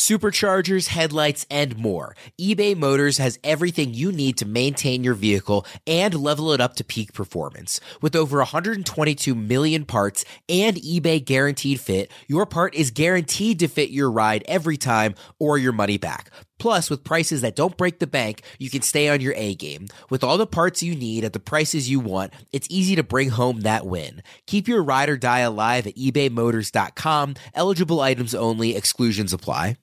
superchargers, 0.00 0.88
headlights, 0.88 1.44
and 1.50 1.76
more. 1.76 2.16
eBay 2.40 2.74
Motors 2.74 3.18
has 3.18 3.38
everything 3.44 3.92
you 3.92 4.10
need 4.10 4.38
to 4.38 4.46
maintain 4.46 5.04
your 5.04 5.12
vehicle 5.12 5.66
and 5.86 6.14
level 6.14 6.52
it 6.52 6.60
up 6.60 6.74
to 6.74 6.82
peak 6.82 7.12
performance. 7.12 7.80
With 8.00 8.16
over 8.16 8.38
122 8.38 9.34
million 9.34 9.84
parts 9.84 10.24
and 10.48 10.76
eBay 10.76 11.22
guaranteed 11.22 11.80
fit, 11.80 12.10
your 12.26 12.46
part 12.46 12.74
is 12.74 12.90
guaranteed 12.90 13.58
to 13.58 13.68
fit 13.68 13.90
your 13.90 14.10
ride 14.10 14.42
every 14.48 14.78
time 14.78 15.14
or 15.38 15.58
your 15.58 15.72
money 15.72 15.98
back. 15.98 16.30
Plus, 16.58 16.88
with 16.88 17.04
prices 17.04 17.42
that 17.42 17.56
don't 17.56 17.76
break 17.76 17.98
the 17.98 18.06
bank, 18.06 18.42
you 18.58 18.70
can 18.70 18.82
stay 18.82 19.08
on 19.08 19.20
your 19.20 19.34
A 19.36 19.54
game. 19.54 19.88
With 20.08 20.24
all 20.24 20.38
the 20.38 20.46
parts 20.46 20.82
you 20.82 20.94
need 20.94 21.24
at 21.24 21.32
the 21.34 21.40
prices 21.40 21.90
you 21.90 22.00
want, 22.00 22.32
it's 22.52 22.68
easy 22.70 22.96
to 22.96 23.02
bring 23.02 23.30
home 23.30 23.62
that 23.62 23.86
win. 23.86 24.22
Keep 24.46 24.66
your 24.66 24.82
ride 24.82 25.08
or 25.08 25.16
die 25.16 25.40
alive 25.40 25.86
at 25.86 25.96
ebaymotors.com. 25.96 27.34
Eligible 27.54 28.00
items 28.00 28.34
only, 28.34 28.76
exclusions 28.76 29.32
apply. 29.32 29.76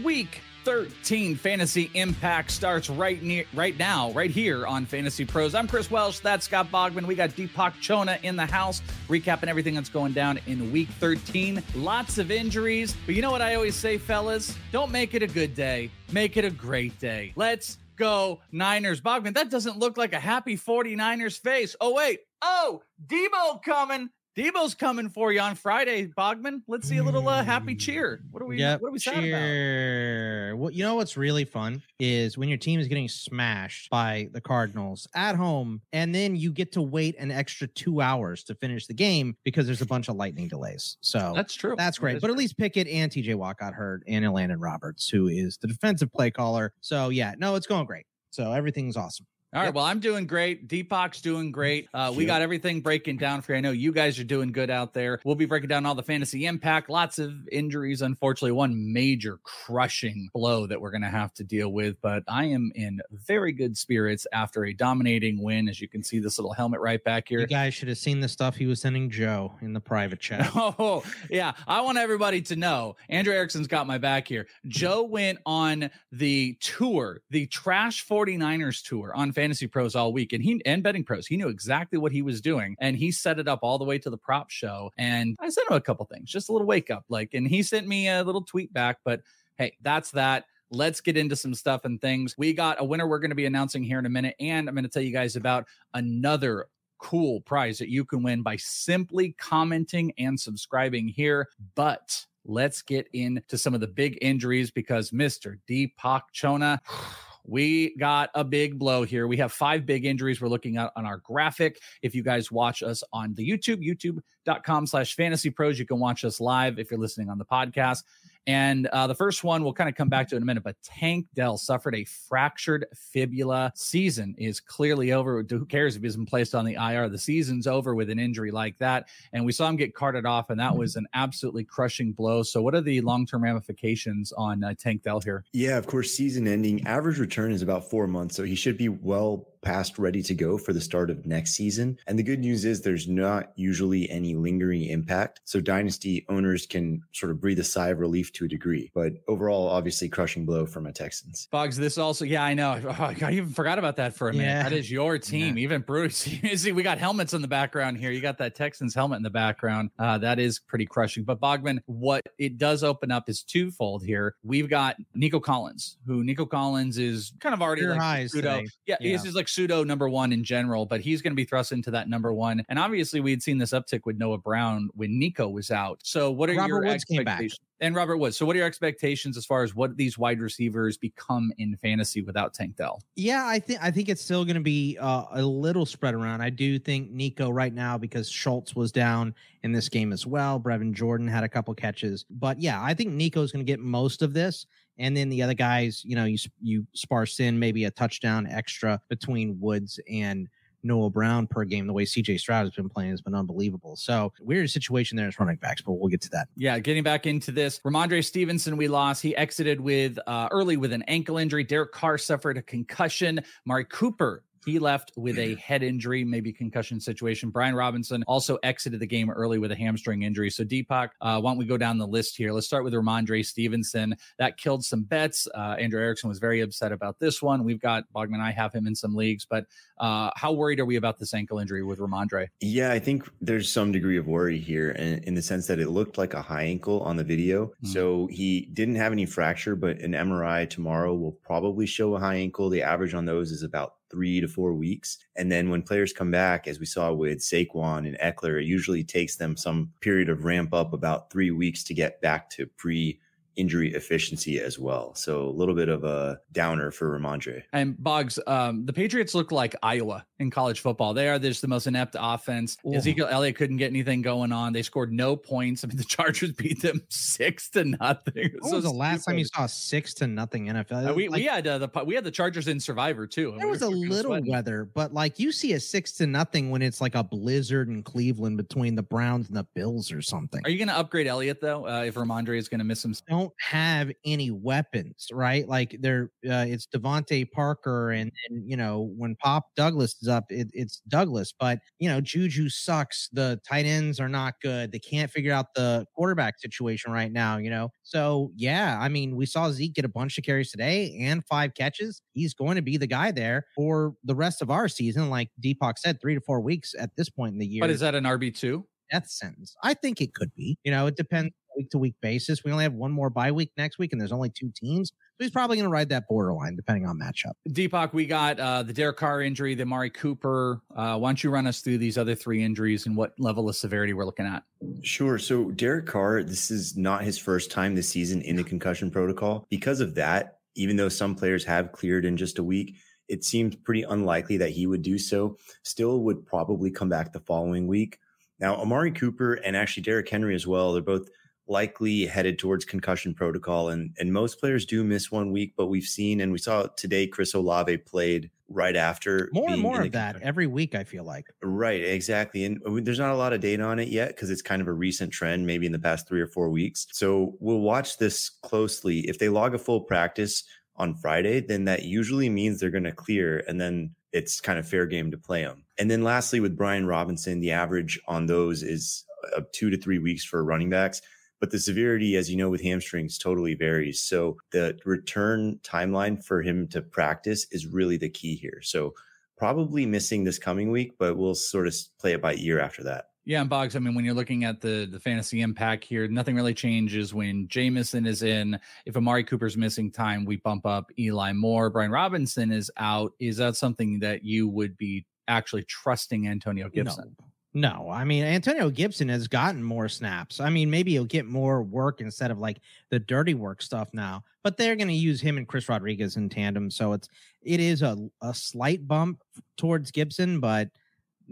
Week 0.00 0.40
13 0.64 1.36
Fantasy 1.36 1.90
Impact 1.92 2.50
starts 2.50 2.88
right 2.88 3.22
near 3.22 3.44
right 3.52 3.78
now, 3.78 4.10
right 4.12 4.30
here 4.30 4.66
on 4.66 4.86
Fantasy 4.86 5.26
Pros. 5.26 5.54
I'm 5.54 5.68
Chris 5.68 5.90
Welsh. 5.90 6.20
That's 6.20 6.46
Scott 6.46 6.72
Bogman. 6.72 7.04
We 7.04 7.14
got 7.14 7.30
Deepak 7.30 7.74
Chona 7.80 8.18
in 8.22 8.36
the 8.36 8.46
house, 8.46 8.80
recapping 9.08 9.48
everything 9.48 9.74
that's 9.74 9.90
going 9.90 10.12
down 10.12 10.38
in 10.46 10.72
week 10.72 10.88
13. 10.98 11.62
Lots 11.74 12.16
of 12.16 12.30
injuries. 12.30 12.96
But 13.04 13.16
you 13.16 13.20
know 13.20 13.30
what 13.30 13.42
I 13.42 13.54
always 13.54 13.76
say, 13.76 13.98
fellas? 13.98 14.56
Don't 14.70 14.90
make 14.90 15.12
it 15.12 15.22
a 15.22 15.26
good 15.26 15.54
day. 15.54 15.90
Make 16.10 16.38
it 16.38 16.46
a 16.46 16.50
great 16.50 16.98
day. 16.98 17.34
Let's 17.36 17.76
go, 17.96 18.40
Niners. 18.50 19.02
Bogman, 19.02 19.34
that 19.34 19.50
doesn't 19.50 19.78
look 19.78 19.98
like 19.98 20.14
a 20.14 20.20
happy 20.20 20.56
49ers 20.56 21.38
face. 21.38 21.76
Oh, 21.82 21.92
wait. 21.92 22.20
Oh, 22.40 22.80
Debo 23.06 23.62
coming. 23.62 24.08
Debo's 24.34 24.74
coming 24.74 25.10
for 25.10 25.30
you 25.30 25.40
on 25.40 25.54
Friday, 25.54 26.06
Bogman. 26.06 26.62
Let's 26.66 26.88
see 26.88 26.96
a 26.96 27.02
little 27.02 27.28
uh, 27.28 27.44
happy 27.44 27.74
cheer. 27.74 28.22
What 28.30 28.42
are 28.42 28.46
we? 28.46 28.58
Yep, 28.58 28.80
what 28.80 28.88
are 28.88 28.92
we 28.92 28.98
sad 28.98 29.16
cheer. 29.16 30.56
Well, 30.56 30.70
you 30.70 30.82
know 30.84 30.94
what's 30.94 31.18
really 31.18 31.44
fun 31.44 31.82
is 31.98 32.38
when 32.38 32.48
your 32.48 32.56
team 32.56 32.80
is 32.80 32.88
getting 32.88 33.08
smashed 33.08 33.90
by 33.90 34.30
the 34.32 34.40
Cardinals 34.40 35.06
at 35.14 35.36
home, 35.36 35.82
and 35.92 36.14
then 36.14 36.34
you 36.34 36.50
get 36.50 36.72
to 36.72 36.80
wait 36.80 37.14
an 37.18 37.30
extra 37.30 37.66
two 37.66 38.00
hours 38.00 38.42
to 38.44 38.54
finish 38.54 38.86
the 38.86 38.94
game 38.94 39.36
because 39.44 39.66
there's 39.66 39.82
a 39.82 39.86
bunch 39.86 40.08
of 40.08 40.16
lightning 40.16 40.48
delays. 40.48 40.96
So 41.02 41.34
That's 41.36 41.54
true. 41.54 41.74
That's 41.76 41.98
great. 41.98 42.12
That 42.12 42.16
is 42.16 42.20
but 42.22 42.30
at 42.30 42.36
least 42.38 42.56
Pickett 42.56 42.88
and 42.88 43.12
TJ 43.12 43.34
Watt 43.34 43.58
got 43.58 43.74
hurt, 43.74 44.02
and 44.08 44.26
Landon 44.32 44.60
Roberts, 44.60 45.10
who 45.10 45.28
is 45.28 45.58
the 45.58 45.68
defensive 45.68 46.10
play 46.10 46.30
caller. 46.30 46.72
So 46.80 47.10
yeah, 47.10 47.34
no, 47.36 47.54
it's 47.56 47.66
going 47.66 47.84
great. 47.84 48.06
So 48.30 48.50
everything's 48.50 48.96
awesome. 48.96 49.26
All 49.54 49.60
right. 49.60 49.66
Yep. 49.66 49.74
Well, 49.74 49.84
I'm 49.84 50.00
doing 50.00 50.26
great. 50.26 50.66
Deepak's 50.66 51.20
doing 51.20 51.52
great. 51.52 51.86
Uh, 51.92 52.10
we 52.16 52.24
got 52.24 52.40
everything 52.40 52.80
breaking 52.80 53.18
down 53.18 53.42
for 53.42 53.52
you. 53.52 53.58
I 53.58 53.60
know 53.60 53.70
you 53.70 53.92
guys 53.92 54.18
are 54.18 54.24
doing 54.24 54.50
good 54.50 54.70
out 54.70 54.94
there. 54.94 55.20
We'll 55.24 55.34
be 55.34 55.44
breaking 55.44 55.68
down 55.68 55.84
all 55.84 55.94
the 55.94 56.02
fantasy 56.02 56.46
impact. 56.46 56.88
Lots 56.88 57.18
of 57.18 57.34
injuries, 57.48 58.00
unfortunately. 58.00 58.52
One 58.52 58.94
major 58.94 59.40
crushing 59.42 60.30
blow 60.32 60.66
that 60.66 60.80
we're 60.80 60.90
going 60.90 61.02
to 61.02 61.10
have 61.10 61.34
to 61.34 61.44
deal 61.44 61.70
with. 61.70 62.00
But 62.00 62.22
I 62.28 62.46
am 62.46 62.72
in 62.74 63.02
very 63.10 63.52
good 63.52 63.76
spirits 63.76 64.26
after 64.32 64.64
a 64.64 64.72
dominating 64.72 65.42
win. 65.42 65.68
As 65.68 65.82
you 65.82 65.88
can 65.88 66.02
see, 66.02 66.18
this 66.18 66.38
little 66.38 66.54
helmet 66.54 66.80
right 66.80 67.04
back 67.04 67.28
here. 67.28 67.40
You 67.40 67.46
guys 67.46 67.74
should 67.74 67.88
have 67.88 67.98
seen 67.98 68.20
the 68.20 68.28
stuff 68.28 68.56
he 68.56 68.64
was 68.64 68.80
sending 68.80 69.10
Joe 69.10 69.52
in 69.60 69.74
the 69.74 69.80
private 69.80 70.20
chat. 70.20 70.50
Oh, 70.78 71.02
yeah. 71.28 71.52
I 71.66 71.80
want 71.82 71.98
everybody 71.98 72.40
to 72.42 72.56
know 72.56 72.96
Andrew 73.08 73.34
Erickson's 73.34 73.66
got 73.66 73.86
my 73.86 73.98
back 73.98 74.26
here. 74.26 74.46
Joe 74.66 75.02
went 75.02 75.38
on 75.44 75.90
the 76.12 76.56
tour, 76.60 77.20
the 77.30 77.46
Trash 77.46 78.06
49ers 78.06 78.82
tour 78.82 79.12
on 79.14 79.32
Fantasy 79.42 79.66
Pros 79.66 79.96
all 79.96 80.12
week 80.12 80.32
and 80.32 80.40
he 80.40 80.62
and 80.64 80.84
betting 80.84 81.02
pros. 81.02 81.26
He 81.26 81.36
knew 81.36 81.48
exactly 81.48 81.98
what 81.98 82.12
he 82.12 82.22
was 82.22 82.40
doing 82.40 82.76
and 82.78 82.96
he 82.96 83.10
set 83.10 83.40
it 83.40 83.48
up 83.48 83.58
all 83.62 83.76
the 83.76 83.84
way 83.84 83.98
to 83.98 84.08
the 84.08 84.16
prop 84.16 84.50
show. 84.50 84.92
And 84.98 85.36
I 85.40 85.48
sent 85.48 85.68
him 85.68 85.76
a 85.76 85.80
couple 85.80 86.06
things, 86.06 86.30
just 86.30 86.48
a 86.48 86.52
little 86.52 86.66
wake 86.66 86.92
up. 86.92 87.04
Like, 87.08 87.34
and 87.34 87.48
he 87.48 87.64
sent 87.64 87.88
me 87.88 88.08
a 88.08 88.22
little 88.22 88.42
tweet 88.42 88.72
back, 88.72 88.98
but 89.04 89.20
hey, 89.56 89.76
that's 89.82 90.12
that. 90.12 90.44
Let's 90.70 91.00
get 91.00 91.16
into 91.16 91.34
some 91.34 91.54
stuff 91.54 91.84
and 91.84 92.00
things. 92.00 92.38
We 92.38 92.52
got 92.52 92.80
a 92.80 92.84
winner 92.84 93.08
we're 93.08 93.18
going 93.18 93.32
to 93.32 93.36
be 93.36 93.46
announcing 93.46 93.82
here 93.82 93.98
in 93.98 94.06
a 94.06 94.08
minute. 94.08 94.36
And 94.38 94.68
I'm 94.68 94.76
going 94.76 94.84
to 94.84 94.88
tell 94.88 95.02
you 95.02 95.12
guys 95.12 95.34
about 95.34 95.66
another 95.92 96.68
cool 96.98 97.40
prize 97.40 97.78
that 97.78 97.88
you 97.88 98.04
can 98.04 98.22
win 98.22 98.42
by 98.42 98.54
simply 98.58 99.32
commenting 99.40 100.12
and 100.18 100.38
subscribing 100.38 101.08
here. 101.08 101.48
But 101.74 102.24
let's 102.44 102.80
get 102.80 103.08
into 103.12 103.58
some 103.58 103.74
of 103.74 103.80
the 103.80 103.88
big 103.88 104.18
injuries 104.22 104.70
because 104.70 105.10
Mr. 105.10 105.58
Deepak 105.68 106.22
Chona. 106.30 106.80
We 107.44 107.96
got 107.96 108.30
a 108.34 108.44
big 108.44 108.78
blow 108.78 109.02
here. 109.02 109.26
We 109.26 109.36
have 109.38 109.52
five 109.52 109.84
big 109.84 110.04
injuries 110.04 110.40
we're 110.40 110.48
looking 110.48 110.76
at 110.76 110.92
on 110.96 111.06
our 111.06 111.18
graphic. 111.18 111.80
If 112.02 112.14
you 112.14 112.22
guys 112.22 112.52
watch 112.52 112.82
us 112.82 113.02
on 113.12 113.34
the 113.34 113.48
YouTube, 113.48 113.84
youtube.com 113.84 114.86
slash 114.86 115.16
fantasy 115.16 115.50
pros, 115.50 115.78
you 115.78 115.86
can 115.86 115.98
watch 115.98 116.24
us 116.24 116.40
live 116.40 116.78
if 116.78 116.90
you're 116.90 117.00
listening 117.00 117.28
on 117.28 117.38
the 117.38 117.44
podcast. 117.44 118.04
And 118.46 118.86
uh, 118.88 119.06
the 119.06 119.14
first 119.14 119.44
one 119.44 119.62
we'll 119.62 119.72
kind 119.72 119.88
of 119.88 119.94
come 119.94 120.08
back 120.08 120.28
to 120.28 120.36
in 120.36 120.42
a 120.42 120.46
minute, 120.46 120.64
but 120.64 120.76
Tank 120.82 121.26
Dell 121.34 121.56
suffered 121.56 121.94
a 121.94 122.04
fractured 122.04 122.86
fibula. 122.94 123.72
Season 123.74 124.34
is 124.36 124.60
clearly 124.60 125.12
over. 125.12 125.44
Who 125.48 125.64
cares 125.66 125.96
if 125.96 126.02
he's 126.02 126.16
been 126.16 126.26
placed 126.26 126.54
on 126.54 126.64
the 126.64 126.74
IR? 126.74 127.08
The 127.08 127.18
season's 127.18 127.66
over 127.66 127.94
with 127.94 128.10
an 128.10 128.18
injury 128.18 128.50
like 128.50 128.78
that. 128.78 129.08
And 129.32 129.44
we 129.44 129.52
saw 129.52 129.68
him 129.68 129.76
get 129.76 129.94
carted 129.94 130.26
off, 130.26 130.50
and 130.50 130.58
that 130.58 130.76
was 130.76 130.96
an 130.96 131.06
absolutely 131.14 131.64
crushing 131.64 132.12
blow. 132.12 132.42
So, 132.42 132.62
what 132.62 132.74
are 132.74 132.80
the 132.80 133.00
long 133.00 133.26
term 133.26 133.44
ramifications 133.44 134.32
on 134.32 134.64
uh, 134.64 134.74
Tank 134.78 135.02
Dell 135.02 135.20
here? 135.20 135.44
Yeah, 135.52 135.78
of 135.78 135.86
course, 135.86 136.12
season 136.12 136.48
ending 136.48 136.86
average 136.86 137.18
return 137.18 137.52
is 137.52 137.62
about 137.62 137.88
four 137.88 138.06
months. 138.06 138.36
So 138.36 138.42
he 138.42 138.54
should 138.54 138.76
be 138.76 138.88
well 138.88 139.46
past 139.62 139.98
ready 139.98 140.22
to 140.22 140.34
go 140.34 140.58
for 140.58 140.72
the 140.72 140.80
start 140.80 141.10
of 141.10 141.24
next 141.24 141.52
season. 141.52 141.98
And 142.06 142.18
the 142.18 142.22
good 142.22 142.40
news 142.40 142.64
is 142.64 142.82
there's 142.82 143.08
not 143.08 143.52
usually 143.56 144.10
any 144.10 144.34
lingering 144.34 144.84
impact. 144.84 145.40
So 145.44 145.60
dynasty 145.60 146.24
owners 146.28 146.66
can 146.66 147.02
sort 147.12 147.30
of 147.32 147.40
breathe 147.40 147.58
a 147.60 147.64
sigh 147.64 147.88
of 147.90 147.98
relief 147.98 148.32
to 148.34 148.44
a 148.44 148.48
degree. 148.48 148.90
But 148.94 149.12
overall, 149.28 149.68
obviously, 149.68 150.08
crushing 150.08 150.44
blow 150.44 150.66
for 150.66 150.80
my 150.80 150.90
Texans. 150.90 151.48
Boggs, 151.50 151.76
this 151.76 151.98
also, 151.98 152.24
yeah, 152.24 152.42
I 152.44 152.54
know. 152.54 152.80
Oh, 153.02 153.14
I 153.26 153.32
even 153.32 153.48
forgot 153.50 153.78
about 153.78 153.96
that 153.96 154.14
for 154.14 154.28
a 154.28 154.32
minute. 154.32 154.44
Yeah. 154.46 154.62
That 154.64 154.72
is 154.72 154.90
your 154.90 155.18
team. 155.18 155.56
Even 155.58 155.80
Bruce. 155.80 156.26
You 156.42 156.56
see, 156.56 156.72
we 156.72 156.82
got 156.82 156.98
helmets 156.98 157.32
in 157.34 157.40
the 157.42 157.48
background 157.48 157.96
here. 157.98 158.10
You 158.10 158.20
got 158.20 158.36
that 158.38 158.54
Texans 158.54 158.94
helmet 158.94 159.16
in 159.16 159.22
the 159.22 159.30
background. 159.30 159.90
Uh, 159.98 160.18
that 160.18 160.38
is 160.38 160.58
pretty 160.58 160.84
crushing. 160.86 161.24
But 161.24 161.40
Bogman, 161.40 161.78
what 161.86 162.22
it 162.38 162.58
does 162.58 162.82
open 162.84 163.10
up 163.10 163.28
is 163.28 163.42
twofold 163.42 164.04
here. 164.04 164.34
We've 164.42 164.68
got 164.68 164.96
Nico 165.14 165.40
Collins, 165.40 165.98
who 166.06 166.22
Nico 166.24 166.44
Collins 166.44 166.98
is 166.98 167.32
kind 167.40 167.54
of 167.54 167.62
already 167.62 167.82
Your 167.82 167.92
like 167.92 168.00
highs 168.00 168.32
pseudo. 168.32 168.58
today. 168.58 168.68
Yeah, 168.86 168.96
Yeah. 169.00 169.10
he's 169.12 169.22
just 169.22 169.36
like 169.36 169.48
pseudo 169.52 169.84
number 169.84 170.08
one 170.08 170.32
in 170.32 170.42
general, 170.42 170.86
but 170.86 171.00
he's 171.00 171.22
going 171.22 171.32
to 171.32 171.36
be 171.36 171.44
thrust 171.44 171.72
into 171.72 171.90
that 171.90 172.08
number 172.08 172.32
one. 172.32 172.64
And 172.68 172.78
obviously, 172.78 173.20
we 173.20 173.30
had 173.30 173.42
seen 173.42 173.58
this 173.58 173.70
uptick 173.70 174.00
with 174.04 174.16
Noah 174.18 174.38
Brown 174.38 174.90
when 174.94 175.18
Nico 175.18 175.48
was 175.48 175.70
out. 175.70 176.00
So, 176.02 176.30
what 176.30 176.50
are 176.50 176.54
Robert 176.54 176.68
your 176.68 176.80
Woods 176.82 177.04
expectations? 177.10 177.60
And 177.80 177.96
Robert 177.96 178.18
Woods. 178.18 178.36
So, 178.36 178.46
what 178.46 178.54
are 178.54 178.58
your 178.58 178.66
expectations 178.66 179.36
as 179.36 179.44
far 179.44 179.62
as 179.62 179.74
what 179.74 179.96
these 179.96 180.16
wide 180.16 180.40
receivers 180.40 180.96
become 180.96 181.52
in 181.58 181.76
fantasy 181.76 182.22
without 182.22 182.54
Tank 182.54 182.76
Dell? 182.76 183.02
Yeah, 183.16 183.46
I 183.46 183.58
think 183.58 183.80
I 183.82 183.90
think 183.90 184.08
it's 184.08 184.22
still 184.22 184.44
going 184.44 184.54
to 184.56 184.60
be 184.60 184.96
uh, 185.00 185.24
a 185.32 185.42
little 185.42 185.86
spread 185.86 186.14
around. 186.14 186.40
I 186.40 186.50
do 186.50 186.78
think 186.78 187.10
Nico 187.10 187.50
right 187.50 187.74
now 187.74 187.98
because 187.98 188.28
Schultz 188.30 188.74
was 188.74 188.92
down 188.92 189.34
in 189.62 189.72
this 189.72 189.88
game 189.88 190.12
as 190.12 190.26
well. 190.26 190.58
Brevin 190.58 190.92
Jordan 190.92 191.28
had 191.28 191.44
a 191.44 191.48
couple 191.48 191.74
catches, 191.74 192.24
but 192.30 192.60
yeah, 192.60 192.82
I 192.82 192.94
think 192.94 193.12
Nico's 193.12 193.52
going 193.52 193.64
to 193.64 193.70
get 193.70 193.80
most 193.80 194.22
of 194.22 194.32
this, 194.32 194.66
and 195.02 195.16
then 195.16 195.28
the 195.28 195.42
other 195.42 195.54
guys, 195.54 196.02
you 196.04 196.14
know, 196.16 196.24
you 196.24 196.38
you 196.62 196.86
sparse 196.94 197.40
in 197.40 197.58
maybe 197.58 197.84
a 197.84 197.90
touchdown 197.90 198.46
extra 198.46 199.00
between 199.08 199.58
Woods 199.60 199.98
and 200.08 200.48
Noah 200.84 201.10
Brown 201.10 201.46
per 201.48 201.64
game. 201.64 201.86
The 201.86 201.92
way 201.92 202.04
CJ 202.04 202.38
Stroud 202.38 202.64
has 202.66 202.74
been 202.74 202.88
playing 202.88 203.10
has 203.10 203.20
been 203.20 203.34
unbelievable. 203.34 203.96
So 203.96 204.32
weird 204.40 204.70
situation 204.70 205.16
there 205.16 205.26
as 205.26 205.38
running 205.38 205.56
backs, 205.56 205.82
but 205.82 205.94
we'll 205.94 206.08
get 206.08 206.20
to 206.22 206.30
that. 206.30 206.48
Yeah, 206.56 206.78
getting 206.78 207.02
back 207.02 207.26
into 207.26 207.50
this, 207.52 207.80
Rhamondre 207.80 208.24
Stevenson, 208.24 208.76
we 208.76 208.88
lost. 208.88 209.22
He 209.22 209.36
exited 209.36 209.80
with 209.80 210.18
uh, 210.26 210.48
early 210.50 210.76
with 210.76 210.92
an 210.92 211.02
ankle 211.02 211.36
injury. 211.36 211.64
Derek 211.64 211.92
Carr 211.92 212.16
suffered 212.16 212.56
a 212.56 212.62
concussion. 212.62 213.40
Mari 213.64 213.84
Cooper. 213.86 214.44
He 214.64 214.78
left 214.78 215.12
with 215.16 215.38
a 215.38 215.54
head 215.56 215.82
injury, 215.82 216.24
maybe 216.24 216.52
concussion 216.52 217.00
situation. 217.00 217.50
Brian 217.50 217.74
Robinson 217.74 218.22
also 218.26 218.58
exited 218.62 219.00
the 219.00 219.06
game 219.06 219.30
early 219.30 219.58
with 219.58 219.72
a 219.72 219.76
hamstring 219.76 220.22
injury. 220.22 220.50
So, 220.50 220.64
Deepak, 220.64 221.10
uh, 221.20 221.40
why 221.40 221.50
don't 221.50 221.58
we 221.58 221.64
go 221.64 221.76
down 221.76 221.98
the 221.98 222.06
list 222.06 222.36
here? 222.36 222.52
Let's 222.52 222.66
start 222.66 222.84
with 222.84 222.94
Rhamondre 222.94 223.44
Stevenson. 223.44 224.16
That 224.38 224.56
killed 224.58 224.84
some 224.84 225.02
bets. 225.02 225.48
Uh, 225.54 225.76
Andrew 225.78 226.00
Erickson 226.00 226.28
was 226.28 226.38
very 226.38 226.60
upset 226.60 226.92
about 226.92 227.18
this 227.18 227.42
one. 227.42 227.64
We've 227.64 227.80
got 227.80 228.04
Bogman. 228.14 228.40
I 228.40 228.52
have 228.52 228.72
him 228.72 228.86
in 228.86 228.94
some 228.94 229.14
leagues, 229.14 229.44
but 229.44 229.66
uh, 229.98 230.30
how 230.36 230.52
worried 230.52 230.80
are 230.80 230.84
we 230.84 230.96
about 230.96 231.18
this 231.18 231.34
ankle 231.34 231.58
injury 231.58 231.82
with 231.82 231.98
Rhamondre? 231.98 232.48
Yeah, 232.60 232.92
I 232.92 232.98
think 232.98 233.28
there's 233.40 233.70
some 233.70 233.92
degree 233.92 234.16
of 234.16 234.26
worry 234.26 234.58
here 234.58 234.90
in, 234.90 235.22
in 235.24 235.34
the 235.34 235.42
sense 235.42 235.66
that 235.66 235.80
it 235.80 235.88
looked 235.88 236.18
like 236.18 236.34
a 236.34 236.42
high 236.42 236.64
ankle 236.64 237.00
on 237.00 237.16
the 237.16 237.24
video. 237.24 237.72
Mhm. 237.84 237.88
So 237.88 238.26
he 238.28 238.68
didn't 238.72 238.96
have 238.96 239.12
any 239.12 239.26
fracture, 239.26 239.76
but 239.76 240.00
an 240.00 240.12
MRI 240.12 240.68
tomorrow 240.68 241.14
will 241.14 241.32
probably 241.32 241.86
show 241.86 242.14
a 242.14 242.20
high 242.20 242.36
ankle. 242.36 242.68
The 242.68 242.82
average 242.82 243.14
on 243.14 243.24
those 243.24 243.50
is 243.50 243.62
about 243.62 243.94
three 244.12 244.40
to 244.40 244.46
four 244.46 244.74
weeks. 244.74 245.18
And 245.34 245.50
then 245.50 245.70
when 245.70 245.82
players 245.82 246.12
come 246.12 246.30
back, 246.30 246.68
as 246.68 246.78
we 246.78 246.86
saw 246.86 247.12
with 247.12 247.38
Saquon 247.38 248.06
and 248.06 248.18
Ekeler, 248.18 248.60
it 248.60 248.66
usually 248.66 249.02
takes 249.02 249.36
them 249.36 249.56
some 249.56 249.90
period 250.00 250.28
of 250.28 250.44
ramp 250.44 250.72
up 250.72 250.92
about 250.92 251.32
three 251.32 251.50
weeks 251.50 251.82
to 251.84 251.94
get 251.94 252.20
back 252.20 252.50
to 252.50 252.66
pre 252.76 253.18
injury 253.56 253.94
efficiency 253.94 254.60
as 254.60 254.78
well. 254.78 255.14
So 255.14 255.48
a 255.48 255.50
little 255.50 255.74
bit 255.74 255.88
of 255.88 256.04
a 256.04 256.40
downer 256.52 256.90
for 256.90 257.18
Rhamondre. 257.18 257.62
And 257.72 258.02
Boggs, 258.02 258.38
um, 258.46 258.86
the 258.86 258.92
Patriots 258.92 259.34
look 259.34 259.52
like 259.52 259.74
Iowa 259.82 260.24
in 260.38 260.50
college 260.50 260.80
football. 260.80 261.14
They 261.14 261.28
are 261.28 261.38
just 261.38 261.62
the 261.62 261.68
most 261.68 261.86
inept 261.86 262.16
offense. 262.18 262.76
Ooh. 262.86 262.94
Ezekiel 262.94 263.28
Elliott 263.30 263.56
couldn't 263.56 263.76
get 263.76 263.90
anything 263.90 264.22
going 264.22 264.52
on. 264.52 264.72
They 264.72 264.82
scored 264.82 265.12
no 265.12 265.36
points. 265.36 265.84
I 265.84 265.88
mean, 265.88 265.96
the 265.96 266.04
Chargers 266.08 266.52
beat 266.52 266.82
them 266.82 267.02
six 267.08 267.68
to 267.70 267.84
nothing. 267.84 268.50
When 268.60 268.60
was 268.60 268.70
so 268.70 268.80
the 268.80 268.90
last 268.90 269.24
time 269.24 269.38
you 269.38 269.44
saw 269.44 269.66
six 269.66 270.14
to 270.14 270.26
nothing 270.26 270.66
NFL? 270.66 271.10
Uh, 271.10 271.14
we, 271.14 271.28
like, 271.28 271.38
we 271.38 271.44
had 271.44 271.66
uh, 271.66 271.78
the 271.78 272.04
we 272.04 272.14
had 272.14 272.24
the 272.24 272.30
Chargers 272.30 272.68
in 272.68 272.80
Survivor 272.80 273.26
too. 273.26 273.54
There 273.58 273.68
was 273.68 273.82
a 273.82 273.88
little 273.88 274.38
weather, 274.46 274.88
but 274.92 275.12
like 275.12 275.38
you 275.38 275.52
see 275.52 275.74
a 275.74 275.80
six 275.80 276.12
to 276.12 276.26
nothing 276.26 276.70
when 276.70 276.82
it's 276.82 277.00
like 277.00 277.14
a 277.14 277.22
blizzard 277.22 277.88
in 277.88 278.02
Cleveland 278.02 278.56
between 278.56 278.94
the 278.94 279.02
Browns 279.02 279.48
and 279.48 279.56
the 279.56 279.66
Bills 279.74 280.12
or 280.12 280.22
something. 280.22 280.60
Are 280.64 280.70
you 280.70 280.78
going 280.78 280.88
to 280.88 280.96
upgrade 280.96 281.26
Elliott 281.26 281.60
though? 281.60 281.86
Uh, 281.86 282.02
if 282.02 282.14
Rhamondre 282.14 282.56
is 282.56 282.68
going 282.68 282.78
to 282.78 282.84
miss 282.84 283.00
some, 283.00 283.14
don't 283.42 283.52
have 283.60 284.10
any 284.24 284.50
weapons, 284.50 285.28
right? 285.32 285.66
Like 285.68 285.96
they're 286.00 286.30
uh, 286.48 286.66
it's 286.68 286.86
DeVante 286.86 287.50
Parker, 287.50 288.10
and, 288.10 288.30
and 288.48 288.68
you 288.68 288.76
know 288.76 289.12
when 289.16 289.36
Pop 289.36 289.64
Douglas 289.76 290.16
is 290.22 290.28
up, 290.28 290.44
it, 290.50 290.68
it's 290.72 291.02
Douglas. 291.08 291.52
But 291.58 291.78
you 291.98 292.08
know 292.08 292.20
Juju 292.20 292.68
sucks. 292.68 293.28
The 293.32 293.60
tight 293.68 293.86
ends 293.86 294.20
are 294.20 294.28
not 294.28 294.54
good. 294.62 294.92
They 294.92 294.98
can't 294.98 295.30
figure 295.30 295.52
out 295.52 295.74
the 295.74 296.06
quarterback 296.14 296.60
situation 296.60 297.12
right 297.12 297.32
now. 297.32 297.58
You 297.58 297.70
know, 297.70 297.90
so 298.02 298.50
yeah, 298.56 298.98
I 299.00 299.08
mean 299.08 299.36
we 299.36 299.46
saw 299.46 299.70
Zeke 299.70 299.94
get 299.94 300.04
a 300.04 300.08
bunch 300.08 300.38
of 300.38 300.44
carries 300.44 300.70
today 300.70 301.16
and 301.20 301.44
five 301.44 301.74
catches. 301.74 302.22
He's 302.32 302.54
going 302.54 302.76
to 302.76 302.82
be 302.82 302.96
the 302.96 303.06
guy 303.06 303.30
there 303.30 303.66
for 303.74 304.14
the 304.24 304.34
rest 304.34 304.62
of 304.62 304.70
our 304.70 304.88
season. 304.88 305.30
Like 305.30 305.50
Deepak 305.62 305.98
said, 305.98 306.20
three 306.20 306.34
to 306.34 306.40
four 306.40 306.60
weeks 306.60 306.94
at 306.98 307.10
this 307.16 307.28
point 307.28 307.54
in 307.54 307.58
the 307.58 307.66
year. 307.66 307.80
But 307.80 307.90
is 307.90 308.00
that 308.00 308.14
an 308.14 308.24
RB 308.24 308.56
two? 308.56 308.86
Death 309.12 309.28
sentence. 309.28 309.76
I 309.82 309.94
think 309.94 310.20
it 310.20 310.34
could 310.34 310.54
be. 310.54 310.78
You 310.84 310.90
know, 310.90 311.06
it 311.06 311.16
depends 311.16 311.52
week 311.76 311.90
to 311.90 311.98
week 311.98 312.14
basis. 312.20 312.64
We 312.64 312.72
only 312.72 312.84
have 312.84 312.94
one 312.94 313.12
more 313.12 313.30
bye 313.30 313.52
week 313.52 313.72
next 313.76 313.98
week, 313.98 314.12
and 314.12 314.20
there's 314.20 314.32
only 314.32 314.50
two 314.50 314.70
teams. 314.74 315.10
So 315.10 315.44
he's 315.44 315.50
probably 315.50 315.76
going 315.76 315.86
to 315.86 315.92
ride 315.92 316.08
that 316.10 316.28
borderline 316.28 316.76
depending 316.76 317.06
on 317.06 317.18
matchup. 317.18 317.52
Deepak, 317.68 318.12
we 318.12 318.26
got 318.26 318.60
uh, 318.60 318.82
the 318.82 318.92
Derek 318.92 319.16
Carr 319.16 319.42
injury, 319.42 319.74
the 319.74 319.86
Mari 319.86 320.10
Cooper. 320.10 320.80
Uh, 320.94 321.18
why 321.18 321.28
don't 321.28 321.42
you 321.42 321.50
run 321.50 321.66
us 321.66 321.80
through 321.80 321.98
these 321.98 322.18
other 322.18 322.34
three 322.34 322.62
injuries 322.62 323.06
and 323.06 323.16
what 323.16 323.32
level 323.38 323.68
of 323.68 323.76
severity 323.76 324.12
we're 324.12 324.26
looking 324.26 324.46
at? 324.46 324.62
Sure. 325.02 325.38
So 325.38 325.70
Derek 325.70 326.06
Carr, 326.06 326.42
this 326.42 326.70
is 326.70 326.96
not 326.96 327.22
his 327.24 327.38
first 327.38 327.70
time 327.70 327.94
this 327.94 328.08
season 328.08 328.42
in 328.42 328.56
the 328.56 328.64
concussion 328.64 329.10
protocol. 329.10 329.66
Because 329.70 330.00
of 330.00 330.14
that, 330.16 330.58
even 330.74 330.96
though 330.96 331.08
some 331.08 331.34
players 331.34 331.64
have 331.64 331.92
cleared 331.92 332.24
in 332.24 332.36
just 332.36 332.58
a 332.58 332.64
week, 332.64 332.96
it 333.28 333.44
seems 333.44 333.76
pretty 333.76 334.02
unlikely 334.02 334.58
that 334.58 334.70
he 334.70 334.86
would 334.86 335.02
do 335.02 335.18
so. 335.18 335.56
Still 335.84 336.20
would 336.20 336.44
probably 336.46 336.90
come 336.90 337.08
back 337.08 337.32
the 337.32 337.40
following 337.40 337.86
week. 337.86 338.18
Now, 338.62 338.76
Amari 338.76 339.10
Cooper 339.10 339.54
and 339.54 339.76
actually 339.76 340.04
Derrick 340.04 340.28
Henry 340.28 340.54
as 340.54 340.66
well, 340.66 340.92
they're 340.92 341.02
both 341.02 341.28
likely 341.66 342.26
headed 342.26 342.58
towards 342.58 342.84
concussion 342.84 343.34
protocol. 343.34 343.88
And, 343.88 344.14
and 344.18 344.32
most 344.32 344.60
players 344.60 344.86
do 344.86 345.02
miss 345.02 345.32
one 345.32 345.50
week, 345.50 345.74
but 345.76 345.86
we've 345.86 346.04
seen 346.04 346.40
and 346.40 346.52
we 346.52 346.58
saw 346.58 346.86
today 346.96 347.26
Chris 347.26 347.54
Olave 347.54 347.96
played 347.98 348.50
right 348.68 348.94
after. 348.94 349.48
More 349.52 349.70
and 349.70 349.82
more 349.82 350.00
of 350.00 350.12
that 350.12 350.40
every 350.42 350.68
week, 350.68 350.94
I 350.94 351.02
feel 351.02 351.24
like. 351.24 351.46
Right, 351.60 352.02
exactly. 352.02 352.64
And 352.64 352.80
there's 353.04 353.18
not 353.18 353.32
a 353.32 353.36
lot 353.36 353.52
of 353.52 353.60
data 353.60 353.82
on 353.82 353.98
it 353.98 354.08
yet 354.08 354.28
because 354.28 354.48
it's 354.48 354.62
kind 354.62 354.80
of 354.80 354.88
a 354.88 354.92
recent 354.92 355.32
trend, 355.32 355.66
maybe 355.66 355.86
in 355.86 355.92
the 355.92 355.98
past 355.98 356.28
three 356.28 356.40
or 356.40 356.46
four 356.46 356.70
weeks. 356.70 357.08
So 357.10 357.56
we'll 357.58 357.80
watch 357.80 358.18
this 358.18 358.48
closely. 358.48 359.20
If 359.28 359.38
they 359.38 359.48
log 359.48 359.74
a 359.74 359.78
full 359.78 360.02
practice 360.02 360.64
on 360.96 361.14
Friday, 361.14 361.60
then 361.60 361.84
that 361.86 362.04
usually 362.04 362.48
means 362.48 362.78
they're 362.78 362.90
going 362.90 363.04
to 363.04 363.12
clear. 363.12 363.64
And 363.66 363.80
then 363.80 364.14
it's 364.32 364.60
kind 364.60 364.78
of 364.78 364.88
fair 364.88 365.06
game 365.06 365.30
to 365.30 365.38
play 365.38 365.62
them. 365.62 365.84
And 365.98 366.10
then 366.10 366.22
lastly, 366.22 366.60
with 366.60 366.76
Brian 366.76 367.06
Robinson, 367.06 367.60
the 367.60 367.72
average 367.72 368.20
on 368.26 368.46
those 368.46 368.82
is 368.82 369.24
uh, 369.56 369.62
two 369.72 369.90
to 369.90 369.96
three 369.96 370.18
weeks 370.18 370.44
for 370.44 370.64
running 370.64 370.90
backs. 370.90 371.20
But 371.60 371.70
the 371.70 371.78
severity, 371.78 372.34
as 372.36 372.50
you 372.50 372.56
know, 372.56 372.70
with 372.70 372.82
hamstrings 372.82 373.38
totally 373.38 373.74
varies. 373.74 374.20
So 374.20 374.56
the 374.72 374.98
return 375.04 375.78
timeline 375.84 376.44
for 376.44 376.60
him 376.60 376.88
to 376.88 377.02
practice 377.02 377.66
is 377.70 377.86
really 377.86 378.16
the 378.16 378.28
key 378.28 378.56
here. 378.56 378.80
So 378.82 379.14
probably 379.56 380.04
missing 380.04 380.42
this 380.42 380.58
coming 380.58 380.90
week, 380.90 381.12
but 381.18 381.36
we'll 381.36 381.54
sort 381.54 381.86
of 381.86 381.94
play 382.18 382.32
it 382.32 382.42
by 382.42 382.54
ear 382.54 382.80
after 382.80 383.04
that. 383.04 383.26
Yeah, 383.44 383.60
and 383.60 383.68
Boggs, 383.68 383.96
I 383.96 383.98
mean, 383.98 384.14
when 384.14 384.24
you're 384.24 384.34
looking 384.34 384.64
at 384.64 384.80
the 384.80 385.08
the 385.10 385.18
fantasy 385.18 385.62
impact 385.62 386.04
here, 386.04 386.28
nothing 386.28 386.54
really 386.54 386.74
changes 386.74 387.34
when 387.34 387.66
Jamison 387.66 388.24
is 388.24 388.42
in. 388.42 388.78
If 389.04 389.16
Amari 389.16 389.42
Cooper's 389.42 389.76
missing 389.76 390.12
time, 390.12 390.44
we 390.44 390.56
bump 390.56 390.86
up 390.86 391.10
Eli 391.18 391.52
Moore. 391.52 391.90
Brian 391.90 392.12
Robinson 392.12 392.70
is 392.70 392.90
out. 392.98 393.32
Is 393.40 393.56
that 393.56 393.74
something 393.74 394.20
that 394.20 394.44
you 394.44 394.68
would 394.68 394.96
be 394.96 395.26
actually 395.48 395.82
trusting 395.84 396.46
Antonio 396.46 396.88
Gibson? 396.88 397.34
No. 397.38 397.46
No, 397.74 398.10
I 398.10 398.24
mean 398.24 398.44
Antonio 398.44 398.90
Gibson 398.90 399.30
has 399.30 399.48
gotten 399.48 399.82
more 399.82 400.06
snaps. 400.06 400.60
I 400.60 400.68
mean, 400.68 400.90
maybe 400.90 401.12
he'll 401.12 401.24
get 401.24 401.46
more 401.46 401.82
work 401.82 402.20
instead 402.20 402.50
of 402.50 402.58
like 402.58 402.80
the 403.08 403.18
dirty 403.18 403.54
work 403.54 403.80
stuff 403.80 404.10
now. 404.12 404.44
But 404.62 404.76
they're 404.76 404.94
going 404.94 405.08
to 405.08 405.14
use 405.14 405.40
him 405.40 405.56
and 405.56 405.66
Chris 405.66 405.88
Rodriguez 405.88 406.36
in 406.36 406.50
tandem, 406.50 406.90
so 406.90 407.14
it's 407.14 407.30
it 407.62 407.80
is 407.80 408.02
a 408.02 408.28
a 408.42 408.52
slight 408.52 409.08
bump 409.08 409.42
towards 409.78 410.10
Gibson, 410.10 410.60
but 410.60 410.90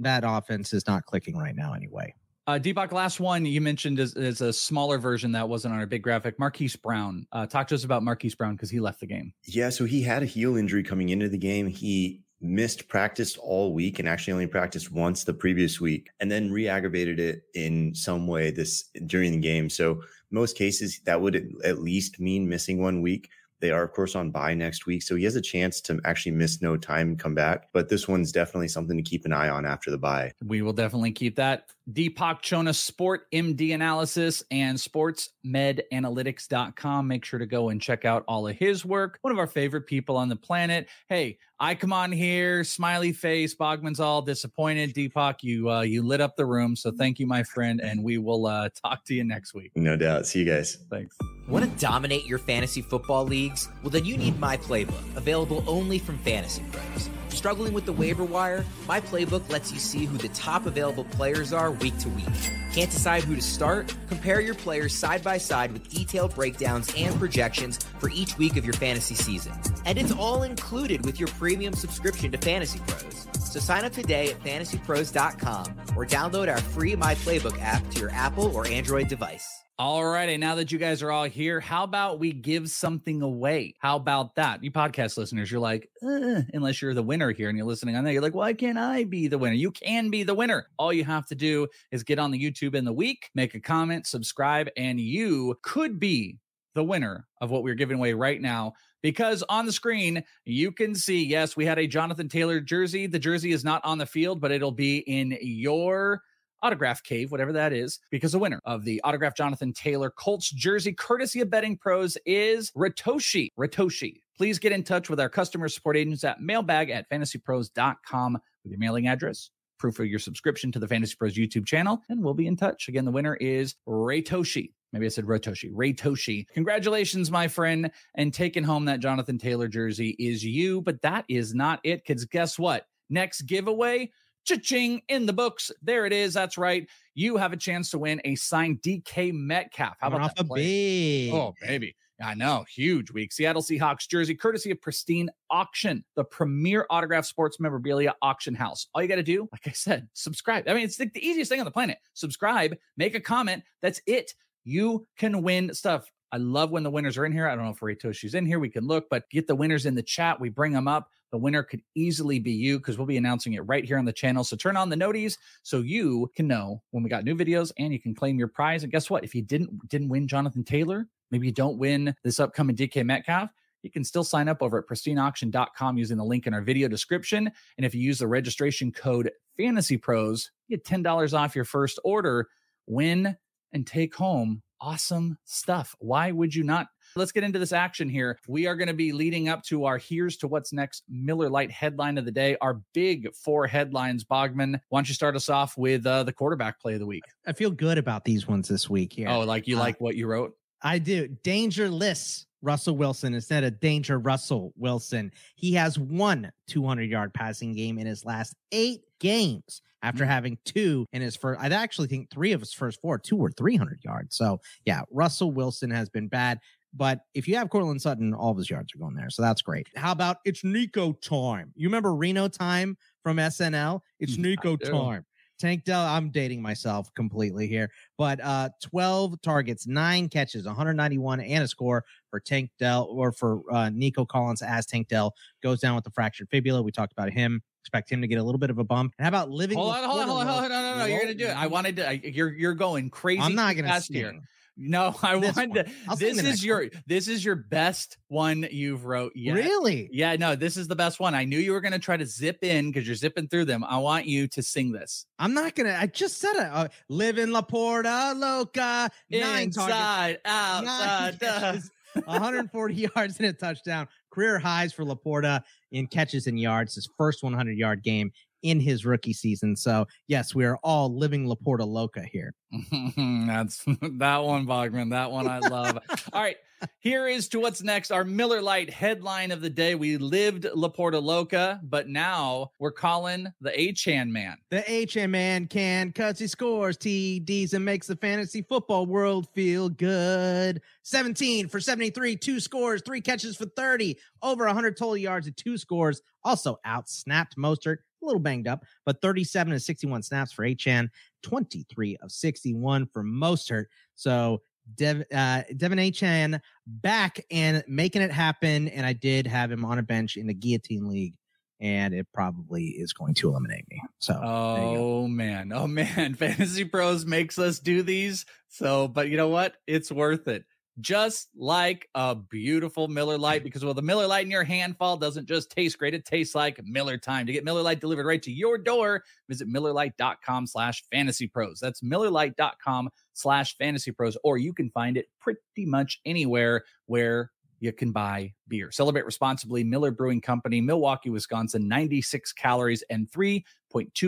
that 0.02 0.24
offense 0.26 0.72
is 0.72 0.86
not 0.86 1.06
clicking 1.06 1.36
right 1.36 1.54
now 1.54 1.74
anyway. 1.74 2.14
Uh, 2.46 2.58
Deepak, 2.58 2.90
last 2.90 3.20
one 3.20 3.44
you 3.44 3.60
mentioned 3.60 4.00
is, 4.00 4.14
is 4.14 4.40
a 4.40 4.52
smaller 4.52 4.98
version 4.98 5.30
that 5.32 5.48
wasn't 5.48 5.72
on 5.72 5.78
our 5.78 5.86
big 5.86 6.02
graphic. 6.02 6.38
Marquise 6.38 6.74
Brown. 6.74 7.26
Uh, 7.30 7.46
talk 7.46 7.68
to 7.68 7.74
us 7.74 7.84
about 7.84 8.02
Marquise 8.02 8.34
Brown 8.34 8.56
because 8.56 8.70
he 8.70 8.80
left 8.80 9.00
the 9.00 9.06
game. 9.06 9.32
Yeah, 9.44 9.70
so 9.70 9.84
he 9.84 10.02
had 10.02 10.22
a 10.22 10.26
heel 10.26 10.56
injury 10.56 10.82
coming 10.82 11.10
into 11.10 11.28
the 11.28 11.38
game. 11.38 11.68
He 11.68 12.22
missed 12.40 12.88
practice 12.88 13.36
all 13.36 13.74
week 13.74 13.98
and 13.98 14.08
actually 14.08 14.32
only 14.32 14.46
practiced 14.46 14.90
once 14.90 15.24
the 15.24 15.34
previous 15.34 15.80
week 15.80 16.08
and 16.20 16.30
then 16.30 16.50
re-aggravated 16.50 17.20
it 17.20 17.42
in 17.54 17.94
some 17.94 18.26
way 18.26 18.50
this 18.50 18.84
during 19.04 19.30
the 19.32 19.38
game 19.38 19.68
so 19.68 20.00
most 20.30 20.56
cases 20.56 21.00
that 21.04 21.20
would 21.20 21.52
at 21.64 21.80
least 21.80 22.18
mean 22.18 22.48
missing 22.48 22.80
one 22.80 23.02
week 23.02 23.28
they 23.60 23.70
are, 23.70 23.82
of 23.82 23.92
course, 23.92 24.14
on 24.14 24.30
bye 24.30 24.54
next 24.54 24.86
week. 24.86 25.02
So 25.02 25.16
he 25.16 25.24
has 25.24 25.36
a 25.36 25.40
chance 25.40 25.80
to 25.82 26.00
actually 26.04 26.32
miss 26.32 26.62
no 26.62 26.76
time 26.76 27.08
and 27.08 27.18
come 27.18 27.34
back. 27.34 27.68
But 27.72 27.88
this 27.88 28.08
one's 28.08 28.32
definitely 28.32 28.68
something 28.68 28.96
to 28.96 29.02
keep 29.02 29.24
an 29.24 29.32
eye 29.32 29.48
on 29.48 29.66
after 29.66 29.90
the 29.90 29.98
bye. 29.98 30.32
We 30.44 30.62
will 30.62 30.72
definitely 30.72 31.12
keep 31.12 31.36
that. 31.36 31.68
Deepak 31.92 32.40
Chona 32.40 32.72
Sports 32.72 33.24
Med 33.32 33.58
Analytics 33.58 34.42
and 34.50 34.78
sportsmedanalytics.com. 34.78 37.08
Make 37.08 37.24
sure 37.24 37.38
to 37.38 37.46
go 37.46 37.68
and 37.68 37.80
check 37.80 38.04
out 38.04 38.24
all 38.28 38.46
of 38.46 38.56
his 38.56 38.84
work. 38.84 39.18
One 39.22 39.32
of 39.32 39.38
our 39.38 39.46
favorite 39.46 39.86
people 39.86 40.16
on 40.16 40.28
the 40.28 40.36
planet. 40.36 40.88
Hey, 41.08 41.38
I 41.62 41.74
come 41.74 41.92
on 41.92 42.10
here, 42.10 42.64
smiley 42.64 43.12
face. 43.12 43.54
Bogman's 43.54 44.00
all 44.00 44.22
disappointed. 44.22 44.94
Deepak, 44.94 45.42
you 45.42 45.70
uh, 45.70 45.82
you 45.82 46.02
lit 46.02 46.22
up 46.22 46.34
the 46.36 46.46
room, 46.46 46.74
so 46.74 46.90
thank 46.90 47.18
you, 47.18 47.26
my 47.26 47.42
friend, 47.42 47.82
and 47.82 48.02
we 48.02 48.16
will 48.16 48.46
uh, 48.46 48.70
talk 48.82 49.04
to 49.04 49.14
you 49.14 49.24
next 49.24 49.52
week. 49.52 49.70
No 49.76 49.94
doubt. 49.94 50.26
See 50.26 50.38
you 50.38 50.46
guys. 50.46 50.78
Thanks. 50.90 51.18
Want 51.48 51.70
to 51.70 51.70
dominate 51.78 52.24
your 52.24 52.38
fantasy 52.38 52.80
football 52.80 53.26
leagues? 53.26 53.68
Well, 53.82 53.90
then 53.90 54.06
you 54.06 54.16
need 54.16 54.40
my 54.40 54.56
playbook, 54.56 55.04
available 55.16 55.62
only 55.66 55.98
from 55.98 56.16
Fantasy 56.20 56.64
Pros. 56.72 57.10
Struggling 57.30 57.72
with 57.72 57.86
the 57.86 57.92
waiver 57.92 58.24
wire? 58.24 58.64
My 58.86 59.00
playbook 59.00 59.48
lets 59.48 59.72
you 59.72 59.78
see 59.78 60.04
who 60.04 60.18
the 60.18 60.28
top 60.28 60.66
available 60.66 61.04
players 61.04 61.52
are 61.52 61.70
week 61.70 61.96
to 61.98 62.08
week. 62.10 62.26
Can't 62.74 62.90
decide 62.90 63.24
who 63.24 63.34
to 63.34 63.42
start? 63.42 63.94
Compare 64.08 64.40
your 64.40 64.54
players 64.54 64.94
side 64.94 65.24
by 65.24 65.38
side 65.38 65.72
with 65.72 65.88
detailed 65.88 66.34
breakdowns 66.34 66.92
and 66.96 67.14
projections 67.16 67.78
for 67.98 68.10
each 68.10 68.36
week 68.36 68.56
of 68.56 68.64
your 68.64 68.74
fantasy 68.74 69.14
season. 69.14 69.52
And 69.86 69.98
it's 69.98 70.12
all 70.12 70.42
included 70.42 71.04
with 71.04 71.18
your 71.18 71.28
premium 71.30 71.72
subscription 71.72 72.30
to 72.32 72.38
Fantasy 72.38 72.80
Pros. 72.86 73.26
So 73.40 73.58
sign 73.58 73.84
up 73.84 73.92
today 73.92 74.30
at 74.30 74.40
fantasypros.com 74.40 75.66
or 75.96 76.06
download 76.06 76.48
our 76.48 76.60
free 76.60 76.94
My 76.94 77.14
Playbook 77.16 77.60
app 77.60 77.88
to 77.90 78.00
your 78.00 78.10
Apple 78.10 78.54
or 78.54 78.66
Android 78.66 79.08
device. 79.08 79.59
All 79.80 80.04
righty. 80.04 80.36
Now 80.36 80.56
that 80.56 80.70
you 80.70 80.78
guys 80.78 81.02
are 81.02 81.10
all 81.10 81.24
here, 81.24 81.58
how 81.58 81.84
about 81.84 82.18
we 82.18 82.32
give 82.32 82.68
something 82.68 83.22
away? 83.22 83.74
How 83.78 83.96
about 83.96 84.34
that? 84.34 84.62
You 84.62 84.70
podcast 84.70 85.16
listeners, 85.16 85.50
you're 85.50 85.58
like, 85.58 85.88
unless 86.02 86.82
you're 86.82 86.92
the 86.92 87.02
winner 87.02 87.32
here 87.32 87.48
and 87.48 87.56
you're 87.56 87.66
listening 87.66 87.96
on 87.96 88.04
there, 88.04 88.12
you're 88.12 88.20
like, 88.20 88.34
why 88.34 88.52
can't 88.52 88.76
I 88.76 89.04
be 89.04 89.26
the 89.26 89.38
winner? 89.38 89.54
You 89.54 89.70
can 89.70 90.10
be 90.10 90.22
the 90.22 90.34
winner. 90.34 90.66
All 90.78 90.92
you 90.92 91.04
have 91.04 91.26
to 91.28 91.34
do 91.34 91.66
is 91.92 92.02
get 92.02 92.18
on 92.18 92.30
the 92.30 92.38
YouTube 92.38 92.74
in 92.74 92.84
the 92.84 92.92
week, 92.92 93.30
make 93.34 93.54
a 93.54 93.60
comment, 93.60 94.06
subscribe, 94.06 94.68
and 94.76 95.00
you 95.00 95.56
could 95.62 95.98
be 95.98 96.36
the 96.74 96.84
winner 96.84 97.26
of 97.40 97.50
what 97.50 97.62
we're 97.62 97.74
giving 97.74 97.96
away 97.96 98.12
right 98.12 98.42
now. 98.42 98.74
Because 99.02 99.42
on 99.48 99.64
the 99.64 99.72
screen, 99.72 100.22
you 100.44 100.72
can 100.72 100.94
see, 100.94 101.24
yes, 101.24 101.56
we 101.56 101.64
had 101.64 101.78
a 101.78 101.86
Jonathan 101.86 102.28
Taylor 102.28 102.60
jersey. 102.60 103.06
The 103.06 103.18
jersey 103.18 103.52
is 103.52 103.64
not 103.64 103.82
on 103.86 103.96
the 103.96 104.04
field, 104.04 104.42
but 104.42 104.52
it'll 104.52 104.72
be 104.72 104.98
in 104.98 105.38
your 105.40 106.20
autograph 106.62 107.02
cave, 107.02 107.30
whatever 107.30 107.52
that 107.52 107.72
is, 107.72 107.98
because 108.10 108.32
the 108.32 108.38
winner 108.38 108.60
of 108.64 108.84
the 108.84 109.00
autograph 109.02 109.34
Jonathan 109.36 109.72
Taylor 109.72 110.10
Colts 110.10 110.50
jersey, 110.50 110.92
courtesy 110.92 111.40
of 111.40 111.50
Betting 111.50 111.76
Pros, 111.76 112.16
is 112.26 112.70
Ratoshi. 112.72 113.48
Ratoshi. 113.58 114.20
Please 114.36 114.58
get 114.58 114.72
in 114.72 114.82
touch 114.82 115.10
with 115.10 115.20
our 115.20 115.28
customer 115.28 115.68
support 115.68 115.96
agents 115.96 116.24
at 116.24 116.40
mailbag 116.40 116.90
at 116.90 117.08
fantasypros.com 117.10 118.38
with 118.64 118.70
your 118.70 118.78
mailing 118.78 119.06
address, 119.06 119.50
proof 119.78 119.98
of 119.98 120.06
your 120.06 120.18
subscription 120.18 120.72
to 120.72 120.78
the 120.78 120.88
Fantasy 120.88 121.14
Pros 121.18 121.34
YouTube 121.34 121.66
channel, 121.66 122.00
and 122.08 122.22
we'll 122.22 122.34
be 122.34 122.46
in 122.46 122.56
touch. 122.56 122.88
Again, 122.88 123.04
the 123.04 123.10
winner 123.10 123.36
is 123.36 123.74
Ratoshi. 123.86 124.72
Maybe 124.92 125.06
I 125.06 125.08
said 125.10 125.24
Rotoshi. 125.24 125.72
Ratoshi. 125.72 126.46
Congratulations, 126.48 127.30
my 127.30 127.46
friend. 127.46 127.90
And 128.16 128.34
taking 128.34 128.64
home 128.64 128.84
that 128.86 129.00
Jonathan 129.00 129.38
Taylor 129.38 129.68
jersey 129.68 130.16
is 130.18 130.44
you, 130.44 130.80
but 130.82 131.00
that 131.02 131.24
is 131.28 131.54
not 131.54 131.80
it. 131.84 132.02
Because 132.04 132.24
guess 132.24 132.58
what? 132.58 132.86
Next 133.08 133.42
giveaway 133.42 134.10
Cha-ching 134.44 135.02
in 135.08 135.26
the 135.26 135.32
books. 135.32 135.70
There 135.82 136.06
it 136.06 136.12
is. 136.12 136.34
That's 136.34 136.58
right. 136.58 136.88
You 137.14 137.36
have 137.36 137.52
a 137.52 137.56
chance 137.56 137.90
to 137.90 137.98
win 137.98 138.20
a 138.24 138.34
signed 138.34 138.82
DK 138.82 139.32
Metcalf. 139.32 139.96
How 140.00 140.08
about 140.08 140.22
off 140.22 140.34
that 140.36 140.46
a 140.46 140.54
big. 140.54 141.32
Oh, 141.32 141.54
baby. 141.60 141.94
I 142.22 142.34
know. 142.34 142.64
Huge 142.68 143.10
week. 143.10 143.32
Seattle 143.32 143.62
Seahawks 143.62 144.06
jersey, 144.08 144.34
courtesy 144.34 144.70
of 144.70 144.80
Pristine 144.80 145.30
Auction, 145.50 146.04
the 146.16 146.24
premier 146.24 146.86
autograph 146.90 147.24
sports 147.24 147.58
memorabilia 147.58 148.14
auction 148.20 148.54
house. 148.54 148.88
All 148.94 149.02
you 149.02 149.08
got 149.08 149.16
to 149.16 149.22
do, 149.22 149.48
like 149.52 149.66
I 149.66 149.72
said, 149.72 150.08
subscribe. 150.12 150.68
I 150.68 150.74
mean, 150.74 150.84
it's 150.84 150.96
the, 150.96 151.10
the 151.12 151.26
easiest 151.26 151.50
thing 151.50 151.60
on 151.60 151.64
the 151.64 151.70
planet. 151.70 151.98
Subscribe, 152.14 152.76
make 152.96 153.14
a 153.14 153.20
comment. 153.20 153.62
That's 153.80 154.00
it. 154.06 154.34
You 154.64 155.06
can 155.16 155.42
win 155.42 155.72
stuff. 155.72 156.10
I 156.32 156.36
love 156.36 156.70
when 156.70 156.82
the 156.82 156.90
winners 156.90 157.16
are 157.18 157.24
in 157.24 157.32
here. 157.32 157.48
I 157.48 157.56
don't 157.56 157.64
know 157.64 157.72
if 157.72 157.80
Raytoshi's 157.80 158.34
in 158.34 158.46
here. 158.46 158.60
We 158.60 158.68
can 158.68 158.86
look, 158.86 159.06
but 159.10 159.28
get 159.30 159.46
the 159.46 159.54
winners 159.54 159.86
in 159.86 159.94
the 159.94 160.02
chat. 160.02 160.38
We 160.38 160.48
bring 160.48 160.72
them 160.72 160.86
up. 160.86 161.08
The 161.30 161.38
winner 161.38 161.62
could 161.62 161.82
easily 161.94 162.38
be 162.38 162.52
you 162.52 162.78
because 162.78 162.98
we'll 162.98 163.06
be 163.06 163.16
announcing 163.16 163.54
it 163.54 163.60
right 163.60 163.84
here 163.84 163.98
on 163.98 164.04
the 164.04 164.12
channel. 164.12 164.44
So 164.44 164.56
turn 164.56 164.76
on 164.76 164.88
the 164.88 164.96
noties 164.96 165.38
so 165.62 165.80
you 165.80 166.30
can 166.34 166.46
know 166.46 166.82
when 166.90 167.02
we 167.02 167.10
got 167.10 167.24
new 167.24 167.36
videos 167.36 167.72
and 167.78 167.92
you 167.92 168.00
can 168.00 168.14
claim 168.14 168.38
your 168.38 168.48
prize. 168.48 168.82
And 168.82 168.92
guess 168.92 169.08
what? 169.08 169.24
If 169.24 169.34
you 169.34 169.42
didn't 169.42 169.88
didn't 169.88 170.08
win 170.08 170.28
Jonathan 170.28 170.64
Taylor, 170.64 171.06
maybe 171.30 171.46
you 171.46 171.52
don't 171.52 171.78
win 171.78 172.14
this 172.24 172.40
upcoming 172.40 172.76
DK 172.76 173.04
Metcalf, 173.04 173.50
you 173.82 173.90
can 173.90 174.04
still 174.04 174.24
sign 174.24 174.48
up 174.48 174.62
over 174.62 174.78
at 174.78 174.86
pristineauction.com 174.86 175.96
using 175.96 176.16
the 176.16 176.24
link 176.24 176.46
in 176.46 176.54
our 176.54 176.62
video 176.62 176.88
description. 176.88 177.50
And 177.76 177.86
if 177.86 177.94
you 177.94 178.00
use 178.00 178.18
the 178.18 178.26
registration 178.26 178.92
code 178.92 179.30
Fantasy 179.56 179.96
Pros, 179.96 180.50
you 180.68 180.76
get 180.76 180.84
$10 180.84 181.38
off 181.38 181.54
your 181.54 181.64
first 181.64 181.98
order. 182.04 182.48
Win 182.86 183.36
and 183.72 183.86
take 183.86 184.14
home 184.14 184.62
awesome 184.80 185.38
stuff. 185.44 185.94
Why 185.98 186.32
would 186.32 186.54
you 186.54 186.64
not? 186.64 186.88
Let's 187.16 187.32
get 187.32 187.44
into 187.44 187.58
this 187.58 187.72
action 187.72 188.08
here. 188.08 188.38
We 188.48 188.66
are 188.66 188.74
going 188.76 188.88
to 188.88 188.94
be 188.94 189.12
leading 189.12 189.48
up 189.48 189.62
to 189.64 189.84
our 189.84 189.98
here's 189.98 190.36
to 190.38 190.48
what's 190.48 190.72
next 190.72 191.04
Miller 191.08 191.48
Lite 191.48 191.70
headline 191.70 192.18
of 192.18 192.24
the 192.24 192.30
day. 192.32 192.56
Our 192.60 192.80
big 192.94 193.34
four 193.34 193.66
headlines. 193.66 194.24
Bogman, 194.24 194.80
why 194.88 194.98
don't 194.98 195.08
you 195.08 195.14
start 195.14 195.36
us 195.36 195.48
off 195.48 195.76
with 195.76 196.06
uh, 196.06 196.22
the 196.24 196.32
quarterback 196.32 196.80
play 196.80 196.94
of 196.94 197.00
the 197.00 197.06
week? 197.06 197.24
I 197.46 197.52
feel 197.52 197.70
good 197.70 197.98
about 197.98 198.24
these 198.24 198.46
ones 198.46 198.68
this 198.68 198.88
week 198.88 199.12
here. 199.12 199.28
Oh, 199.28 199.40
like 199.40 199.66
you 199.66 199.76
Uh, 199.76 199.80
like 199.80 200.00
what 200.00 200.16
you 200.16 200.26
wrote? 200.26 200.54
I 200.82 200.98
do. 200.98 201.28
Dangerless 201.42 202.46
Russell 202.62 202.96
Wilson 202.96 203.34
instead 203.34 203.64
of 203.64 203.80
Danger 203.80 204.18
Russell 204.18 204.72
Wilson. 204.76 205.32
He 205.56 205.72
has 205.74 205.98
one 205.98 206.50
200 206.68 207.08
yard 207.10 207.32
passing 207.34 207.74
game 207.74 207.98
in 207.98 208.06
his 208.06 208.24
last 208.24 208.54
eight 208.72 209.02
games 209.18 209.82
after 210.02 210.24
Mm. 210.24 210.28
having 210.28 210.58
two 210.64 211.06
in 211.12 211.20
his 211.22 211.36
first. 211.36 211.60
I 211.60 211.66
actually 211.68 212.08
think 212.08 212.30
three 212.30 212.52
of 212.52 212.60
his 212.60 212.72
first 212.72 213.00
four, 213.00 213.18
two 213.18 213.36
or 213.38 213.50
300 213.50 214.00
yards. 214.04 214.34
So, 214.36 214.60
yeah, 214.86 215.02
Russell 215.10 215.52
Wilson 215.52 215.90
has 215.90 216.08
been 216.08 216.28
bad. 216.28 216.58
But 216.92 217.20
if 217.34 217.46
you 217.46 217.56
have 217.56 217.70
Courtland 217.70 218.02
Sutton, 218.02 218.34
all 218.34 218.50
of 218.50 218.56
his 218.56 218.68
yards 218.68 218.94
are 218.94 218.98
going 218.98 219.14
there. 219.14 219.30
So 219.30 219.42
that's 219.42 219.62
great. 219.62 219.88
How 219.96 220.12
about 220.12 220.38
it's 220.44 220.64
Nico 220.64 221.12
time? 221.12 221.72
You 221.76 221.88
remember 221.88 222.14
Reno 222.14 222.48
time 222.48 222.96
from 223.22 223.36
SNL? 223.36 224.00
It's 224.18 224.36
Nico 224.36 224.76
time. 224.76 225.24
Tank 225.60 225.84
Dell, 225.84 226.00
I'm 226.00 226.30
dating 226.30 226.62
myself 226.62 227.12
completely 227.14 227.66
here, 227.66 227.90
but 228.16 228.40
uh 228.42 228.70
12 228.82 229.42
targets, 229.42 229.86
nine 229.86 230.30
catches, 230.30 230.64
191 230.64 231.38
and 231.40 231.62
a 231.62 231.68
score 231.68 232.02
for 232.30 232.40
Tank 232.40 232.70
Dell 232.78 233.04
or 233.10 233.30
for 233.30 233.60
uh 233.70 233.90
Nico 233.90 234.24
Collins 234.24 234.62
as 234.62 234.86
Tank 234.86 235.08
Dell 235.08 235.34
goes 235.62 235.78
down 235.80 235.94
with 235.96 236.04
the 236.04 236.10
fractured 236.10 236.48
fibula. 236.50 236.80
We 236.82 236.92
talked 236.92 237.12
about 237.12 237.30
him. 237.30 237.62
Expect 237.82 238.10
him 238.10 238.22
to 238.22 238.26
get 238.26 238.36
a 238.36 238.42
little 238.42 238.58
bit 238.58 238.70
of 238.70 238.78
a 238.78 238.84
bump. 238.84 239.14
And 239.18 239.24
how 239.24 239.28
about 239.28 239.50
living? 239.50 239.76
Hold 239.76 239.94
on, 239.94 240.04
hold 240.04 240.20
on, 240.20 240.28
hold 240.28 240.40
on, 240.40 240.46
hold 240.46 240.62
on. 240.64 240.68
No, 240.70 240.82
no, 240.92 240.98
no. 241.00 241.04
You're 241.04 241.20
gonna 241.20 241.34
do 241.34 241.46
it. 241.46 241.56
I 241.56 241.66
wanted 241.66 241.96
to. 241.96 242.08
I, 242.08 242.12
you're 242.24 242.52
you're 242.52 242.74
going 242.74 243.10
crazy. 243.10 243.42
I'm 243.42 243.54
not 243.54 243.76
gonna 243.76 243.88
fast 243.88 244.12
here. 244.12 244.40
No, 244.82 245.14
I 245.22 245.38
This 245.38 245.54
wanted 245.56 245.68
one. 245.76 245.84
to. 245.84 246.16
This 246.16 246.42
is 246.42 246.64
your 246.64 246.78
one. 246.78 246.90
this 247.06 247.28
is 247.28 247.44
your 247.44 247.56
best 247.56 248.16
one 248.28 248.66
you've 248.70 249.04
wrote 249.04 249.32
yet. 249.34 249.52
Really? 249.54 250.08
Yeah, 250.10 250.36
no, 250.36 250.56
this 250.56 250.76
is 250.78 250.88
the 250.88 250.96
best 250.96 251.20
one. 251.20 251.34
I 251.34 251.44
knew 251.44 251.58
you 251.58 251.72
were 251.72 251.82
gonna 251.82 251.98
try 251.98 252.16
to 252.16 252.24
zip 252.26 252.58
in 252.64 252.90
because 252.90 253.06
you're 253.06 253.14
zipping 253.16 253.46
through 253.48 253.66
them. 253.66 253.84
I 253.84 253.98
want 253.98 254.24
you 254.26 254.48
to 254.48 254.62
sing 254.62 254.90
this. 254.90 255.26
I'm 255.38 255.52
not 255.52 255.74
gonna. 255.74 255.96
I 256.00 256.06
just 256.06 256.38
said 256.38 256.54
it. 256.54 256.70
Uh, 256.72 256.88
live 257.10 257.36
in 257.38 257.50
Laporta, 257.50 258.34
Loca. 258.38 259.10
Nine 259.30 259.70
targets, 259.70 259.76
Inside, 259.76 260.38
nine 260.46 260.86
outside. 260.86 261.34
uh, 261.42 261.60
catches, 261.60 261.90
140 262.24 262.94
yards 263.14 263.36
and 263.38 263.46
a 263.48 263.52
touchdown. 263.52 264.08
Career 264.32 264.58
highs 264.58 264.92
for 264.92 265.04
Laporta 265.04 265.62
in 265.92 266.06
catches 266.06 266.46
and 266.46 266.58
yards. 266.58 266.94
His 266.94 267.08
first 267.18 267.42
100 267.42 267.76
yard 267.76 268.02
game 268.02 268.32
in 268.62 268.80
his 268.80 269.04
rookie 269.04 269.32
season. 269.32 269.76
So 269.76 270.06
yes, 270.28 270.54
we 270.54 270.64
are 270.64 270.78
all 270.82 271.14
living 271.14 271.46
Laporta 271.46 271.86
Loca 271.86 272.22
here. 272.22 272.54
That's 273.16 273.84
that 273.84 274.44
one, 274.44 274.66
Bogman. 274.66 275.10
That 275.10 275.30
one 275.30 275.48
I 275.48 275.58
love. 275.58 275.98
All 276.32 276.40
right. 276.40 276.56
Here 277.00 277.26
is 277.26 277.48
to 277.48 277.60
what's 277.60 277.82
next. 277.82 278.10
Our 278.10 278.24
Miller 278.24 278.62
Lite 278.62 278.88
headline 278.88 279.50
of 279.50 279.60
the 279.60 279.68
day. 279.68 279.94
We 279.94 280.16
lived 280.16 280.64
Laporta 280.64 281.22
Loca, 281.22 281.78
but 281.82 282.08
now 282.08 282.70
we're 282.78 282.92
calling 282.92 283.48
the 283.60 283.70
Achane 283.70 284.30
man. 284.30 284.56
The 284.70 284.80
HM 285.12 285.32
man 285.32 285.66
can 285.66 286.12
cuts 286.12 286.40
he 286.40 286.46
scores 286.46 286.96
TDs 286.96 287.74
and 287.74 287.84
makes 287.84 288.06
the 288.06 288.16
fantasy 288.16 288.62
football 288.62 289.04
world 289.04 289.48
feel 289.54 289.90
good. 289.90 290.80
17 291.02 291.68
for 291.68 291.80
73, 291.80 292.36
two 292.36 292.60
scores, 292.60 293.02
three 293.04 293.20
catches 293.20 293.56
for 293.56 293.66
30, 293.66 294.16
over 294.42 294.64
100 294.64 294.96
total 294.96 295.16
yards 295.18 295.48
and 295.48 295.56
two 295.56 295.76
scores. 295.76 296.22
Also 296.44 296.78
out 296.86 297.10
snapped 297.10 297.58
Mostert, 297.58 297.98
a 298.22 298.26
little 298.26 298.40
banged 298.40 298.68
up, 298.68 298.84
but 299.04 299.20
37 299.20 299.72
and 299.72 299.82
61 299.82 300.22
snaps 300.22 300.52
for 300.52 300.64
Achane, 300.64 301.08
23 301.42 302.16
of 302.22 302.30
61 302.30 303.08
for 303.12 303.22
Mostert. 303.22 303.86
So 304.14 304.62
Dev, 304.94 305.22
uh, 305.32 305.62
De'Von 305.72 306.00
Achane 306.00 306.60
back 306.86 307.44
and 307.50 307.82
making 307.86 308.22
it 308.22 308.32
happen. 308.32 308.88
And 308.88 309.06
I 309.06 309.12
did 309.12 309.46
have 309.46 309.70
him 309.70 309.84
on 309.84 309.98
a 309.98 310.02
bench 310.02 310.36
in 310.36 310.46
the 310.46 310.54
guillotine 310.54 311.08
league 311.08 311.34
and 311.80 312.12
it 312.12 312.26
probably 312.34 312.84
is 312.84 313.12
going 313.12 313.34
to 313.34 313.48
eliminate 313.48 313.86
me. 313.90 314.02
So. 314.18 314.38
Oh 314.42 315.26
man. 315.26 315.72
Oh 315.72 315.86
man. 315.88 316.34
Fantasy 316.34 316.84
Pros 316.84 317.24
makes 317.24 317.58
us 317.58 317.78
do 317.78 318.02
these. 318.02 318.44
So, 318.68 319.08
but 319.08 319.28
you 319.28 319.36
know 319.36 319.48
what? 319.48 319.76
It's 319.86 320.12
worth 320.12 320.46
it. 320.48 320.64
Just 321.00 321.48
like 321.56 322.08
a 322.14 322.34
beautiful 322.34 323.08
Miller 323.08 323.38
Lite, 323.38 323.58
mm-hmm. 323.58 323.64
because 323.64 323.84
well, 323.84 323.94
the 323.94 324.02
Miller 324.02 324.26
Lite 324.26 324.44
in 324.44 324.50
your 324.50 324.64
handfall 324.64 325.16
doesn't 325.16 325.46
just 325.46 325.70
taste 325.70 325.98
great, 325.98 326.14
it 326.14 326.24
tastes 326.24 326.54
like 326.54 326.80
Miller 326.84 327.18
time. 327.18 327.46
To 327.46 327.52
get 327.52 327.64
Miller 327.64 327.82
Lite 327.82 328.00
delivered 328.00 328.26
right 328.26 328.42
to 328.42 328.52
your 328.52 328.78
door, 328.78 329.24
visit 329.48 329.68
MillerLite.com 329.68 330.66
slash 330.66 331.04
fantasy 331.10 331.46
pros. 331.46 331.80
That's 331.80 332.02
MillerLite.com 332.02 333.10
slash 333.32 333.76
fantasy 333.76 334.12
pros, 334.12 334.36
or 334.44 334.58
you 334.58 334.72
can 334.72 334.90
find 334.90 335.16
it 335.16 335.26
pretty 335.40 335.86
much 335.86 336.20
anywhere 336.24 336.84
where 337.06 337.50
you 337.80 337.92
can 337.92 338.12
buy 338.12 338.52
beer. 338.68 338.92
Celebrate 338.92 339.24
responsibly. 339.24 339.82
Miller 339.82 340.10
Brewing 340.10 340.40
Company, 340.40 340.80
Milwaukee, 340.80 341.30
Wisconsin, 341.30 341.88
96 341.88 342.52
calories 342.52 343.02
and 343.10 343.30
3.2 343.30 343.64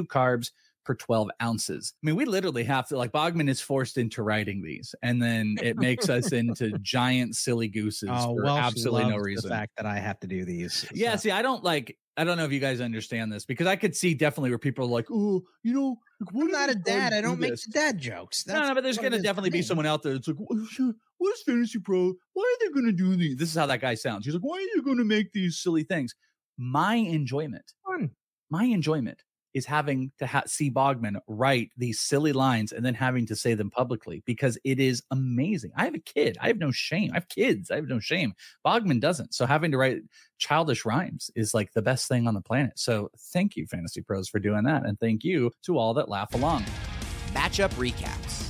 carbs 0.06 0.50
per 0.84 0.94
12 0.94 1.30
ounces. 1.42 1.94
I 2.02 2.06
mean, 2.06 2.16
we 2.16 2.24
literally 2.24 2.64
have 2.64 2.88
to, 2.88 2.96
like, 2.96 3.12
Bogman 3.12 3.48
is 3.48 3.60
forced 3.60 3.98
into 3.98 4.22
writing 4.22 4.62
these, 4.62 4.94
and 5.02 5.22
then 5.22 5.56
it 5.62 5.76
makes 5.76 6.08
us 6.08 6.32
into 6.32 6.70
giant 6.82 7.36
silly 7.36 7.68
gooses 7.68 8.08
Oh, 8.12 8.36
for 8.36 8.44
well, 8.44 8.58
absolutely 8.58 9.10
no 9.10 9.16
reason. 9.16 9.48
the 9.48 9.54
fact 9.54 9.72
that 9.76 9.86
I 9.86 9.98
have 9.98 10.18
to 10.20 10.26
do 10.26 10.44
these. 10.44 10.86
Yeah, 10.94 11.16
see, 11.16 11.30
I 11.30 11.42
don't 11.42 11.62
like. 11.64 11.96
I 12.16 12.24
don't 12.24 12.36
know 12.36 12.44
if 12.44 12.52
you 12.52 12.60
guys 12.60 12.82
understand 12.82 13.32
this 13.32 13.46
because 13.46 13.66
I 13.66 13.76
could 13.76 13.96
see 13.96 14.12
definitely 14.12 14.50
where 14.50 14.58
people 14.58 14.84
are 14.84 14.88
like, 14.88 15.06
"Oh, 15.10 15.40
you 15.62 15.72
know, 15.72 15.96
like, 16.20 16.34
what 16.34 16.44
I'm 16.44 16.50
not 16.50 16.70
a 16.70 16.74
dad. 16.74 17.12
I 17.14 17.20
do 17.20 17.28
don't 17.28 17.40
make 17.40 17.54
the 17.54 17.70
dad 17.70 17.98
jokes. 17.98 18.46
No, 18.46 18.68
no, 18.68 18.74
but 18.74 18.82
there's 18.84 18.98
going 18.98 19.12
to 19.12 19.16
it 19.16 19.20
is 19.20 19.22
for 19.22 19.28
definitely 19.28 19.50
be 19.50 19.62
someone 19.62 19.86
out 19.86 20.02
there 20.02 20.12
that's 20.12 20.28
like, 20.28 20.36
what 21.18 21.34
is 21.34 21.42
Fantasy 21.42 21.78
Pro? 21.78 22.12
Why 22.34 22.42
are 22.42 22.66
they 22.66 22.72
going 22.72 22.86
to 22.86 22.92
do 22.92 23.16
these? 23.16 23.36
This 23.36 23.48
is 23.48 23.56
how 23.56 23.66
that 23.66 23.80
guy 23.80 23.94
sounds. 23.94 24.24
He's 24.26 24.34
like, 24.34 24.42
why 24.44 24.58
are 24.58 24.60
you 24.76 24.82
going 24.84 24.98
to 24.98 25.04
make 25.04 25.32
these 25.32 25.58
silly 25.58 25.84
things? 25.84 26.14
My 26.58 26.96
enjoyment, 26.96 27.72
Fun. 27.86 28.10
my 28.50 28.64
enjoyment 28.64 29.22
is 29.54 29.66
having 29.66 30.12
to 30.18 30.26
ha- 30.26 30.44
see 30.47 30.71
Bogman 30.71 31.21
write 31.26 31.71
these 31.76 32.00
silly 32.00 32.32
lines 32.32 32.73
and 32.73 32.85
then 32.85 32.94
having 32.94 33.26
to 33.26 33.37
say 33.37 33.54
them 33.54 33.71
publicly 33.71 34.23
because 34.26 34.59
it 34.64 34.80
is 34.80 35.02
amazing. 35.11 35.73
I 35.76 35.85
have 35.85 35.94
a 35.94 36.00
kid. 36.00 36.38
I 36.40 36.49
have 36.49 36.59
no 36.59 36.71
shame. 36.71 37.11
I 37.12 37.16
have 37.16 37.28
kids. 37.28 37.71
I 37.71 37.76
have 37.76 37.88
no 37.88 38.00
shame. 38.00 38.35
Bogman 38.66 39.00
doesn't. 39.00 39.35
So 39.35 39.47
having 39.47 39.71
to 39.73 39.78
write 39.78 40.02
childish 40.38 40.85
rhymes 40.85 41.30
is 41.37 41.54
like 41.54 41.73
the 41.73 41.82
best 41.82 42.09
thing 42.09 42.26
on 42.26 42.35
the 42.35 42.40
planet. 42.40 42.78
So 42.78 43.11
thank 43.32 43.56
you, 43.56 43.66
Fantasy 43.66 44.02
Pros, 44.02 44.28
for 44.28 44.38
doing 44.38 44.64
that. 44.64 44.85
And 44.85 44.99
thank 44.99 45.25
you 45.25 45.50
to 45.64 45.78
all 45.78 45.94
that 45.94 46.09
laugh 46.09 46.35
along. 46.35 46.64
Matchup 47.35 47.71
recaps. 47.75 48.41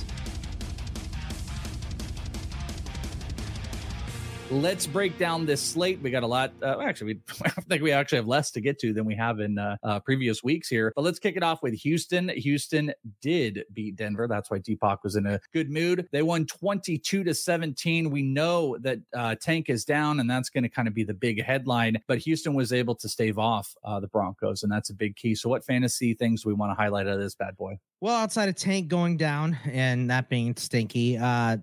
Let's 4.51 4.85
break 4.85 5.17
down 5.17 5.45
this 5.45 5.61
slate. 5.61 5.99
We 6.01 6.11
got 6.11 6.23
a 6.23 6.27
lot. 6.27 6.51
Uh, 6.61 6.79
actually, 6.81 7.13
we, 7.13 7.21
I 7.45 7.49
think 7.49 7.81
we 7.81 7.91
actually 7.91 8.17
have 8.17 8.27
less 8.27 8.51
to 8.51 8.61
get 8.61 8.77
to 8.79 8.93
than 8.93 9.05
we 9.05 9.15
have 9.15 9.39
in 9.39 9.57
uh, 9.57 9.77
uh, 9.83 9.99
previous 10.01 10.43
weeks 10.43 10.67
here. 10.67 10.91
But 10.95 11.03
let's 11.03 11.17
kick 11.17 11.37
it 11.37 11.43
off 11.43 11.63
with 11.63 11.73
Houston. 11.75 12.29
Houston 12.29 12.93
did 13.21 13.63
beat 13.73 13.95
Denver. 13.95 14.27
That's 14.27 14.51
why 14.51 14.59
Deepak 14.59 14.97
was 15.03 15.15
in 15.15 15.25
a 15.25 15.39
good 15.53 15.71
mood. 15.71 16.07
They 16.11 16.21
won 16.21 16.45
22 16.45 17.23
to 17.23 17.33
17. 17.33 18.09
We 18.09 18.21
know 18.21 18.77
that 18.79 18.99
uh, 19.15 19.35
Tank 19.35 19.69
is 19.69 19.85
down, 19.85 20.19
and 20.19 20.29
that's 20.29 20.49
going 20.49 20.63
to 20.63 20.69
kind 20.69 20.87
of 20.87 20.93
be 20.93 21.03
the 21.03 21.13
big 21.13 21.41
headline. 21.41 22.01
But 22.07 22.19
Houston 22.19 22.53
was 22.53 22.73
able 22.73 22.95
to 22.95 23.09
stave 23.09 23.39
off 23.39 23.73
uh, 23.83 23.99
the 23.99 24.07
Broncos, 24.07 24.63
and 24.63 24.71
that's 24.71 24.89
a 24.89 24.93
big 24.93 25.15
key. 25.15 25.35
So, 25.35 25.49
what 25.49 25.65
fantasy 25.65 26.13
things 26.13 26.43
do 26.43 26.49
we 26.49 26.53
want 26.53 26.71
to 26.71 26.75
highlight 26.75 27.07
out 27.07 27.13
of 27.13 27.19
this 27.19 27.35
bad 27.35 27.55
boy? 27.55 27.79
Well, 28.01 28.15
outside 28.15 28.49
of 28.49 28.55
Tank 28.55 28.89
going 28.89 29.15
down 29.15 29.57
and 29.65 30.09
that 30.09 30.29
being 30.29 30.55
stinky, 30.57 31.17
uh, 31.17 31.57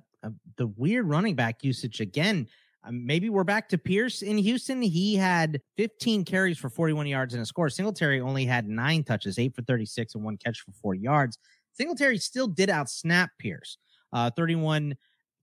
the 0.56 0.66
weird 0.66 1.06
running 1.06 1.34
back 1.34 1.62
usage 1.64 2.00
again. 2.00 2.48
Um, 2.82 3.04
maybe 3.04 3.28
we're 3.28 3.44
back 3.44 3.68
to 3.70 3.78
Pierce 3.78 4.22
in 4.22 4.38
Houston. 4.38 4.80
He 4.80 5.14
had 5.14 5.60
15 5.76 6.24
carries 6.24 6.56
for 6.56 6.70
41 6.70 7.06
yards 7.06 7.34
and 7.34 7.42
a 7.42 7.46
score. 7.46 7.68
Singletary 7.68 8.20
only 8.20 8.44
had 8.44 8.68
nine 8.68 9.04
touches, 9.04 9.38
eight 9.38 9.54
for 9.54 9.62
36, 9.62 10.14
and 10.14 10.24
one 10.24 10.38
catch 10.38 10.60
for 10.60 10.72
40 10.72 11.00
yards. 11.00 11.38
Singletary 11.72 12.18
still 12.18 12.48
did 12.48 12.68
outsnap 12.68 13.28
Pierce, 13.38 13.76
uh, 14.12 14.30
31 14.30 14.96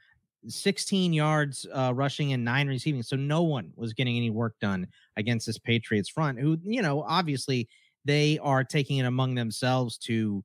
16 0.48 1.14
yards 1.14 1.66
uh, 1.74 1.92
rushing 1.96 2.34
and 2.34 2.44
nine 2.44 2.68
receiving. 2.68 3.04
So 3.04 3.16
no 3.16 3.44
one 3.44 3.72
was 3.76 3.94
getting 3.94 4.18
any 4.18 4.30
work 4.30 4.56
done 4.60 4.88
against 5.18 5.46
this 5.46 5.58
Patriots 5.58 6.10
front, 6.10 6.40
who, 6.40 6.58
you 6.62 6.82
know, 6.82 7.04
obviously 7.04 7.68
they 8.04 8.38
are 8.40 8.64
taking 8.64 8.98
it 8.98 9.06
among 9.06 9.36
themselves 9.36 9.98
to 9.98 10.44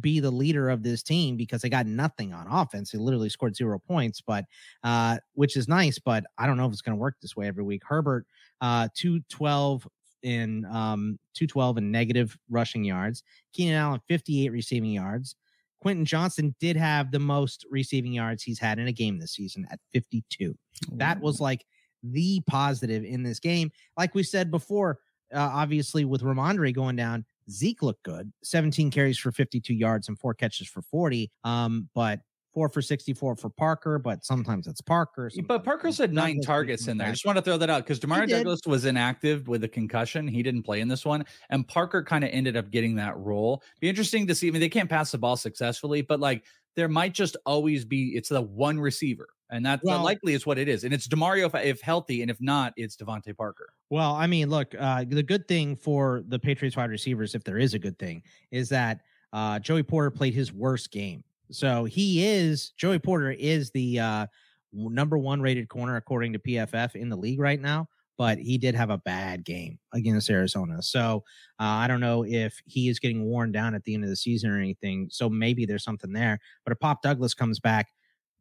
be 0.00 0.20
the 0.20 0.30
leader 0.30 0.68
of 0.68 0.82
this 0.82 1.02
team 1.02 1.36
because 1.36 1.62
they 1.62 1.70
got 1.70 1.86
nothing 1.86 2.32
on 2.32 2.46
offense. 2.46 2.90
They 2.90 2.98
literally 2.98 3.30
scored 3.30 3.56
zero 3.56 3.78
points, 3.78 4.20
but 4.20 4.44
uh, 4.84 5.18
which 5.32 5.56
is 5.56 5.66
nice, 5.66 5.98
but 5.98 6.24
I 6.36 6.46
don't 6.46 6.56
know 6.56 6.66
if 6.66 6.72
it's 6.72 6.82
going 6.82 6.96
to 6.96 7.00
work 7.00 7.16
this 7.20 7.36
way 7.36 7.46
every 7.46 7.64
week. 7.64 7.82
Herbert, 7.86 8.26
uh, 8.60 8.88
212 8.94 9.88
in 10.22 10.64
um 10.66 11.18
212 11.34 11.78
and 11.78 11.92
negative 11.92 12.36
rushing 12.48 12.84
yards. 12.84 13.22
Keenan 13.52 13.74
Allen, 13.74 14.00
58 14.08 14.50
receiving 14.50 14.90
yards. 14.90 15.36
Quentin 15.80 16.04
Johnston 16.04 16.54
did 16.58 16.76
have 16.76 17.10
the 17.10 17.20
most 17.20 17.64
receiving 17.70 18.12
yards 18.12 18.42
he's 18.42 18.58
had 18.58 18.78
in 18.78 18.88
a 18.88 18.92
game 18.92 19.18
this 19.18 19.32
season 19.32 19.66
at 19.70 19.78
52. 19.92 20.56
That 20.92 21.20
was 21.20 21.40
like 21.40 21.64
the 22.02 22.40
positive 22.46 23.04
in 23.04 23.22
this 23.22 23.38
game. 23.38 23.70
Like 23.96 24.14
we 24.14 24.22
said 24.22 24.50
before, 24.50 24.98
uh, 25.32 25.50
obviously 25.52 26.04
with 26.04 26.22
Rhamondre 26.22 26.74
going 26.74 26.96
down, 26.96 27.24
Zeke 27.50 27.82
looked 27.82 28.02
good. 28.02 28.32
17 28.44 28.90
carries 28.90 29.18
for 29.18 29.30
52 29.30 29.74
yards 29.74 30.08
and 30.08 30.18
four 30.18 30.34
catches 30.34 30.68
for 30.68 30.82
40. 30.82 31.30
Um, 31.44 31.88
but 31.94 32.20
four 32.58 32.68
for 32.68 32.82
64 32.82 33.36
for 33.36 33.50
Parker, 33.50 34.00
but 34.00 34.24
sometimes 34.24 34.66
it's 34.66 34.80
Parker. 34.80 35.26
But 35.26 35.32
sometimes 35.32 35.64
Parker's 35.64 35.90
it's 35.90 35.98
had 36.00 36.12
nine 36.12 36.40
targets 36.40 36.88
in 36.88 36.98
there. 36.98 37.06
I 37.06 37.10
just 37.12 37.24
want 37.24 37.36
to 37.36 37.42
throw 37.42 37.56
that 37.56 37.70
out 37.70 37.84
because 37.84 38.00
Demario. 38.00 38.28
Douglas 38.28 38.62
was 38.66 38.84
inactive 38.84 39.46
with 39.46 39.62
a 39.62 39.68
concussion. 39.68 40.26
He 40.26 40.42
didn't 40.42 40.64
play 40.64 40.80
in 40.80 40.88
this 40.88 41.04
one. 41.04 41.24
And 41.50 41.68
Parker 41.68 42.02
kind 42.02 42.24
of 42.24 42.30
ended 42.32 42.56
up 42.56 42.72
getting 42.72 42.96
that 42.96 43.16
role. 43.16 43.62
Be 43.78 43.88
interesting 43.88 44.26
to 44.26 44.34
see. 44.34 44.48
I 44.48 44.50
mean, 44.50 44.60
they 44.60 44.68
can't 44.68 44.90
pass 44.90 45.12
the 45.12 45.18
ball 45.18 45.36
successfully, 45.36 46.02
but 46.02 46.18
like 46.18 46.46
there 46.74 46.88
might 46.88 47.14
just 47.14 47.36
always 47.46 47.84
be 47.84 48.16
it's 48.16 48.30
the 48.30 48.42
one 48.42 48.80
receiver. 48.80 49.28
And 49.50 49.64
that's 49.64 49.84
Well- 49.84 50.02
likely 50.02 50.34
is 50.34 50.44
what 50.44 50.58
it 50.58 50.68
is. 50.68 50.82
And 50.82 50.92
it's 50.92 51.06
Demario 51.06 51.46
if, 51.46 51.54
if 51.64 51.80
healthy, 51.80 52.22
and 52.22 52.30
if 52.30 52.40
not, 52.40 52.72
it's 52.76 52.96
DeVante 52.96 53.36
Parker. 53.36 53.72
Well, 53.88 54.16
I 54.16 54.26
mean, 54.26 54.50
look, 54.50 54.74
uh, 54.76 55.04
the 55.06 55.22
good 55.22 55.46
thing 55.46 55.76
for 55.76 56.24
the 56.26 56.40
Patriots 56.40 56.76
wide 56.76 56.90
receivers, 56.90 57.36
if 57.36 57.44
there 57.44 57.58
is 57.58 57.74
a 57.74 57.78
good 57.78 58.00
thing, 58.00 58.24
is 58.50 58.68
that 58.70 59.02
uh, 59.32 59.60
Joey 59.60 59.84
Porter 59.84 60.10
played 60.10 60.34
his 60.34 60.52
worst 60.52 60.90
game. 60.90 61.22
So 61.50 61.84
he 61.84 62.26
is 62.26 62.70
Joey 62.76 62.98
Porter 62.98 63.30
is 63.30 63.70
the 63.70 64.00
uh, 64.00 64.26
number 64.72 65.18
one 65.18 65.40
rated 65.40 65.68
corner 65.68 65.96
according 65.96 66.32
to 66.34 66.38
PFF 66.38 66.94
in 66.94 67.08
the 67.08 67.16
league 67.16 67.40
right 67.40 67.60
now. 67.60 67.88
But 68.16 68.38
he 68.38 68.58
did 68.58 68.74
have 68.74 68.90
a 68.90 68.98
bad 68.98 69.44
game 69.44 69.78
against 69.94 70.28
Arizona. 70.28 70.82
So 70.82 71.22
uh, 71.60 71.64
I 71.64 71.86
don't 71.86 72.00
know 72.00 72.24
if 72.24 72.60
he 72.66 72.88
is 72.88 72.98
getting 72.98 73.24
worn 73.24 73.52
down 73.52 73.76
at 73.76 73.84
the 73.84 73.94
end 73.94 74.02
of 74.02 74.10
the 74.10 74.16
season 74.16 74.50
or 74.50 74.58
anything. 74.58 75.06
So 75.08 75.28
maybe 75.30 75.66
there's 75.66 75.84
something 75.84 76.12
there. 76.12 76.40
But 76.64 76.72
if 76.72 76.80
Pop 76.80 77.00
Douglas 77.00 77.32
comes 77.32 77.60
back, 77.60 77.92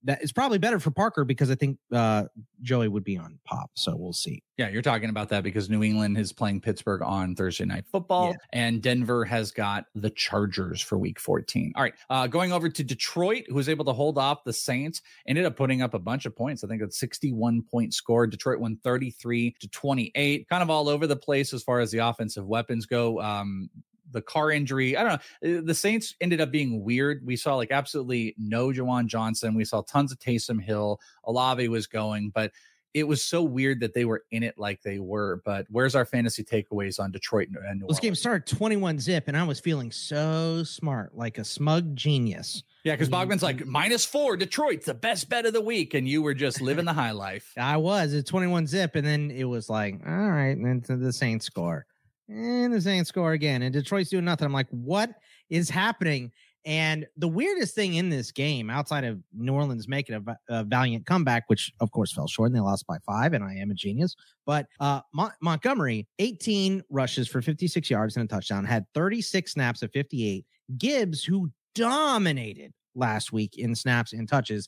that 0.08 0.24
is 0.24 0.32
probably 0.32 0.58
better 0.58 0.80
for 0.80 0.90
Parker 0.90 1.24
because 1.26 1.52
I 1.52 1.56
think 1.56 1.78
uh, 1.94 2.24
Joey 2.62 2.88
would 2.88 3.04
be 3.04 3.18
on 3.18 3.38
Pop. 3.46 3.70
So 3.76 3.96
we'll 3.96 4.14
see. 4.14 4.42
Yeah, 4.58 4.70
you're 4.70 4.82
talking 4.82 5.10
about 5.10 5.30
that 5.30 5.44
because 5.44 5.70
New 5.70 5.84
England 5.84 6.18
is 6.18 6.34
playing 6.34 6.62
Pittsburgh 6.62 7.04
on 7.04 7.36
Thursday 7.36 7.66
night 7.66 7.86
football, 7.92 8.30
Yeah. 8.30 8.38
and 8.54 8.82
Denver 8.82 9.24
has 9.26 9.52
got 9.52 9.86
the 9.94 10.10
Chargers 10.10 10.82
for 10.82 10.98
week 10.98 11.20
14. 11.20 11.74
All 11.76 11.84
right, 11.84 11.94
uh, 12.10 12.26
going 12.26 12.52
over 12.52 12.68
to 12.70 12.84
Detroit, 12.84 13.44
who 13.50 13.56
was 13.56 13.70
able 13.70 13.86
to 13.86 13.94
hold 13.94 14.18
off 14.18 14.44
the 14.46 14.54
Saints, 14.54 15.02
ended 15.28 15.46
up 15.46 15.56
putting 15.56 15.82
up 15.84 15.94
a 15.94 16.00
bunch 16.00 16.26
of 16.26 16.36
points. 16.36 16.64
I 16.64 16.68
think 16.68 16.82
it's 16.82 16.98
61 17.00 17.62
point 17.70 17.94
score. 17.94 18.26
Detroit 18.26 18.60
won 18.60 18.78
33 18.84 19.56
to 19.60 19.68
28, 19.68 20.50
kind 20.50 20.64
of 20.64 20.70
all 20.72 20.90
over 20.90 21.06
the 21.06 21.16
place 21.16 21.54
as 21.54 21.62
far 21.62 21.80
as 21.82 21.92
the 21.92 22.00
offensive 22.00 22.48
weapons 22.48 22.86
go. 22.88 23.22
Um, 23.22 23.70
the 24.12 24.22
Carr 24.22 24.52
injury. 24.52 24.96
I 24.98 25.04
don't 25.04 25.22
know. 25.44 25.58
Uh, 25.58 25.62
The 25.64 25.74
Saints 25.74 26.16
ended 26.22 26.42
up 26.42 26.52
being 26.52 26.84
weird. 26.84 27.26
We 27.26 27.36
saw 27.36 27.56
like 27.56 27.72
absolutely 27.72 28.36
no 28.38 28.68
Juwan 28.70 29.08
Johnson. 29.08 29.54
We 29.56 29.66
saw 29.66 29.82
tons 29.82 30.12
of 30.12 30.20
Taysom 30.20 30.62
Hill. 30.62 31.00
Olave 31.26 31.68
was 31.70 31.88
going, 31.88 32.30
but 32.30 32.52
it 32.94 33.04
was 33.08 33.24
so 33.24 33.44
weird 33.44 33.82
that 33.82 33.94
they 33.94 34.06
were 34.06 34.24
in 34.32 34.42
it 34.42 34.58
like 34.58 34.82
they 34.82 34.98
were. 34.98 35.42
But 35.46 35.68
where's 35.70 35.94
our 35.94 36.06
fantasy 36.06 36.44
takeaways 36.44 37.00
on 37.00 37.12
Detroit 37.12 37.50
and 37.50 37.56
New 37.58 37.66
Orleans? 37.86 37.88
This 37.90 38.00
game 38.00 38.16
started 38.16 38.48
21 38.48 38.98
zip, 39.00 39.26
and 39.28 39.38
I 39.38 39.44
was 39.44 39.60
feeling 39.60 39.92
so 39.92 40.64
smart, 40.64 41.16
like 41.16 41.38
a 41.38 41.44
smug 41.44 41.96
genius. 41.96 42.64
Yeah, 42.86 42.94
because 42.94 43.10
Mhm. 43.10 43.12
Bogman's 43.30 43.44
like 43.44 43.66
minus 43.68 44.04
four. 44.06 44.36
Detroit's 44.38 44.86
the 44.88 44.94
best 44.96 45.30
bet 45.30 45.46
of 45.46 45.54
the 45.54 45.62
week, 45.62 45.94
and 45.94 46.08
you 46.08 46.24
were 46.24 46.34
just 46.34 46.60
living 46.62 46.86
the 46.86 46.94
high 46.94 47.12
life. 47.12 47.52
I 47.58 47.78
was 47.78 48.16
at 48.16 48.26
21 48.26 48.66
zip, 48.66 48.96
and 48.96 49.06
then 49.06 49.30
it 49.30 49.44
was 49.44 49.70
like, 49.70 50.00
all 50.08 50.30
right, 50.32 50.56
and 50.58 50.66
then 50.66 50.82
to 50.84 50.96
the 50.96 51.14
Saints 51.14 51.46
score, 51.46 51.86
and 52.30 52.74
the 52.74 52.82
Saints 52.82 53.10
score 53.10 53.34
again, 53.34 53.62
and 53.62 53.74
Detroit's 53.74 54.10
doing 54.10 54.26
nothing. 54.26 54.46
I'm 54.46 54.54
like, 54.54 54.70
what 54.70 55.12
is 55.50 55.70
happening? 55.70 56.32
And 56.66 57.08
the 57.16 57.30
weirdest 57.30 57.76
thing 57.76 57.94
in 57.94 58.10
this 58.10 58.32
game, 58.32 58.70
outside 58.70 59.06
of 59.06 59.20
New 59.34 59.54
Orleans 59.54 59.88
making 59.88 60.16
a, 60.16 60.38
a 60.50 60.64
valiant 60.66 61.06
comeback, 61.06 61.46
which 61.48 61.72
of 61.80 61.92
course 61.92 62.12
fell 62.12 62.28
short 62.28 62.48
and 62.48 62.56
they 62.56 62.60
lost 62.60 62.86
by 62.86 62.98
five, 63.06 63.34
and 63.34 63.44
I 63.44 63.54
am 63.54 63.72
a 63.72 63.74
genius, 63.74 64.16
but 64.46 64.68
uh, 64.82 65.00
Mon- 65.14 65.32
Montgomery, 65.42 66.08
18 66.20 66.84
rushes 66.90 67.28
for 67.30 67.42
56 67.42 67.90
yards 67.90 68.18
and 68.18 68.26
a 68.26 68.28
touchdown, 68.28 68.66
had 68.66 68.86
36 68.94 69.54
snaps 69.54 69.82
of 69.82 69.92
58. 69.94 70.46
Gibbs, 70.78 71.24
who 71.24 71.50
dominated 71.74 72.74
last 72.96 73.32
week 73.32 73.58
in 73.58 73.74
snaps 73.74 74.12
and 74.12 74.28
touches, 74.28 74.68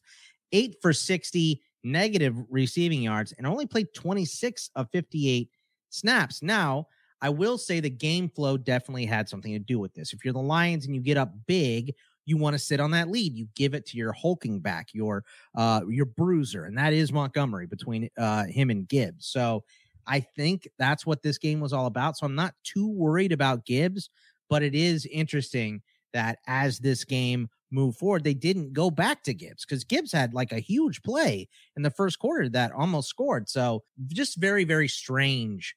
eight 0.54 0.76
for 0.82 0.94
60 0.94 1.62
negative 1.84 2.36
receiving 2.50 3.02
yards 3.02 3.34
and 3.38 3.46
only 3.46 3.66
played 3.66 3.94
26 3.94 4.70
of 4.76 4.88
58 4.92 5.50
snaps. 5.90 6.42
Now, 6.42 6.88
I 7.22 7.30
will 7.30 7.58
say 7.58 7.80
the 7.80 7.90
game 7.90 8.30
flow 8.30 8.58
definitely 8.58 9.06
had 9.06 9.28
something 9.28 9.52
to 9.52 9.60
do 9.60 9.80
with 9.80 9.94
this. 9.94 10.14
If 10.14 10.24
you're 10.24 10.34
the 10.34 10.40
Lions 10.40 10.86
and 10.86 10.96
you 10.96 11.02
get 11.02 11.18
up 11.18 11.34
big, 11.48 11.94
you 12.26 12.38
want 12.38 12.54
to 12.54 12.60
sit 12.60 12.80
on 12.80 12.92
that 12.92 13.10
lead. 13.10 13.36
You 13.36 13.48
give 13.56 13.74
it 13.74 13.86
to 13.88 13.98
your 13.98 14.14
hulking 14.14 14.60
back, 14.60 14.90
your 14.94 15.24
uh 15.56 15.82
your 15.90 16.06
bruiser, 16.06 16.66
and 16.66 16.78
that 16.78 16.94
is 16.94 17.12
Montgomery 17.12 17.68
between 17.68 18.10
uh 18.18 18.46
him 18.46 18.70
and 18.70 18.88
Gibbs. 18.88 19.26
So 19.28 19.64
I 20.08 20.20
think 20.20 20.68
that's 20.78 21.06
what 21.06 21.22
this 21.22 21.38
game 21.38 21.60
was 21.60 21.74
all 21.74 21.86
about. 21.86 22.18
So 22.18 22.26
I'm 22.26 22.36
not 22.36 22.56
too 22.64 22.88
worried 22.88 23.32
about 23.32 23.66
Gibbs, 23.66 24.10
but 24.50 24.64
it 24.64 24.76
is 24.76 25.06
interesting 25.06 25.82
that 26.14 26.40
as 26.48 26.80
this 26.80 27.04
game 27.04 27.50
moved 27.72 28.00
forward, 28.00 28.24
they 28.24 28.34
didn't 28.34 28.74
go 28.74 28.90
back 28.90 29.24
to 29.24 29.34
Gibbs 29.34 29.66
because 29.66 29.84
Gibbs 29.84 30.12
had 30.12 30.34
like 30.34 30.52
a 30.52 30.60
huge 30.60 31.04
play 31.04 31.48
in 31.76 31.84
the 31.84 31.92
first 31.92 32.18
quarter 32.18 32.50
that 32.50 32.72
almost 32.72 33.10
scored. 33.10 33.48
So 33.48 33.84
just 34.08 34.38
very, 34.38 34.64
very 34.64 34.88
strange 34.88 35.76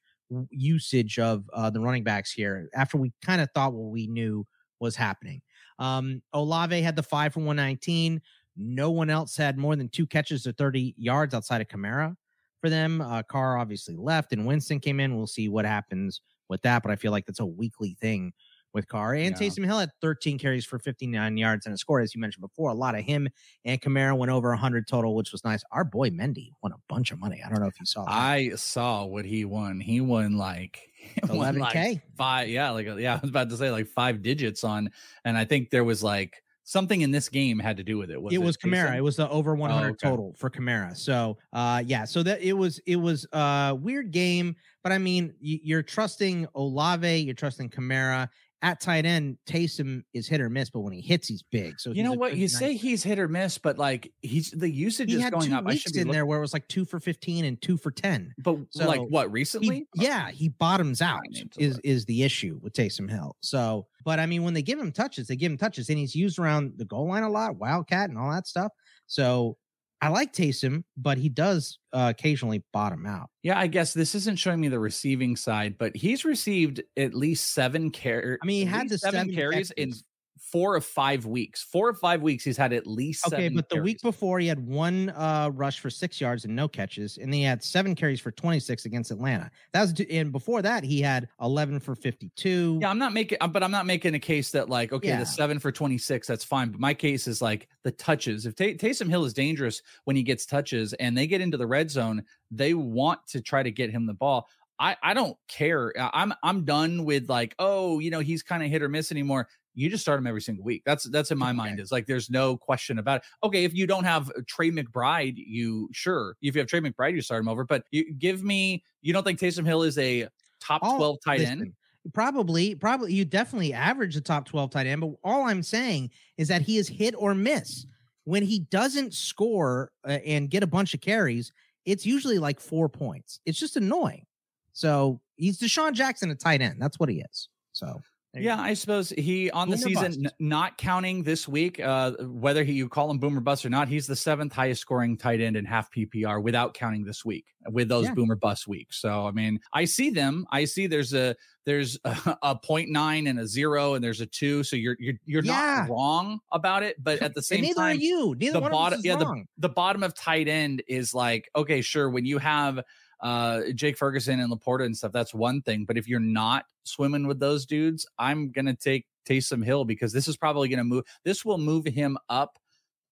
usage 0.51 1.19
of 1.19 1.49
uh, 1.53 1.71
the 1.71 1.81
running 1.81 2.05
backs 2.05 2.33
here 2.33 2.69
after 2.75 2.99
we 2.99 3.13
kind 3.23 3.41
of 3.41 3.49
thought 3.55 3.73
what 3.73 3.91
we 3.91 4.07
knew 4.07 4.47
was 4.81 4.97
happening. 4.97 5.41
Um, 5.79 6.23
Olave 6.33 6.81
had 6.81 6.97
the 6.97 7.03
five 7.03 7.35
for 7.35 7.41
119. 7.41 8.21
No 8.57 8.91
one 8.91 9.11
else 9.11 9.37
had 9.37 9.57
more 9.57 9.77
than 9.77 9.89
two 9.89 10.07
catches 10.07 10.43
to 10.43 10.53
30 10.53 10.95
yards 10.99 11.35
outside 11.35 11.61
of 11.61 11.69
Kamara 11.69 12.17
for 12.61 12.69
them. 12.69 13.01
Uh, 13.01 13.23
Carr 13.23 13.59
obviously 13.59 13.97
left 13.97 14.33
and 14.33 14.47
Winston 14.47 14.81
came 14.81 15.01
in. 15.01 15.17
We'll 15.17 15.27
see 15.27 15.49
what 15.49 15.65
happens 15.65 16.21
with 16.49 16.63
that, 16.63 16.83
but 16.83 16.93
I 16.93 16.97
feel 16.97 17.13
like 17.13 17.27
that's 17.27 17.41
a 17.41 17.47
weekly 17.47 17.97
thing 18.01 18.33
with 18.73 18.89
Carr. 18.89 19.15
And 19.15 19.37
Yeah. 19.39 19.49
Taysom 19.49 19.65
Hill 19.65 19.79
had 19.79 19.91
13 20.01 20.39
carries 20.39 20.65
for 20.65 20.79
59 20.79 21.37
yards 21.37 21.67
and 21.67 21.75
a 21.75 21.79
score, 21.79 22.01
as 22.01 22.15
you 22.15 22.21
mentioned 22.21 22.43
before. 22.43 22.71
A 22.71 22.75
lot 22.75 22.95
of 22.95 23.03
him 23.03 23.29
and 23.65 23.81
Kamara 23.81 24.17
went 24.17 24.31
over 24.33 24.51
100 24.51 24.87
total, 24.87 25.15
which 25.15 25.33
was 25.33 25.45
nice. 25.45 25.63
Our 25.71 25.85
boy 25.85 26.11
Mendy 26.11 26.51
won 26.63 26.73
a 26.73 26.81
bunch 26.89 27.11
of 27.11 27.21
money. 27.21 27.43
I 27.45 27.49
don't 27.49 27.61
know 27.61 27.67
if 27.67 27.79
you 27.79 27.87
saw 27.87 28.05
that. 28.05 28.13
I 28.13 28.51
saw 28.57 29.05
what 29.05 29.25
he 29.25 29.45
won. 29.45 29.81
He 29.81 30.01
won 30.01 30.37
like 30.37 30.79
11K? 31.23 31.59
like 31.59 32.03
five. 32.17 32.49
Yeah, 32.49 32.71
like 32.71 32.87
yeah, 32.99 33.15
I 33.17 33.19
was 33.21 33.31
about 33.31 33.51
to 33.51 33.57
say 33.57 33.71
like 33.71 33.89
five 33.89 34.23
digits 34.23 34.65
on, 34.65 34.91
and 35.25 35.37
I 35.37 35.45
think 35.45 35.71
there 35.71 35.85
was 35.85 36.03
like 36.03 36.43
something 36.65 37.01
in 37.01 37.11
this 37.11 37.29
game 37.29 37.59
had 37.59 37.77
to 37.77 37.83
do 37.83 37.99
with 37.99 38.11
it. 38.11 38.21
Was 38.21 38.33
it 38.33 38.39
was 38.39 38.57
Kamara. 38.57 38.97
It 38.97 39.01
was 39.03 39.17
the 39.17 39.29
over 39.29 39.55
100 39.55 39.91
okay. 39.91 40.09
total 40.09 40.35
for 40.39 40.49
Kamara. 40.49 40.97
So, 40.97 41.39
uh, 41.53 41.83
yeah. 41.85 42.05
So 42.05 42.23
that 42.23 42.41
it 42.41 42.53
was 42.53 42.81
it 42.87 42.97
was 42.97 43.27
a 43.33 43.77
weird 43.79 44.11
game, 44.11 44.57
but 44.83 44.93
I 44.93 44.99
mean, 44.99 45.35
you're 45.41 45.83
trusting 45.83 46.47
Olave, 46.55 47.19
you're 47.19 47.35
trusting 47.35 47.71
Kamara 47.71 48.29
at 48.63 48.81
tight 48.81 49.05
end. 49.05 49.37
Taysom 49.47 50.03
is 50.15 50.29
hit 50.29 50.41
or 50.41 50.49
miss, 50.49 50.71
but 50.71 50.81
when 50.81 50.93
he 50.93 51.01
hits, 51.01 51.27
he's 51.29 51.43
big. 51.43 51.81
So 51.81 51.91
You 51.93 52.03
know 52.05 52.13
what? 52.13 52.37
You 52.37 52.43
nice- 52.43 52.59
say 52.59 52.75
he's 52.75 53.03
hit 53.03 53.19
or 53.19 53.29
miss, 53.29 53.59
but 53.59 53.77
like 53.79 54.13
he's 54.23 54.51
the 54.53 54.71
usage 54.71 55.11
he 55.11 55.17
is 55.17 55.23
had 55.23 55.33
going 55.33 55.51
two 55.51 55.57
up. 55.57 55.65
I 55.67 55.75
should 55.75 55.93
be 55.93 56.01
in 56.01 56.07
look- 56.07 56.15
there 56.15 56.25
where 56.27 56.39
it 56.39 56.43
was 56.43 56.53
like 56.53 56.67
two 56.69 56.85
for 56.85 57.01
15 57.01 57.45
and 57.45 57.61
two 57.61 57.77
for 57.77 57.91
10. 57.91 58.33
but 58.39 58.57
So, 58.71 58.87
like 58.87 59.01
what 59.01 59.27
He- 59.27 59.33
recently? 59.33 59.87
yeah, 59.97 60.31
he 60.31 60.49
bottoms 60.49 61.03
out 61.03 61.21
is 61.59 61.75
look. 61.75 61.81
is 61.85 62.05
the 62.05 62.23
issue 62.23 62.59
with 62.63 62.73
Taysom 62.73 63.11
Hill. 63.11 63.37
So, 63.41 63.87
but 64.05 64.19
I 64.21 64.27
mean, 64.27 64.43
when 64.45 64.55
they 64.55 64.63
give 64.63 64.79
him 64.79 64.93
touches, 64.93 65.27
they 65.27 65.37
give 65.37 65.51
him 65.53 65.59
touches, 65.59 65.89
and 65.91 65.99
he's 65.99 66.15
used 66.15 66.39
around 66.39 66.75
the 66.77 66.85
goal 66.85 67.09
line 67.09 67.25
a 67.25 67.29
lot, 67.31 67.57
wildcat 67.57 68.09
and 68.11 68.19
all 68.19 68.31
that 68.33 68.47
stuff. 68.47 68.73
So, 69.07 69.57
I 70.03 70.09
like 70.09 70.33
Taysom, 70.33 70.83
but 70.97 71.17
he 71.17 71.29
does 71.29 71.79
uh, 71.93 72.09
occasionally 72.11 72.65
bottom 72.73 73.07
out. 73.07 73.31
Yeah, 73.45 73.57
I 73.57 73.69
guess 73.69 73.95
this 73.95 74.17
isn't 74.17 74.37
showing 74.37 74.61
me 74.61 74.67
the 74.67 74.81
receiving 74.81 75.37
side, 75.37 75.79
but 75.79 75.95
he's 75.97 76.25
received 76.25 76.83
at 76.97 77.15
least 77.15 77.55
seven 77.55 77.91
carries. 77.93 78.39
I 78.43 78.47
mean, 78.47 78.67
he 78.67 78.73
had 78.73 78.89
the 78.89 78.99
seven 78.99 79.21
seven 79.21 79.35
carries 79.35 79.71
in 79.71 79.91
catches. 79.91 80.05
Four 80.53 80.77
of 80.77 80.85
five 80.85 81.25
weeks. 81.27 81.63
Four 81.63 81.89
of 81.89 81.99
five 81.99 82.21
weeks, 82.23 82.45
he's 82.45 82.57
had 82.59 82.73
at 82.75 82.87
least 82.87 83.27
okay. 83.27 83.49
But 83.49 83.69
the 83.71 83.77
carries. 83.77 83.85
week 83.85 84.03
before, 84.03 84.39
he 84.39 84.47
had 84.47 84.65
one 84.65 85.09
uh, 85.11 85.51
rush 85.55 85.81
for 85.81 85.89
six 85.91 86.21
yards 86.21 86.45
and 86.45 86.55
no 86.55 86.69
catches, 86.69 87.17
and 87.17 87.33
then 87.33 87.39
he 87.39 87.43
had 87.43 87.65
seven 87.65 87.95
carries 87.95 88.21
for 88.21 88.31
26 88.31 88.85
against 88.85 89.11
Atlanta. 89.11 89.51
That 89.73 89.81
was, 89.81 89.95
and 90.11 90.31
before 90.31 90.61
that, 90.63 90.85
he 90.85 91.01
had 91.01 91.29
11 91.41 91.81
for 91.81 91.95
52. 91.95 92.79
Yeah, 92.83 92.91
I'm 92.91 92.99
not 92.99 93.13
making, 93.15 93.39
uh, 93.41 93.49
but 93.49 93.63
I'm 93.63 93.71
not 93.71 93.87
making 93.87 94.15
a 94.15 94.19
case 94.21 94.51
that 94.51 94.69
like, 94.69 94.93
okay, 94.93 95.09
Yeah. 95.09 95.19
the 95.21 95.27
seven 95.27 95.59
for 95.59 95.73
26, 95.73 96.27
that's 96.27 96.45
fine. 96.45 96.71
But 96.71 96.81
my 96.81 96.93
case 96.95 97.27
is 97.27 97.41
like 97.41 97.69
the 97.83 97.91
touches. 97.93 98.45
If 98.47 98.55
Tay- 98.55 98.75
Taysom 98.77 99.09
Hill 99.09 99.25
is 99.25 99.33
dangerous 99.33 99.81
when 100.05 100.15
he 100.17 100.23
gets 100.23 100.45
touches 100.47 100.93
and 100.95 101.17
they 101.17 101.27
get 101.27 101.41
into 101.41 101.57
the 101.57 101.67
red 101.67 101.91
zone, 101.91 102.23
they 102.51 102.75
want 102.75 103.27
to 103.29 103.41
try 103.41 103.63
to 103.63 103.71
get 103.71 103.91
him 103.91 104.07
the 104.07 104.15
ball. 104.15 104.47
I, 104.79 104.97
I 105.03 105.15
don't 105.15 105.37
care. 105.49 105.93
I'm 105.97 106.33
I'm 106.43 106.65
done 106.65 107.05
with 107.05 107.29
like, 107.29 107.55
oh, 107.61 108.01
you 108.01 108.11
know, 108.11 108.19
he's 108.19 108.43
kind 108.43 108.65
of 108.65 108.69
hit 108.71 108.83
or 108.83 108.89
miss 108.89 109.13
anymore. 109.13 109.47
You 109.75 109.89
just 109.89 110.03
start 110.03 110.19
him 110.19 110.27
every 110.27 110.41
single 110.43 110.65
week. 110.65 110.83
That's 110.85 111.05
that's 111.05 111.31
in 111.31 111.39
my 111.39 111.53
mind. 111.53 111.75
Okay. 111.75 111.83
Is 111.83 111.93
like 111.93 112.07
there's 112.07 112.31
no 112.31 112.57
question 112.57 112.99
about 112.99 113.19
it. 113.19 113.47
Okay, 113.47 113.65
if 113.65 113.75
you 113.75 113.87
don't 113.87 114.05
have 114.05 114.31
Trey 114.47 114.71
McBride, 114.71 115.35
you 115.37 115.89
sure. 115.93 116.37
If 116.43 116.55
you 116.55 116.61
have 116.61 116.69
Trey 116.69 116.81
McBride, 116.81 117.15
you 117.15 117.23
start 117.23 117.41
him 117.41 117.49
over. 117.49 117.65
But 117.65 117.85
you 117.91 118.13
give 118.15 118.43
me. 118.45 118.85
You 119.01 119.13
don't 119.13 119.25
think 119.25 119.39
Taysom 119.39 119.65
Hill 119.67 119.83
is 119.83 119.99
a 119.99 120.29
top 120.61 120.83
All- 120.83 120.97
12 120.99 121.19
tight 121.25 121.41
end? 121.41 121.61
listen, 121.61 121.77
Probably, 122.13 122.75
probably 122.75 123.15
you 123.15 123.25
definitely 123.25 123.73
average 123.73 124.15
the 124.17 124.21
top 124.21 124.45
12 124.45 124.71
tight 124.71 124.87
end, 124.89 125.01
but 125.01 125.13
all 125.23 125.45
I'm 125.47 125.63
saying 125.63 126.11
is 126.37 126.49
that 126.49 126.61
he 126.63 126.77
is 126.77 126.89
hit 126.89 127.15
or 127.17 127.33
miss. 127.33 127.87
When 128.25 128.43
he 128.43 128.61
doesn't 128.71 129.15
score 129.15 129.93
uh, 130.05 130.19
and 130.27 130.51
get 130.51 130.65
a 130.65 130.67
bunch 130.67 130.95
of 130.95 131.01
carries, 131.01 131.53
it's 131.85 132.05
usually 132.05 132.39
like 132.41 132.59
four 132.61 132.89
points. 132.89 133.39
It's 133.47 133.59
just 133.59 133.77
annoying. 133.77 134.27
So 134.73 135.21
he's 135.37 135.59
DeSean 135.61 135.93
Jackson, 135.93 136.31
a 136.31 136.35
tight 136.35 136.61
end. 136.61 136.83
That's 136.83 136.99
what 136.99 137.09
he 137.09 137.21
is. 137.21 137.49
So 137.73 138.01
Yeah. 138.35 138.59
I 138.61 138.75
suppose 138.75 139.11
he 139.11 139.51
on 139.51 139.69
the 139.69 139.77
season, 139.77 140.27
n- 140.27 140.33
not 140.39 140.79
counting 140.79 141.23
this 141.23 141.47
week, 141.47 141.79
uh, 141.81 142.13
whether 142.21 142.65
he, 142.65 142.73
you 142.73 142.89
call 142.89 143.11
him 143.11 143.19
boomer 143.19 143.41
bust 143.41 143.67
or 143.67 143.71
not, 143.71 143.89
he's 143.89 144.07
the 144.07 144.17
seventh 144.17 144.53
highest 144.55 144.81
scoring 144.81 145.19
tight 145.19 145.41
end 145.41 145.57
in 145.57 145.65
half 145.67 145.91
PPR 145.93 146.43
without 146.43 146.73
counting 146.73 147.05
this 147.05 147.25
week 147.25 147.45
with 147.71 147.89
those 147.89 148.07
Yeah. 148.07 148.15
boomer 148.15 148.37
bust 148.37 148.67
weeks. 148.67 149.01
So 149.01 149.27
I 149.27 149.33
mean, 149.33 149.61
I 149.73 149.85
see 149.85 150.09
them. 150.11 150.47
I 150.51 150.65
see 150.65 150.87
there's 150.87 151.13
a 151.13 151.37
there's 151.67 151.99
a, 152.05 152.39
a 152.43 152.57
point 152.57 152.89
nine 152.91 153.27
and 153.27 153.39
a 153.39 153.47
zero 153.47 153.95
and 153.95 154.03
there's 154.03 154.21
a 154.23 154.27
two. 154.27 154.63
So 154.65 154.77
you're 154.77 154.97
you're 154.99 155.15
you're 155.27 155.45
Yeah. 155.45 155.85
not 155.87 155.91
wrong 155.91 156.41
about 156.53 156.83
it, 156.83 157.03
but 157.03 157.21
at 157.21 157.35
the 157.35 157.43
same 157.43 157.61
neither 157.61 157.75
time, 157.75 157.97
are 157.99 158.01
you. 158.01 158.35
Neither 158.39 158.55
the 158.55 158.61
one 158.61 158.71
bottom- 158.73 158.95
of 158.95 158.99
us 158.99 158.99
is 159.01 159.05
yeah, 159.05 159.23
wrong. 159.23 159.47
the 159.59 159.69
bottom 159.69 160.03
of 160.03 160.15
tight 160.15 160.49
end 160.49 160.83
is 160.89 161.13
like 161.13 161.51
okay 161.55 161.83
sure 161.83 162.09
when 162.09 162.25
you 162.25 162.39
have 162.39 162.81
uh 163.23 163.63
jake 163.75 163.97
ferguson 163.97 164.41
and 164.41 164.53
laporta 164.53 164.85
and 164.85 164.97
stuff 164.97 165.13
that's 165.13 165.35
one 165.35 165.63
thing 165.63 165.85
but 165.85 165.97
if 165.97 166.09
you're 166.09 166.21
not 166.21 166.65
swimming 166.85 167.27
with 167.27 167.39
those 167.39 167.65
dudes 167.67 168.07
i'm 168.19 168.51
gonna 168.51 168.75
take 168.75 169.07
taysom 169.29 169.65
hill 169.65 169.85
because 169.85 170.13
this 170.13 170.29
is 170.29 170.37
probably 170.37 170.69
gonna 170.69 170.85
move 170.85 171.05
this 171.25 171.45
will 171.45 171.59
move 171.59 171.87
him 171.87 172.19
up 172.29 172.59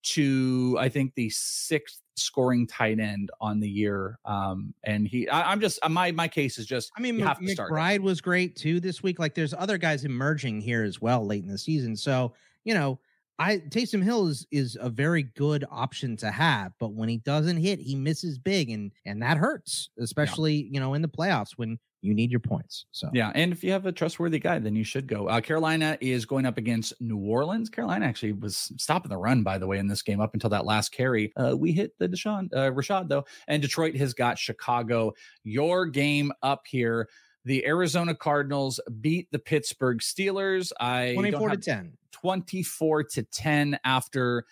to 0.03 0.77
i 0.81 0.89
think 0.89 1.15
the 1.15 1.31
sixth 1.31 2.01
scoring 2.17 2.67
tight 2.67 2.99
end 2.99 3.31
on 3.41 3.61
the 3.61 3.69
year 3.69 4.19
um 4.25 4.75
and 4.85 5.07
he 5.07 5.29
I, 5.29 5.53
i'm 5.53 5.61
just 5.61 5.79
my 5.89 6.11
my 6.13 6.29
case 6.29 6.59
is 6.59 6.67
just 6.67 6.91
I 6.97 7.01
mean, 7.01 7.15
you 7.15 7.21
Mc- 7.21 7.29
have 7.29 7.39
to 7.39 7.49
start. 7.49 7.73
McBride 7.73 8.01
was 8.01 8.21
great 8.21 8.57
too 8.57 8.79
this 8.79 9.03
week. 9.03 9.19
Like, 9.19 9.35
there's 9.35 9.55
other 9.55 9.79
guys 9.79 10.05
emerging 10.05 10.61
here 10.61 10.83
as 10.83 11.01
well 11.01 11.25
late 11.25 11.43
in 11.43 11.49
the 11.49 11.57
season. 11.57 11.97
So, 11.97 12.35
you 12.65 12.75
know, 12.75 13.01
I 13.41 13.57
Taysom 13.57 14.05
Hill 14.05 14.29
is 14.29 14.47
is 14.53 14.77
a 14.81 14.91
very 14.91 15.23
good 15.23 15.65
option 15.71 16.15
to 16.19 16.31
have, 16.31 16.73
but 16.79 16.93
when 16.93 17.09
he 17.09 17.17
doesn't 17.17 17.57
hit, 17.57 17.81
he 17.81 17.97
misses 17.97 18.39
big, 18.39 18.69
and 18.69 18.93
and 19.07 19.23
that 19.23 19.39
hurts, 19.39 19.89
especially 19.99 20.69
you 20.71 20.79
know 20.79 20.93
in 20.93 21.01
the 21.01 21.09
playoffs 21.09 21.53
when 21.57 21.79
you 22.03 22.13
need 22.13 22.31
your 22.31 22.41
points. 22.41 22.85
So 22.93 23.09
Yeah, 23.15 23.33
and 23.35 23.51
if 23.51 23.65
you 23.65 23.73
have 23.73 23.87
a 23.87 23.93
trustworthy 23.93 24.39
guy, 24.39 24.59
then 24.59 24.77
you 24.77 24.85
should 24.85 25.07
go. 25.07 25.27
Uh, 25.27 25.41
Carolina 25.41 25.97
is 26.03 26.27
going 26.27 26.45
up 26.45 26.59
against 26.59 26.93
New 27.01 27.19
Orleans. 27.19 27.71
Carolina 27.71 28.05
actually 28.05 28.33
was 28.33 28.73
stopping 28.77 29.11
the 29.11 29.17
run, 29.17 29.43
by 29.43 29.57
the 29.57 29.67
way, 29.67 29.79
in 29.79 29.87
this 29.87 30.03
game 30.03 30.21
up 30.21 30.35
until 30.35 30.51
that 30.51 30.67
last 30.67 30.93
carry. 30.93 31.33
Uh, 31.35 31.57
we 31.57 31.73
hit 31.73 31.93
the 31.99 32.09
Deshaun 32.09 32.53
uh, 32.53 32.71
Rashad 32.71 33.09
though, 33.09 33.25
and 33.49 33.63
Detroit 33.63 33.97
has 33.97 34.13
got 34.13 34.39
Chicago. 34.39 35.15
Your 35.45 35.87
game 35.87 36.31
up 36.43 36.67
here. 36.67 37.09
The 37.45 37.65
Arizona 37.67 38.15
Cardinals 38.15 38.81
beat 39.01 39.29
the 39.31 39.39
Pittsburgh 39.39 39.99
Steelers. 40.01 40.73
I 40.79 41.15
twenty 41.15 41.31
four 41.33 41.49
to 41.49 41.55
have- 41.55 41.61
ten. 41.63 41.97
24 42.13 43.05
to 43.05 43.23
10 43.23 43.79
after 43.83 44.45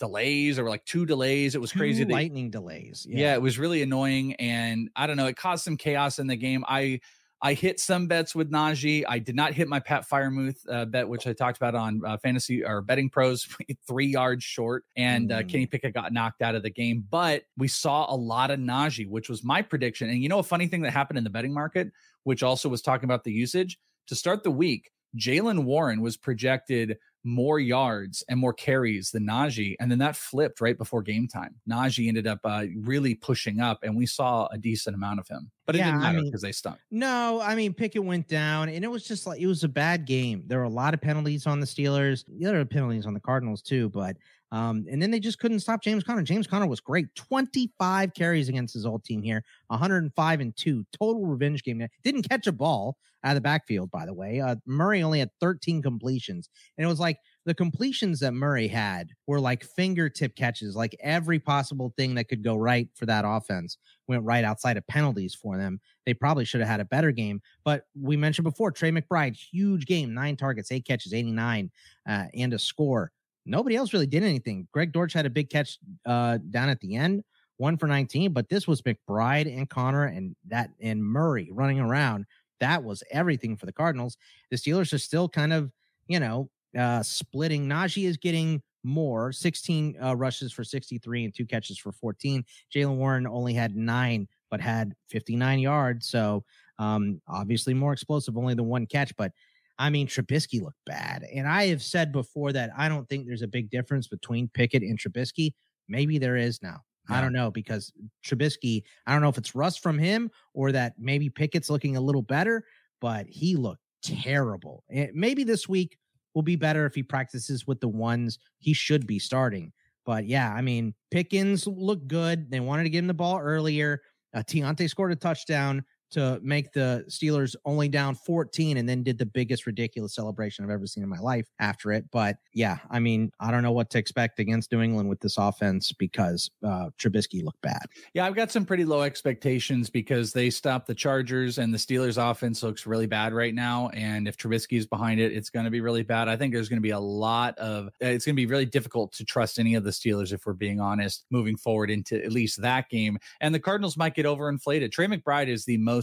delays. 0.00 0.58
or 0.58 0.68
like 0.68 0.84
two 0.84 1.06
delays. 1.06 1.54
It 1.54 1.60
was 1.60 1.70
Two 1.70 1.78
crazy. 1.78 2.02
They- 2.04 2.12
lightning 2.12 2.50
delays. 2.50 3.06
yeah. 3.08 3.34
it 3.34 3.42
was 3.42 3.58
really 3.58 3.82
annoying, 3.82 4.34
and 4.34 4.90
I 4.96 5.06
don't 5.06 5.16
know. 5.16 5.26
It 5.26 5.36
caused 5.36 5.62
some 5.64 5.76
chaos 5.76 6.18
in 6.18 6.26
the 6.26 6.36
game. 6.36 6.64
I 6.66 7.00
I 7.42 7.52
hit 7.52 7.80
some 7.80 8.06
bets 8.06 8.34
with 8.34 8.50
Najee. 8.50 9.04
I 9.06 9.18
did 9.18 9.36
not 9.36 9.52
hit 9.52 9.68
my 9.68 9.78
Pat 9.78 10.08
Freiermuth 10.08 10.56
uh, 10.70 10.86
bet, 10.86 11.06
which 11.06 11.26
I 11.26 11.32
talked 11.34 11.58
about 11.58 11.74
on 11.74 12.00
uh, 12.04 12.16
Fantasy 12.16 12.64
or 12.64 12.80
Betting 12.80 13.10
Pros, 13.10 13.46
three 13.86 14.06
yards 14.06 14.42
short, 14.42 14.84
and 14.96 15.30
uh, 15.32 15.42
Mm. 15.42 15.48
Kenny 15.48 15.66
Pickett 15.66 15.94
got 15.94 16.12
knocked 16.12 16.40
out 16.40 16.54
of 16.54 16.62
the 16.62 16.70
game. 16.70 17.04
But 17.10 17.42
we 17.56 17.68
saw 17.68 18.12
a 18.12 18.16
lot 18.16 18.50
of 18.50 18.58
Najee, 18.58 19.08
which 19.08 19.28
was 19.28 19.44
my 19.44 19.60
prediction. 19.62 20.08
And 20.08 20.22
you 20.22 20.28
know, 20.28 20.38
a 20.38 20.42
funny 20.42 20.66
thing 20.66 20.82
that 20.82 20.92
happened 20.92 21.18
in 21.18 21.24
the 21.24 21.30
betting 21.30 21.52
market, 21.52 21.92
which 22.24 22.42
also 22.42 22.68
was 22.68 22.80
talking 22.82 23.04
about 23.04 23.24
the 23.24 23.32
usage 23.32 23.78
to 24.08 24.14
start 24.14 24.42
the 24.42 24.50
week. 24.50 24.90
Jaylen 25.16 25.64
Warren 25.64 26.00
was 26.00 26.16
projected 26.16 26.98
more 27.26 27.58
yards 27.60 28.22
and 28.28 28.38
more 28.40 28.52
carries 28.54 29.10
than 29.10 29.26
Najee. 29.26 29.74
And 29.80 29.90
then 29.90 29.98
that 29.98 30.16
flipped 30.16 30.60
right 30.60 30.78
before 30.78 31.02
game 31.02 31.26
time. 31.28 31.56
Najee 31.68 32.08
ended 32.08 32.26
up 32.26 32.38
uh, 32.44 32.64
really 32.78 33.14
pushing 33.16 33.60
up, 33.60 33.80
and 33.82 33.94
we 33.96 34.06
saw 34.06 34.46
a 34.52 34.56
decent 34.58 34.94
amount 34.94 35.20
of 35.20 35.28
him. 35.28 35.50
But 35.66 35.74
it 35.74 35.78
Yeah, 35.80 35.90
didn't 35.90 36.02
I 36.04 36.12
mean- 36.12 36.24
because 36.26 36.42
they 36.42 36.52
stunk. 36.52 36.78
No, 36.90 37.40
I 37.42 37.54
mean 37.56 37.74
Pickett 37.74 38.04
went 38.04 38.28
down, 38.28 38.68
and 38.68 38.84
it 38.84 38.88
was 38.88 39.04
just 39.04 39.26
like 39.26 39.40
it 39.40 39.46
was 39.46 39.64
a 39.64 39.68
bad 39.68 40.06
game. 40.06 40.44
There 40.46 40.58
were 40.58 40.64
a 40.64 40.68
lot 40.68 40.94
of 40.94 41.00
penalties 41.00 41.46
on 41.46 41.58
the 41.60 41.66
Steelers. 41.66 42.24
The 42.38 42.46
other 42.46 42.64
penalties 42.64 43.04
on 43.04 43.12
the 43.14 43.20
Cardinals 43.20 43.60
too, 43.62 43.88
but 43.90 44.16
um, 44.52 44.86
and 44.90 45.02
then 45.02 45.10
they 45.10 45.20
just 45.20 45.38
couldn't 45.38 45.60
stop 45.60 45.82
James 45.82 46.04
Conner. 46.04 46.22
James 46.22 46.46
Conner 46.46 46.66
was 46.66 46.80
great. 46.80 47.06
25 47.14 48.14
carries 48.14 48.48
against 48.48 48.74
his 48.74 48.86
old 48.86 49.04
team 49.04 49.22
here, 49.22 49.44
105 49.68 50.40
and 50.40 50.56
two. 50.56 50.84
Total 50.98 51.24
revenge 51.24 51.62
game. 51.62 51.86
Didn't 52.04 52.28
catch 52.28 52.46
a 52.46 52.52
ball 52.52 52.96
out 53.24 53.30
of 53.30 53.34
the 53.36 53.40
backfield, 53.40 53.90
by 53.90 54.06
the 54.06 54.14
way. 54.14 54.40
Uh, 54.40 54.56
Murray 54.66 55.02
only 55.02 55.18
had 55.18 55.30
13 55.40 55.82
completions, 55.82 56.48
and 56.78 56.84
it 56.84 56.88
was 56.88 57.00
like 57.00 57.18
the 57.44 57.54
completions 57.54 58.20
that 58.20 58.34
Murray 58.34 58.68
had 58.68 59.10
were 59.26 59.40
like 59.40 59.64
fingertip 59.64 60.36
catches, 60.36 60.76
like 60.76 60.96
every 61.00 61.38
possible 61.38 61.92
thing 61.96 62.14
that 62.14 62.28
could 62.28 62.42
go 62.42 62.56
right 62.56 62.88
for 62.94 63.06
that 63.06 63.24
offense 63.26 63.78
went 64.08 64.24
right 64.24 64.44
outside 64.44 64.76
of 64.76 64.86
penalties 64.86 65.34
for 65.34 65.56
them. 65.56 65.80
They 66.04 66.14
probably 66.14 66.44
should 66.44 66.60
have 66.60 66.68
had 66.68 66.80
a 66.80 66.84
better 66.84 67.12
game. 67.12 67.40
But 67.64 67.84
we 68.00 68.16
mentioned 68.16 68.44
before, 68.44 68.70
Trey 68.70 68.90
McBride, 68.90 69.36
huge 69.36 69.86
game, 69.86 70.14
nine 70.14 70.36
targets, 70.36 70.70
eight 70.72 70.84
catches, 70.84 71.14
89, 71.14 71.70
uh, 72.08 72.24
and 72.34 72.52
a 72.52 72.58
score. 72.58 73.12
Nobody 73.46 73.76
else 73.76 73.92
really 73.92 74.06
did 74.06 74.22
anything. 74.22 74.66
Greg 74.72 74.92
Dortch 74.92 75.12
had 75.12 75.24
a 75.24 75.30
big 75.30 75.48
catch 75.48 75.78
uh, 76.04 76.38
down 76.50 76.68
at 76.68 76.80
the 76.80 76.96
end, 76.96 77.22
one 77.56 77.78
for 77.78 77.86
19, 77.86 78.32
but 78.32 78.48
this 78.48 78.66
was 78.66 78.82
McBride 78.82 79.46
and 79.46 79.70
Conner 79.70 80.06
and 80.06 80.34
that 80.48 80.70
and 80.80 81.02
Murray 81.02 81.48
running 81.52 81.78
around. 81.78 82.26
That 82.60 82.82
was 82.82 83.02
everything 83.10 83.56
for 83.56 83.66
the 83.66 83.72
Cardinals. 83.72 84.16
The 84.50 84.56
Steelers 84.56 84.92
are 84.92 84.98
still 84.98 85.28
kind 85.28 85.52
of, 85.52 85.70
you 86.08 86.20
know, 86.20 86.50
uh, 86.76 87.02
splitting. 87.02 87.66
Najee 87.68 88.06
is 88.06 88.16
getting 88.16 88.62
more 88.82 89.32
16 89.32 89.96
uh, 90.02 90.16
rushes 90.16 90.52
for 90.52 90.64
63 90.64 91.24
and 91.24 91.34
two 91.34 91.44
catches 91.44 91.78
for 91.78 91.92
14. 91.92 92.44
Jaylen 92.74 92.96
Warren 92.96 93.26
only 93.26 93.52
had 93.52 93.76
nine, 93.76 94.28
but 94.50 94.60
had 94.60 94.94
59 95.08 95.58
yards. 95.58 96.06
So 96.08 96.44
um, 96.78 97.20
obviously 97.28 97.74
more 97.74 97.92
explosive, 97.92 98.36
only 98.36 98.54
the 98.54 98.62
one 98.62 98.86
catch. 98.86 99.14
But 99.16 99.32
I 99.78 99.90
mean, 99.90 100.06
Trubisky 100.06 100.62
looked 100.62 100.84
bad. 100.86 101.24
And 101.34 101.46
I 101.46 101.66
have 101.66 101.82
said 101.82 102.12
before 102.12 102.52
that 102.52 102.70
I 102.76 102.88
don't 102.88 103.08
think 103.08 103.26
there's 103.26 103.42
a 103.42 103.48
big 103.48 103.70
difference 103.70 104.08
between 104.08 104.48
Pickett 104.54 104.82
and 104.82 104.98
Trubisky. 104.98 105.52
Maybe 105.88 106.18
there 106.18 106.36
is 106.36 106.62
now. 106.62 106.80
I 107.08 107.20
don't 107.20 107.32
know 107.32 107.50
because 107.50 107.92
Trubisky, 108.24 108.82
I 109.06 109.12
don't 109.12 109.22
know 109.22 109.28
if 109.28 109.38
it's 109.38 109.54
rust 109.54 109.80
from 109.80 109.98
him 109.98 110.30
or 110.54 110.72
that 110.72 110.94
maybe 110.98 111.30
Pickett's 111.30 111.70
looking 111.70 111.96
a 111.96 112.00
little 112.00 112.22
better, 112.22 112.64
but 113.00 113.26
he 113.28 113.54
looked 113.54 113.82
terrible. 114.02 114.82
And 114.90 115.10
maybe 115.14 115.44
this 115.44 115.68
week 115.68 115.98
will 116.34 116.42
be 116.42 116.56
better 116.56 116.84
if 116.84 116.94
he 116.94 117.02
practices 117.02 117.66
with 117.66 117.80
the 117.80 117.88
ones 117.88 118.38
he 118.58 118.72
should 118.72 119.06
be 119.06 119.18
starting. 119.18 119.72
But 120.04 120.26
yeah, 120.26 120.52
I 120.52 120.62
mean, 120.62 120.94
Pickens 121.10 121.66
looked 121.66 122.08
good. 122.08 122.50
They 122.50 122.60
wanted 122.60 122.84
to 122.84 122.90
give 122.90 123.04
him 123.04 123.08
the 123.08 123.14
ball 123.14 123.38
earlier. 123.38 124.02
Uh, 124.34 124.42
Diontae 124.42 124.88
scored 124.88 125.12
a 125.12 125.16
touchdown 125.16 125.84
to 126.10 126.38
make 126.42 126.72
the 126.72 127.04
Steelers 127.08 127.56
only 127.64 127.88
down 127.88 128.14
14 128.14 128.76
and 128.76 128.88
then 128.88 129.02
did 129.02 129.18
the 129.18 129.26
biggest 129.26 129.66
ridiculous 129.66 130.14
celebration 130.14 130.64
I've 130.64 130.70
ever 130.70 130.86
seen 130.86 131.02
in 131.02 131.08
my 131.08 131.18
life 131.18 131.46
after 131.58 131.92
it. 131.92 132.04
But 132.10 132.36
yeah, 132.52 132.78
I 132.90 133.00
mean, 133.00 133.32
I 133.40 133.50
don't 133.50 133.62
know 133.62 133.72
what 133.72 133.90
to 133.90 133.98
expect 133.98 134.38
against 134.38 134.72
New 134.72 134.82
England 134.82 135.08
with 135.08 135.20
this 135.20 135.38
offense 135.38 135.92
because 135.92 136.50
uh, 136.62 136.90
Trubisky 136.98 137.42
looked 137.42 137.60
bad. 137.62 137.86
Yeah, 138.14 138.26
I've 138.26 138.34
got 138.34 138.50
some 138.50 138.64
pretty 138.64 138.84
low 138.84 139.02
expectations 139.02 139.90
because 139.90 140.32
they 140.32 140.50
stopped 140.50 140.86
the 140.86 140.94
Chargers 140.94 141.58
and 141.58 141.72
the 141.72 141.78
Steelers 141.78 142.18
offense 142.18 142.62
looks 142.62 142.86
really 142.86 143.06
bad 143.06 143.32
right 143.32 143.54
now. 143.54 143.88
And 143.88 144.28
if 144.28 144.36
Trubisky's 144.36 144.86
behind 144.86 145.20
it, 145.20 145.32
it's 145.32 145.50
going 145.50 145.64
to 145.64 145.70
be 145.70 145.80
really 145.80 146.02
bad. 146.02 146.28
I 146.28 146.36
think 146.36 146.52
there's 146.54 146.68
going 146.68 146.78
to 146.78 146.86
be 146.86 146.90
a 146.90 147.00
lot 147.00 147.58
of, 147.58 147.88
it's 148.00 148.24
going 148.24 148.34
to 148.34 148.40
be 148.40 148.46
really 148.46 148.66
difficult 148.66 149.12
to 149.14 149.24
trust 149.24 149.58
any 149.58 149.74
of 149.74 149.84
the 149.84 149.90
Steelers, 149.90 150.32
if 150.32 150.46
we're 150.46 150.52
being 150.52 150.80
honest, 150.80 151.24
moving 151.30 151.56
forward 151.56 151.90
into 151.90 152.22
at 152.22 152.32
least 152.32 152.62
that 152.62 152.88
game. 152.88 153.18
And 153.40 153.54
the 153.54 153.60
Cardinals 153.60 153.96
might 153.96 154.14
get 154.14 154.26
overinflated. 154.26 154.92
Trey 154.92 155.06
McBride 155.06 155.48
is 155.48 155.64
the 155.64 155.78
most 155.78 155.95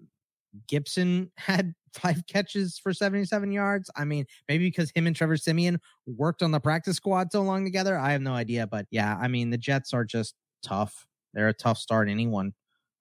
Gibson 0.68 1.30
had 1.36 1.74
five 1.92 2.22
catches 2.26 2.78
for 2.78 2.92
77 2.92 3.50
yards. 3.50 3.90
I 3.96 4.04
mean, 4.04 4.26
maybe 4.48 4.66
because 4.66 4.92
him 4.94 5.06
and 5.06 5.16
Trevor 5.16 5.36
Siemian 5.36 5.80
worked 6.06 6.42
on 6.42 6.52
the 6.52 6.60
practice 6.60 6.96
squad 6.96 7.32
so 7.32 7.42
long 7.42 7.64
together. 7.64 7.98
I 7.98 8.12
have 8.12 8.22
no 8.22 8.34
idea. 8.34 8.66
But 8.66 8.86
yeah, 8.90 9.18
I 9.20 9.28
mean, 9.28 9.50
the 9.50 9.58
Jets 9.58 9.92
are 9.92 10.04
just 10.04 10.34
tough. 10.62 11.06
They're 11.34 11.48
a 11.48 11.54
tough 11.54 11.78
start. 11.78 12.08
Anyone 12.08 12.52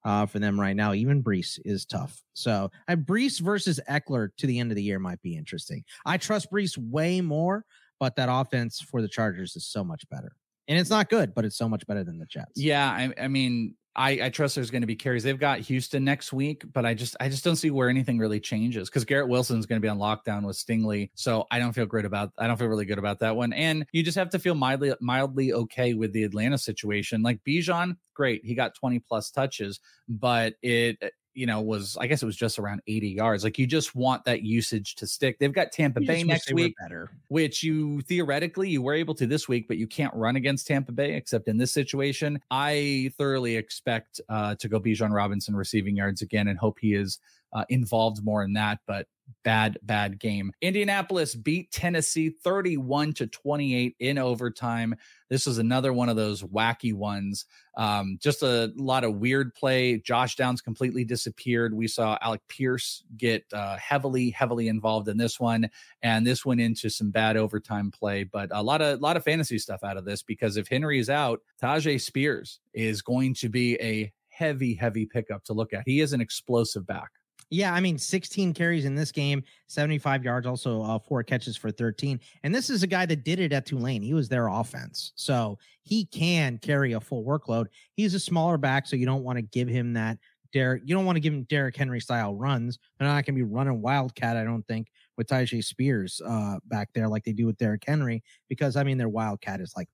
uh, 0.04 0.26
for 0.26 0.38
them 0.38 0.58
right 0.60 0.76
now. 0.76 0.92
Even 0.92 1.22
Breece 1.22 1.58
is 1.64 1.84
tough. 1.84 2.22
So 2.34 2.70
uh, 2.88 2.96
Breece 2.96 3.40
versus 3.40 3.80
Ekeler 3.88 4.30
to 4.38 4.46
the 4.46 4.58
end 4.58 4.70
of 4.70 4.76
the 4.76 4.82
year 4.82 4.98
might 4.98 5.20
be 5.22 5.36
interesting. 5.36 5.84
I 6.06 6.16
trust 6.16 6.50
Breece 6.52 6.76
way 6.78 7.20
more, 7.20 7.64
but 8.00 8.16
that 8.16 8.28
offense 8.30 8.80
for 8.80 9.02
the 9.02 9.08
Chargers 9.08 9.56
is 9.56 9.66
so 9.66 9.82
much 9.84 10.08
better. 10.08 10.32
And 10.68 10.78
it's 10.78 10.90
not 10.90 11.08
good, 11.08 11.34
but 11.34 11.44
it's 11.44 11.56
so 11.56 11.68
much 11.68 11.86
better 11.86 12.04
than 12.04 12.18
the 12.18 12.26
Jets. 12.26 12.52
Yeah, 12.54 12.86
I, 12.88 13.12
I 13.20 13.28
mean, 13.28 13.74
I, 13.98 14.10
I, 14.22 14.28
trust 14.30 14.54
there's 14.54 14.70
going 14.70 14.82
to 14.82 14.86
be 14.86 14.94
carries. 14.94 15.24
They've 15.24 15.38
got 15.38 15.58
Houston 15.58 16.04
next 16.04 16.32
week, 16.32 16.62
but 16.72 16.86
I 16.86 16.94
just 16.94 17.16
I 17.18 17.28
just 17.28 17.42
don't 17.42 17.56
see 17.56 17.72
where 17.72 17.88
anything 17.88 18.16
really 18.16 18.38
changes 18.38 18.88
because 18.88 19.04
Garrett 19.04 19.28
Wilson's 19.28 19.66
going 19.66 19.80
to 19.80 19.84
be 19.84 19.88
on 19.88 19.98
lockdown 19.98 20.46
with 20.46 20.56
Stingley, 20.56 21.10
so 21.16 21.46
I 21.50 21.58
don't 21.58 21.72
feel 21.72 21.84
great 21.84 22.04
about 22.04 22.30
I 22.38 22.46
don't 22.46 22.56
feel 22.56 22.68
really 22.68 22.84
good 22.84 22.98
about 22.98 23.18
that 23.18 23.34
one. 23.34 23.52
And 23.52 23.84
you 23.90 24.04
just 24.04 24.16
have 24.16 24.30
to 24.30 24.38
feel 24.38 24.54
mildly 24.54 24.94
mildly 25.00 25.52
okay 25.52 25.94
with 25.94 26.12
the 26.12 26.22
Atlanta 26.22 26.56
situation. 26.56 27.22
Like 27.22 27.40
Bijan, 27.44 27.96
great, 28.14 28.44
he 28.44 28.54
got 28.54 28.76
20 28.76 29.00
plus 29.00 29.32
touches, 29.32 29.80
but 30.08 30.54
it 30.62 30.96
you 31.38 31.46
know, 31.46 31.60
was 31.60 31.96
I 32.00 32.08
guess 32.08 32.20
it 32.20 32.26
was 32.26 32.34
just 32.34 32.58
around 32.58 32.82
80 32.88 33.10
yards. 33.10 33.44
Like 33.44 33.60
you 33.60 33.66
just 33.66 33.94
want 33.94 34.24
that 34.24 34.42
usage 34.42 34.96
to 34.96 35.06
stick. 35.06 35.38
They've 35.38 35.52
got 35.52 35.70
Tampa 35.70 36.00
you 36.00 36.06
Bay 36.08 36.24
next 36.24 36.52
week, 36.52 36.74
better. 36.82 37.12
which 37.28 37.62
you 37.62 38.00
theoretically 38.02 38.68
you 38.68 38.82
were 38.82 38.94
able 38.94 39.14
to 39.14 39.26
this 39.26 39.46
week, 39.46 39.68
but 39.68 39.76
you 39.76 39.86
can't 39.86 40.12
run 40.14 40.34
against 40.34 40.66
Tampa 40.66 40.90
Bay 40.90 41.14
except 41.14 41.46
in 41.46 41.56
this 41.56 41.70
situation. 41.70 42.40
I 42.50 43.12
thoroughly 43.16 43.54
expect 43.54 44.20
uh, 44.28 44.56
to 44.56 44.68
go 44.68 44.80
Bijan 44.80 45.12
Robinson 45.12 45.54
receiving 45.54 45.96
yards 45.96 46.22
again 46.22 46.48
and 46.48 46.58
hope 46.58 46.78
he 46.80 46.94
is 46.94 47.20
uh, 47.52 47.64
involved 47.68 48.24
more 48.24 48.42
in 48.42 48.54
that. 48.54 48.80
But 48.88 49.06
bad, 49.44 49.78
bad 49.82 50.18
game. 50.18 50.52
Indianapolis 50.60 51.34
beat 51.34 51.70
Tennessee 51.70 52.30
31 52.30 53.12
to 53.14 53.26
28 53.26 53.96
in 53.98 54.18
overtime. 54.18 54.94
This 55.28 55.46
was 55.46 55.58
another 55.58 55.92
one 55.92 56.08
of 56.08 56.16
those 56.16 56.42
wacky 56.42 56.94
ones. 56.94 57.46
Um, 57.76 58.18
just 58.20 58.42
a 58.42 58.72
lot 58.76 59.04
of 59.04 59.16
weird 59.16 59.54
play. 59.54 59.98
Josh 59.98 60.36
Downs 60.36 60.60
completely 60.60 61.04
disappeared. 61.04 61.74
We 61.74 61.86
saw 61.86 62.18
Alec 62.20 62.40
Pierce 62.48 63.04
get 63.16 63.44
uh, 63.52 63.76
heavily, 63.76 64.30
heavily 64.30 64.68
involved 64.68 65.08
in 65.08 65.16
this 65.16 65.38
one, 65.38 65.68
and 66.02 66.26
this 66.26 66.44
went 66.44 66.60
into 66.60 66.88
some 66.88 67.10
bad 67.10 67.36
overtime 67.36 67.90
play. 67.90 68.24
But 68.24 68.50
a 68.52 68.62
lot 68.62 68.82
of, 68.82 69.00
lot 69.00 69.16
of 69.16 69.24
fantasy 69.24 69.58
stuff 69.58 69.84
out 69.84 69.96
of 69.96 70.04
this 70.04 70.22
because 70.22 70.56
if 70.56 70.68
Henry 70.68 70.98
is 70.98 71.10
out, 71.10 71.40
Tyjae 71.62 72.00
Spears 72.00 72.60
is 72.72 73.02
going 73.02 73.34
to 73.34 73.48
be 73.48 73.74
a 73.80 74.12
heavy, 74.28 74.74
heavy 74.74 75.04
pickup 75.04 75.44
to 75.44 75.52
look 75.52 75.72
at. 75.72 75.82
He 75.84 76.00
is 76.00 76.12
an 76.12 76.20
explosive 76.20 76.86
back. 76.86 77.10
Yeah, 77.50 77.72
I 77.72 77.80
mean, 77.80 77.96
16 77.96 78.52
carries 78.52 78.84
in 78.84 78.94
this 78.94 79.10
game, 79.10 79.42
75 79.68 80.22
yards, 80.22 80.46
also 80.46 80.82
uh, 80.82 80.98
four 80.98 81.22
catches 81.22 81.56
for 81.56 81.70
13. 81.70 82.20
And 82.42 82.54
this 82.54 82.68
is 82.68 82.82
a 82.82 82.86
guy 82.86 83.06
that 83.06 83.24
did 83.24 83.40
it 83.40 83.52
at 83.52 83.64
Tulane. 83.64 84.02
He 84.02 84.12
was 84.12 84.28
their 84.28 84.48
offense. 84.48 85.12
So 85.16 85.58
he 85.82 86.04
can 86.04 86.58
carry 86.58 86.92
a 86.92 87.00
full 87.00 87.24
workload. 87.24 87.66
He's 87.94 88.12
a 88.12 88.20
smaller 88.20 88.58
back, 88.58 88.86
so 88.86 88.96
you 88.96 89.06
don't 89.06 89.24
want 89.24 89.38
to 89.38 89.42
give 89.42 89.68
him 89.68 89.94
that 89.94 90.18
Derek. 90.52 90.82
You 90.84 90.94
don't 90.94 91.06
want 91.06 91.16
to 91.16 91.20
give 91.20 91.32
him 91.32 91.44
Derrick 91.44 91.76
Henry 91.76 92.00
style 92.00 92.34
runs. 92.34 92.78
They're 92.98 93.08
not 93.08 93.24
going 93.24 93.34
to 93.36 93.44
be 93.44 93.50
running 93.50 93.80
Wildcat, 93.80 94.36
I 94.36 94.44
don't 94.44 94.66
think, 94.66 94.88
with 95.16 95.26
Tyjae 95.26 95.64
Spears 95.64 96.20
uh, 96.26 96.56
back 96.66 96.90
there 96.94 97.08
like 97.08 97.24
they 97.24 97.32
do 97.32 97.46
with 97.46 97.58
Derrick 97.58 97.84
Henry, 97.86 98.22
because 98.48 98.76
I 98.76 98.84
mean, 98.84 98.98
their 98.98 99.08
Wildcat 99.08 99.60
is 99.60 99.72
like 99.76 99.88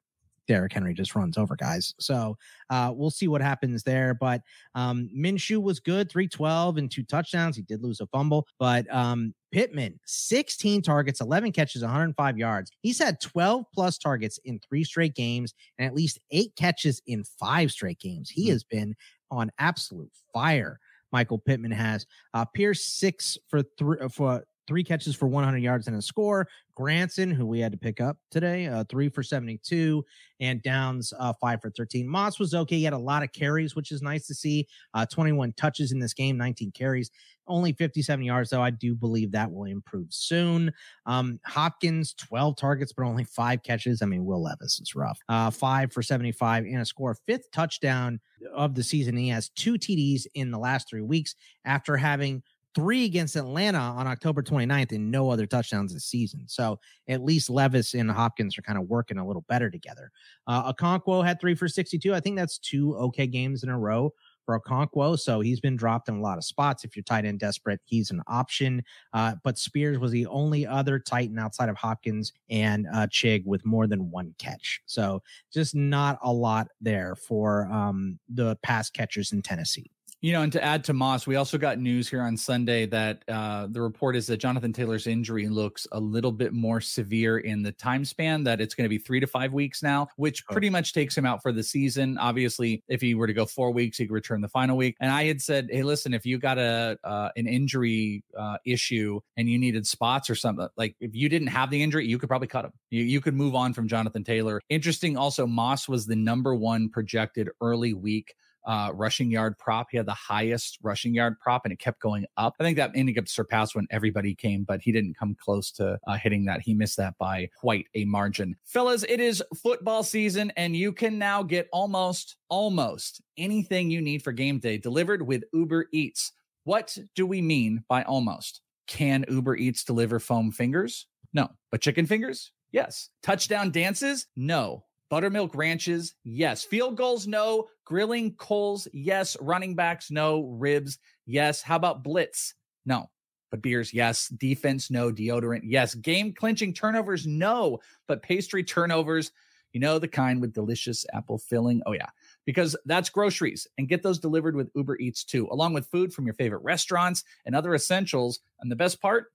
Derrick 0.47 0.73
Henry 0.73 0.95
just 0.95 1.15
runs 1.15 1.39
over 1.39 1.57
guys. 1.57 1.95
So 1.99 2.37
uh, 2.71 2.93
we'll 2.95 3.11
see 3.11 3.29
what 3.29 3.41
happens 3.41 3.83
there. 3.83 4.15
But 4.15 4.43
um, 4.75 5.09
Minshew 5.17 5.63
was 5.63 5.81
good, 5.81 6.11
312 6.11 6.77
and 6.77 6.91
two 6.91 7.03
touchdowns. 7.03 7.57
He 7.57 7.63
did 7.63 7.83
lose 7.83 8.01
a 8.01 8.07
fumble, 8.07 8.47
but 8.59 8.93
um, 8.95 9.35
Pittman, 9.53 9.99
16 10.05 10.83
targets, 10.83 11.21
11 11.21 11.53
catches, 11.53 11.83
105 11.83 12.39
yards. 12.39 12.71
He's 12.81 12.99
had 12.99 13.21
12 13.21 13.65
plus 13.73 13.99
targets 13.99 14.39
in 14.45 14.59
three 14.59 14.85
straight 14.85 15.15
games 15.15 15.55
and 15.79 15.87
at 15.87 15.95
least 15.95 16.19
eight 16.31 16.55
catches 16.57 17.01
in 17.07 17.25
five 17.39 17.71
straight 17.71 17.99
games. 18.01 18.31
He 18.31 18.45
mm-hmm. 18.45 18.53
has 18.53 18.65
been 18.65 18.95
on 19.31 19.51
absolute 19.59 20.11
fire. 20.33 20.79
Michael 21.13 21.39
Pittman 21.39 21.71
has 21.71 22.07
uh, 22.35 22.45
Pierce 22.45 22.83
six 22.83 23.39
for 23.49 23.63
three 23.79 23.99
for 24.11 24.45
three 24.67 24.85
catches 24.85 25.15
for 25.15 25.27
100 25.27 25.59
yards 25.59 25.87
and 25.87 25.97
a 25.97 26.03
score. 26.03 26.49
Granson, 26.75 27.31
who 27.31 27.47
we 27.47 27.61
had 27.61 27.73
to 27.73 27.79
pick 27.79 28.01
up 28.01 28.17
today, 28.31 28.67
uh, 28.67 28.85
three 28.89 29.09
for 29.09 29.23
72, 29.23 30.05
and 30.41 30.61
Downs, 30.63 31.13
uh, 31.19 31.33
five 31.41 31.61
for 31.61 31.71
13. 31.71 32.09
Moss 32.09 32.39
was 32.39 32.55
okay. 32.55 32.77
He 32.77 32.85
had 32.85 32.93
a 32.93 32.99
lot 32.99 33.23
of 33.23 33.33
carries, 33.33 33.77
which 33.77 33.93
is 33.93 34.03
nice 34.03 34.27
to 34.27 34.35
see. 34.35 34.67
Uh, 34.93 35.07
21 35.07 35.53
touches 35.53 35.93
in 35.93 36.01
this 36.01 36.15
game, 36.15 36.37
19 36.37 36.73
carries, 36.73 37.11
only 37.47 37.73
57 37.73 38.25
yards, 38.25 38.51
though. 38.51 38.63
I 38.63 38.71
do 38.71 38.95
believe 38.95 39.31
that 39.33 39.53
will 39.53 39.65
improve 39.65 40.09
soon. 40.11 40.73
Um, 41.07 41.39
Hopkins, 41.45 42.15
12 42.15 42.57
targets, 42.57 42.93
but 42.93 43.05
only 43.05 43.25
five 43.25 43.63
catches. 43.63 44.03
I 44.03 44.07
mean, 44.07 44.25
Will 44.25 44.43
Levis 44.43 44.81
is 44.81 44.95
rough. 44.95 45.21
Uh, 45.29 45.51
five 45.51 45.93
for 45.93 46.03
75 46.03 46.65
and 46.65 46.81
a 46.81 46.85
score, 46.85 47.17
fifth 47.27 47.51
touchdown 47.53 48.21
of 48.53 48.75
the 48.75 48.83
season. 48.83 49.17
He 49.17 49.29
has 49.29 49.51
two 49.51 49.75
TDs 49.75 50.27
in 50.35 50.51
the 50.51 50.59
last 50.59 50.89
three 50.89 51.03
weeks 51.03 51.35
after 51.65 51.97
having 51.97 52.43
three 52.75 53.05
against 53.05 53.37
Atlanta 53.37 53.79
on 53.79 54.07
October 54.07 54.43
29th 54.43 54.93
and 54.93 55.11
no 55.11 55.31
other 55.31 55.47
touchdowns 55.47 55.93
this 55.93 56.05
season. 56.05 56.45
So 56.47 56.79
at 57.09 57.23
least 57.23 57.51
Levis 57.51 57.95
and 57.95 58.11
Hopkins 58.11 58.59
are 58.59 58.63
kind 58.63 58.79
of 58.79 58.89
working 58.89 59.19
a 59.19 59.27
little 59.27 59.45
better 59.49 59.71
together. 59.71 60.11
Uh, 60.47 60.73
Okonkwo 60.73 61.25
had 61.25 61.41
three 61.41 61.55
for 61.55 61.69
62. 61.69 62.15
I 62.15 62.21
think 62.21 62.37
that's 62.37 62.59
two 62.59 62.97
okay 62.97 63.27
games 63.27 63.63
in 63.63 63.69
a 63.69 63.79
row 63.79 64.13
for 64.45 64.61
Okonkwo. 64.61 65.19
So 65.19 65.41
he's 65.41 65.61
been 65.61 65.77
dropped 65.77 66.09
in 66.09 66.17
a 66.17 66.21
lot 66.21 66.39
of 66.39 66.45
spots. 66.45 66.85
If 66.85 66.97
you're 66.97 67.03
tight 67.03 67.25
end 67.25 67.41
desperate, 67.41 67.81
he's 67.85 68.11
an 68.11 68.23
option. 68.27 68.83
Uh, 69.13 69.37
but 69.43 69.59
Spears 69.59 69.99
was 69.99 70.13
the 70.13 70.27
only 70.27 70.67
other 70.67 70.99
Titan 70.99 71.39
outside 71.39 71.69
of 71.69 71.77
Hopkins 71.77 72.33
and 72.51 72.87
uh, 72.93 73.07
Chig 73.07 73.45
with 73.47 73.65
more 73.65 73.87
than 73.87 74.11
one 74.11 74.35
catch. 74.39 74.83
So 74.87 75.23
just 75.53 75.75
not 75.75 76.19
a 76.23 76.33
lot 76.33 76.69
there 76.81 77.15
for 77.15 77.67
um, 77.73 78.19
the 78.29 78.57
pass 78.63 78.91
catchers 78.91 79.33
in 79.33 79.43
Tennessee. 79.43 79.91
You 80.25 80.33
know, 80.33 80.41
and 80.41 80.53
to 80.53 80.65
add 80.65 80.85
to 80.85 80.95
Moss, 80.95 81.27
we 81.27 81.37
also 81.37 81.59
got 81.59 81.79
news 81.79 82.09
here 82.09 82.23
on 82.23 82.39
Sunday 82.39 82.87
that 82.87 83.23
uh, 83.29 83.67
the 83.71 83.83
report 83.83 84.17
is 84.17 84.27
that 84.29 84.39
Jonathan 84.39 84.73
Taylor's 84.73 85.07
injury 85.07 85.49
looks 85.49 85.87
a 85.93 86.01
little 86.01 86.33
bit 86.33 86.55
more 86.55 86.81
severe 86.81 87.37
in 87.37 87.63
the 87.63 87.73
time 87.73 88.07
span, 88.07 88.43
that 88.45 88.59
it's 88.59 88.75
going 88.75 88.87
to 88.87 88.89
be 88.89 88.97
three 88.97 89.21
to 89.21 89.27
five 89.27 89.53
weeks 89.53 89.83
now, 89.83 90.09
which 90.17 90.43
oh. 90.49 90.53
pretty 90.55 90.71
much 90.71 90.95
takes 90.95 91.15
him 91.15 91.27
out 91.27 91.43
for 91.43 91.53
the 91.53 91.63
season. 91.63 92.17
Obviously, 92.17 92.83
if 92.89 93.03
he 93.03 93.15
were 93.15 93.27
to 93.27 93.35
go 93.35 93.45
four 93.45 93.71
weeks, 93.71 93.99
he 93.99 94.07
could 94.07 94.15
return 94.15 94.41
the 94.41 94.49
final 94.49 94.79
week. 94.79 94.97
And 94.99 95.13
I 95.13 95.25
had 95.25 95.43
said, 95.43 95.69
hey, 95.71 95.83
listen, 95.83 96.15
if 96.15 96.25
you 96.25 96.39
got 96.39 96.57
a 96.57 96.99
uh, 97.05 97.29
an 97.37 97.47
injury 97.47 98.25
uh, 98.35 98.57
issue 98.65 99.21
and 99.37 99.47
you 99.47 99.59
needed 99.59 99.87
spots 99.87 100.31
or 100.31 100.35
something, 100.37 100.67
like 100.79 100.97
if 101.01 101.15
you 101.15 101.29
didn't 101.29 101.49
have 101.49 101.69
the 101.69 101.83
injury, 101.83 102.07
you 102.07 102.17
could 102.17 102.31
probably 102.31 102.49
cut 102.49 102.65
him. 102.65 102.73
You, 102.89 103.05
you 103.05 103.21
could 103.21 103.35
move 103.35 103.55
on 103.55 103.75
from 103.75 103.89
Jonathan 103.89 104.25
Taylor. 104.25 104.63
Interesting 104.71 105.19
also, 105.19 105.47
Moss 105.47 105.87
was 105.87 106.07
the 106.07 106.17
number 106.17 106.55
one 106.55 106.89
projected 106.89 107.51
early 107.61 107.93
week 107.93 108.35
uh, 108.67 108.91
rushing 108.95 109.31
yard 109.31 109.59
prop. 109.59 109.89
He 109.91 109.97
had 109.97 110.07
the 110.07 110.15
highest 110.15 110.79
rushing 110.83 111.15
yard 111.15 111.39
prop 111.41 111.65
and 111.65 111.73
it 111.73 111.79
kept 111.79 112.01
going 112.01 112.27
up. 112.37 112.55
I 112.59 112.65
think 112.65 112.77
that 112.77 112.93
ended 112.95 113.19
up 113.19 113.29
surpassed 113.29 113.75
when 113.75 113.87
everybody 113.91 114.35
came, 114.35 114.65
but 114.65 114.81
he 114.81 114.93
didn't 114.93 115.17
come 115.19 115.37
close 115.39 115.71
to 115.73 115.99
uh, 116.07 116.17
hitting 116.17 116.45
that. 116.47 116.61
He 116.61 116.75
missed 116.75 116.97
that 116.97 117.17
by 117.19 117.49
quite 117.59 117.87
a 117.95 118.05
margin. 118.05 118.57
Fellas, 118.65 119.05
it 119.09 119.21
is 119.21 119.43
football 119.63 120.03
season 120.03 120.53
and 120.57 120.77
you 120.77 120.93
can 120.93 121.19
now 121.19 121.43
get 121.43 121.69
almost, 121.73 122.37
almost 122.49 123.21
anything 123.37 123.91
you 123.91 124.01
need 124.01 124.23
for 124.23 124.33
game 124.33 124.59
day 124.59 124.79
delivered 124.79 125.27
with 125.27 125.45
Uber 125.53 125.87
Eats. 125.93 126.33
What 126.65 126.97
do 127.15 127.27
we 127.27 127.43
mean 127.43 127.85
by 127.89 128.03
almost? 128.05 128.61
Can 128.87 129.25
Uber 129.29 129.57
Eats 129.57 129.85
deliver 129.85 130.19
foam 130.19 130.51
fingers? 130.51 131.07
No. 131.33 131.51
But 131.71 131.81
chicken 131.81 132.07
fingers? 132.07 132.53
Yes. 132.73 133.11
Touchdown 133.23 133.71
dances? 133.71 134.27
No. 134.37 134.85
Buttermilk 135.15 135.55
ranches, 135.55 136.17
yes. 136.25 136.65
Field 136.65 136.97
goals, 136.97 137.29
no. 137.29 137.69
Grilling 137.85 138.35
coals, 138.35 138.89
yes. 138.93 139.37
Running 139.41 139.77
backs, 139.77 140.11
no. 140.11 140.43
Ribs, 140.43 140.99
yes. 141.25 141.63
How 141.63 141.77
about 141.77 142.03
blitz? 142.03 142.55
No. 142.85 143.09
But 143.53 143.63
beers, 143.63 143.95
yes. 143.95 144.27
Defense, 144.27 144.91
no. 144.91 145.13
Deodorant, 145.13 145.61
yes. 145.63 145.95
Game 145.95 146.33
clinching 146.33 146.75
turnovers, 146.75 147.29
no. 147.29 147.79
But 148.09 148.25
pastry 148.25 148.65
turnovers, 148.65 149.31
you 149.73 149.79
know, 149.79 150.01
the 150.01 150.09
kind 150.09 150.41
with 150.41 150.53
delicious 150.53 151.07
apple 151.15 151.39
filling. 151.39 151.81
Oh, 151.87 151.93
yeah. 151.93 152.09
Because 152.45 152.75
that's 152.85 153.09
groceries 153.09 153.69
and 153.79 153.89
get 153.89 154.03
those 154.03 154.19
delivered 154.19 154.57
with 154.57 154.73
Uber 154.75 154.99
Eats 154.99 155.23
too, 155.23 155.47
along 155.53 155.75
with 155.75 155.87
food 155.87 156.13
from 156.13 156.27
your 156.27 156.35
favorite 156.35 156.65
restaurants 156.65 157.23
and 157.47 157.55
other 157.55 157.77
essentials. 157.77 158.41
And 158.59 158.69
the 158.69 158.75
best 158.75 159.01
part, 159.01 159.27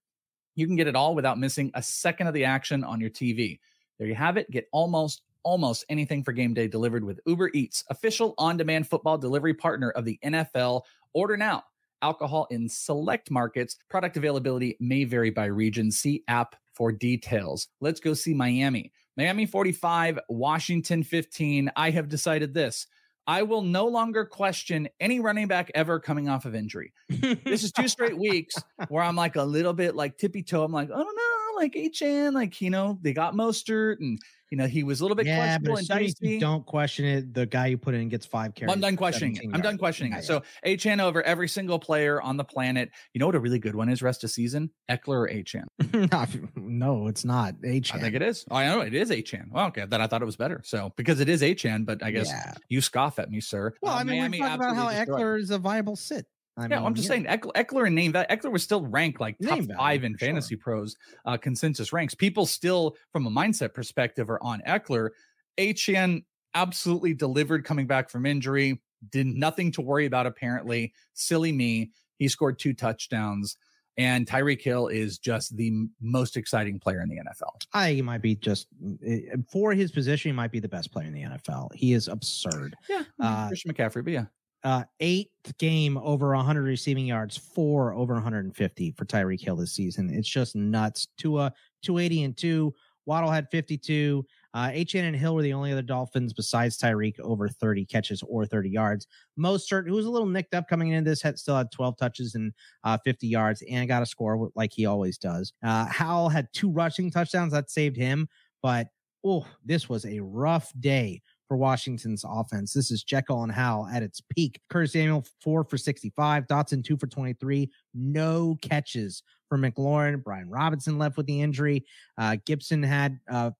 you 0.55 0.67
can 0.67 0.75
get 0.75 0.87
it 0.87 0.95
all 0.97 1.15
without 1.15 1.39
missing 1.39 1.71
a 1.73 1.81
second 1.81 2.27
of 2.27 2.33
the 2.33 2.43
action 2.43 2.83
on 2.83 2.99
your 2.99 3.11
TV. 3.11 3.61
There 3.97 4.07
you 4.09 4.15
have 4.15 4.35
it. 4.35 4.51
Get 4.51 4.67
almost 4.73 5.21
almost 5.43 5.85
anything 5.89 6.23
for 6.23 6.31
game 6.31 6.53
day 6.53 6.67
delivered 6.67 7.03
with 7.03 7.19
Uber 7.25 7.51
Eats, 7.53 7.83
official 7.89 8.33
on 8.37 8.57
demand 8.57 8.87
football 8.87 9.17
delivery 9.17 9.53
partner 9.53 9.91
of 9.91 10.05
the 10.05 10.19
NFL. 10.23 10.81
Order 11.13 11.37
now. 11.37 11.63
Alcohol 12.01 12.47
in 12.49 12.69
select 12.69 13.29
markets. 13.29 13.77
Product 13.89 14.15
availability 14.15 14.77
may 14.79 15.03
vary 15.03 15.31
by 15.31 15.45
region. 15.45 15.91
See 15.91 16.23
app 16.27 16.55
for 16.73 16.91
details. 16.91 17.67
Let's 17.81 17.99
go 17.99 18.13
see 18.13 18.33
Miami. 18.33 18.93
Miami 19.17 19.45
45, 19.45 20.19
Washington 20.29 21.03
15. 21.03 21.71
I 21.75 21.89
have 21.89 22.07
decided 22.07 22.53
this. 22.53 22.87
I 23.27 23.43
will 23.43 23.61
no 23.61 23.85
longer 23.85 24.25
question 24.25 24.89
any 24.99 25.19
running 25.19 25.47
back 25.47 25.69
ever 25.75 25.99
coming 25.99 26.29
off 26.29 26.45
of 26.45 26.55
injury. 26.55 26.93
this 27.09 27.63
is 27.63 27.71
two 27.71 27.87
straight 27.87 28.17
weeks 28.17 28.55
where 28.87 29.03
I'm 29.03 29.15
like 29.15 29.35
a 29.35 29.43
little 29.43 29.73
bit 29.73 29.95
like 29.95 30.17
tippy 30.17 30.41
toe. 30.41 30.63
I'm 30.63 30.71
like, 30.71 30.89
oh, 30.91 30.95
I 30.95 31.03
don't 31.03 31.15
know, 31.15 31.61
like 31.61 31.73
Achane, 31.73 32.33
like, 32.33 32.59
you 32.61 32.69
know, 32.71 32.97
they 33.01 33.13
got 33.13 33.35
Mostert 33.35 33.97
and 33.99 34.17
you 34.49 34.57
know, 34.57 34.67
he 34.67 34.83
was 34.83 34.99
a 34.99 35.03
little 35.03 35.15
bit 35.15 35.27
yeah, 35.27 35.57
questionable 35.57 35.81
but 35.87 36.01
as 36.01 36.15
you 36.21 36.39
don't 36.39 36.65
question 36.65 37.05
it. 37.05 37.33
The 37.33 37.45
guy 37.45 37.67
you 37.67 37.77
put 37.77 37.93
in 37.93 38.09
gets 38.09 38.25
five 38.25 38.55
carries. 38.55 38.73
I'm 38.73 38.81
done 38.81 38.95
questioning 38.95 39.35
it. 39.35 39.49
I'm 39.53 39.61
done 39.61 39.77
questioning 39.77 40.13
it. 40.13 40.23
So 40.23 40.41
Achane 40.65 41.01
over 41.01 41.21
every 41.23 41.47
single 41.47 41.79
player 41.79 42.21
on 42.21 42.37
the 42.37 42.43
planet. 42.43 42.89
You 43.13 43.19
know 43.19 43.25
what 43.27 43.35
a 43.35 43.39
really 43.39 43.59
good 43.59 43.75
one 43.75 43.89
is 43.89 44.01
rest 44.01 44.23
of 44.23 44.31
season? 44.31 44.71
Ekeler 44.89 45.07
or 45.07 45.29
Achane? 45.29 46.51
no, 46.55 47.07
it's 47.07 47.25
not 47.25 47.55
Achane. 47.61 47.95
I 47.95 47.99
think 47.99 48.15
it 48.15 48.21
is. 48.21 48.45
Oh, 48.49 48.55
I 48.55 48.67
know 48.67 48.81
it 48.81 48.93
is 48.93 49.11
Achane. 49.11 49.51
Well, 49.51 49.67
okay. 49.67 49.85
Then 49.87 50.01
I 50.01 50.07
thought 50.07 50.21
it 50.21 50.25
was 50.25 50.37
better. 50.37 50.61
So 50.63 50.91
because 50.95 51.19
it 51.19 51.29
is 51.29 51.41
Achane, 51.41 51.85
but 51.85 52.03
I 52.03 52.11
guess 52.11 52.27
yeah. 52.27 52.55
you 52.69 52.81
scoff 52.81 53.19
at 53.19 53.29
me, 53.29 53.41
sir. 53.41 53.73
Well, 53.81 53.93
uh, 53.93 53.97
I 53.97 54.03
mean, 54.03 54.19
Miami 54.19 54.39
we 54.39 54.45
talked 54.45 54.55
about 54.55 54.75
how 54.75 54.87
Ekeler 54.87 55.39
is 55.39 55.51
a 55.51 55.59
viable 55.59 55.95
sit. 55.95 56.25
I 56.59 56.63
yeah, 56.63 56.77
mean, 56.77 56.85
I'm 56.85 56.93
just 56.93 57.07
yeah. 57.07 57.15
saying 57.15 57.25
Ekeler, 57.25 57.87
and 57.87 57.95
name 57.95 58.11
that 58.11 58.29
Ekeler 58.29 58.51
was 58.51 58.63
still 58.63 58.85
ranked 58.85 59.21
like 59.21 59.37
top 59.39 59.59
name 59.59 59.71
five 59.77 60.03
in 60.03 60.17
Fantasy 60.17 60.55
sure. 60.55 60.61
Pros 60.61 60.97
uh, 61.25 61.37
consensus 61.37 61.93
ranks. 61.93 62.13
People 62.13 62.45
still, 62.45 62.95
from 63.11 63.25
a 63.25 63.29
mindset 63.29 63.73
perspective, 63.73 64.29
are 64.29 64.41
on 64.43 64.61
Ekeler. 64.67 65.09
Achane 65.57 66.23
absolutely 66.53 67.13
delivered 67.13 67.63
coming 67.63 67.87
back 67.87 68.09
from 68.09 68.25
injury. 68.25 68.81
Did 69.09 69.27
nothing 69.27 69.71
to 69.73 69.81
worry 69.81 70.05
about 70.05 70.25
apparently. 70.25 70.93
Silly 71.13 71.51
me. 71.51 71.91
He 72.17 72.27
scored 72.27 72.59
two 72.59 72.73
touchdowns. 72.73 73.57
And 73.97 74.25
Tyreek 74.25 74.61
Hill 74.61 74.87
is 74.87 75.17
just 75.17 75.57
the 75.57 75.73
most 75.99 76.37
exciting 76.37 76.79
player 76.79 77.01
in 77.01 77.09
the 77.09 77.17
NFL. 77.17 77.51
I 77.73 77.91
he 77.91 78.01
might 78.01 78.21
be 78.21 78.35
just 78.35 78.67
eh, 79.05 79.35
for 79.51 79.73
his 79.73 79.91
position, 79.91 80.29
he 80.29 80.33
might 80.33 80.53
be 80.53 80.61
the 80.61 80.69
best 80.69 80.93
player 80.93 81.07
in 81.07 81.13
the 81.13 81.23
NFL. 81.23 81.73
He 81.73 81.91
is 81.91 82.07
absurd. 82.07 82.75
Yeah, 82.89 83.03
uh, 83.19 83.47
Christian 83.47 83.73
McCaffrey, 83.73 84.03
but 84.05 84.13
yeah, 84.13 84.25
uh, 84.63 84.83
eighth 84.99 85.57
game 85.57 85.97
over 85.97 86.35
100 86.35 86.63
receiving 86.63 87.05
yards, 87.05 87.37
four 87.37 87.93
over 87.93 88.13
150 88.13 88.91
for 88.91 89.05
Tyreek 89.05 89.41
Hill 89.41 89.55
this 89.55 89.73
season. 89.73 90.09
It's 90.13 90.27
just 90.27 90.55
nuts. 90.55 91.07
Tua 91.17 91.53
280 91.83 92.23
and 92.23 92.37
two. 92.37 92.73
Waddle 93.05 93.31
had 93.31 93.49
52. 93.49 94.23
Uh, 94.53 94.67
Achane 94.69 95.07
and 95.07 95.15
Hill 95.15 95.33
were 95.33 95.41
the 95.41 95.53
only 95.53 95.71
other 95.71 95.81
Dolphins 95.81 96.33
besides 96.33 96.77
Tyreek 96.77 97.19
over 97.19 97.49
30 97.49 97.85
catches 97.85 98.21
or 98.23 98.45
30 98.45 98.69
yards. 98.69 99.07
Mostert, 99.39 99.87
who 99.87 99.95
was 99.95 100.05
a 100.05 100.09
little 100.11 100.27
nicked 100.27 100.53
up 100.53 100.67
coming 100.67 100.89
into 100.89 101.09
this, 101.09 101.21
had 101.21 101.39
still 101.39 101.55
had 101.55 101.71
12 101.71 101.97
touches 101.97 102.35
and 102.35 102.53
uh, 102.83 102.97
50 103.03 103.27
yards 103.27 103.63
and 103.69 103.87
got 103.87 104.03
a 104.03 104.05
score 104.05 104.49
like 104.55 104.71
he 104.73 104.85
always 104.85 105.17
does. 105.17 105.53
Uh, 105.63 105.85
Howell 105.85 106.29
had 106.29 106.47
two 106.53 106.71
rushing 106.71 107.09
touchdowns 107.09 107.53
that 107.53 107.71
saved 107.71 107.97
him, 107.97 108.27
but 108.61 108.87
oh, 109.23 109.45
this 109.65 109.89
was 109.89 110.05
a 110.05 110.19
rough 110.19 110.71
day 110.79 111.21
for 111.49 111.57
Washington's 111.57 112.23
offense. 112.25 112.71
This 112.71 112.91
is 112.91 113.03
Jekyll 113.03 113.43
and 113.43 113.51
Howell 113.51 113.87
at 113.87 114.03
its 114.03 114.21
peak. 114.21 114.61
Curtis 114.69 114.93
Samuel, 114.93 115.25
four 115.41 115.65
for 115.65 115.77
65. 115.77 116.47
Dotson, 116.47 116.83
two 116.83 116.95
for 116.95 117.07
23. 117.07 117.69
No 117.95 118.55
catches 118.61 119.23
for 119.49 119.57
McLaurin. 119.57 120.23
Brian 120.23 120.49
Robinson 120.49 120.97
left 120.97 121.17
with 121.17 121.25
the 121.25 121.41
injury. 121.41 121.85
Uh, 122.17 122.37
Gibson 122.45 122.83
had 122.83 123.19
uh, 123.29 123.51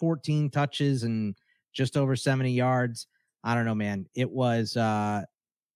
14 0.00 0.50
touches 0.50 1.04
and 1.04 1.36
just 1.74 1.96
over 1.96 2.16
70 2.16 2.50
yards. 2.50 3.06
I 3.44 3.54
don't 3.54 3.66
know, 3.66 3.74
man. 3.74 4.06
It 4.14 4.30
was 4.30 4.76
uh 4.76 5.22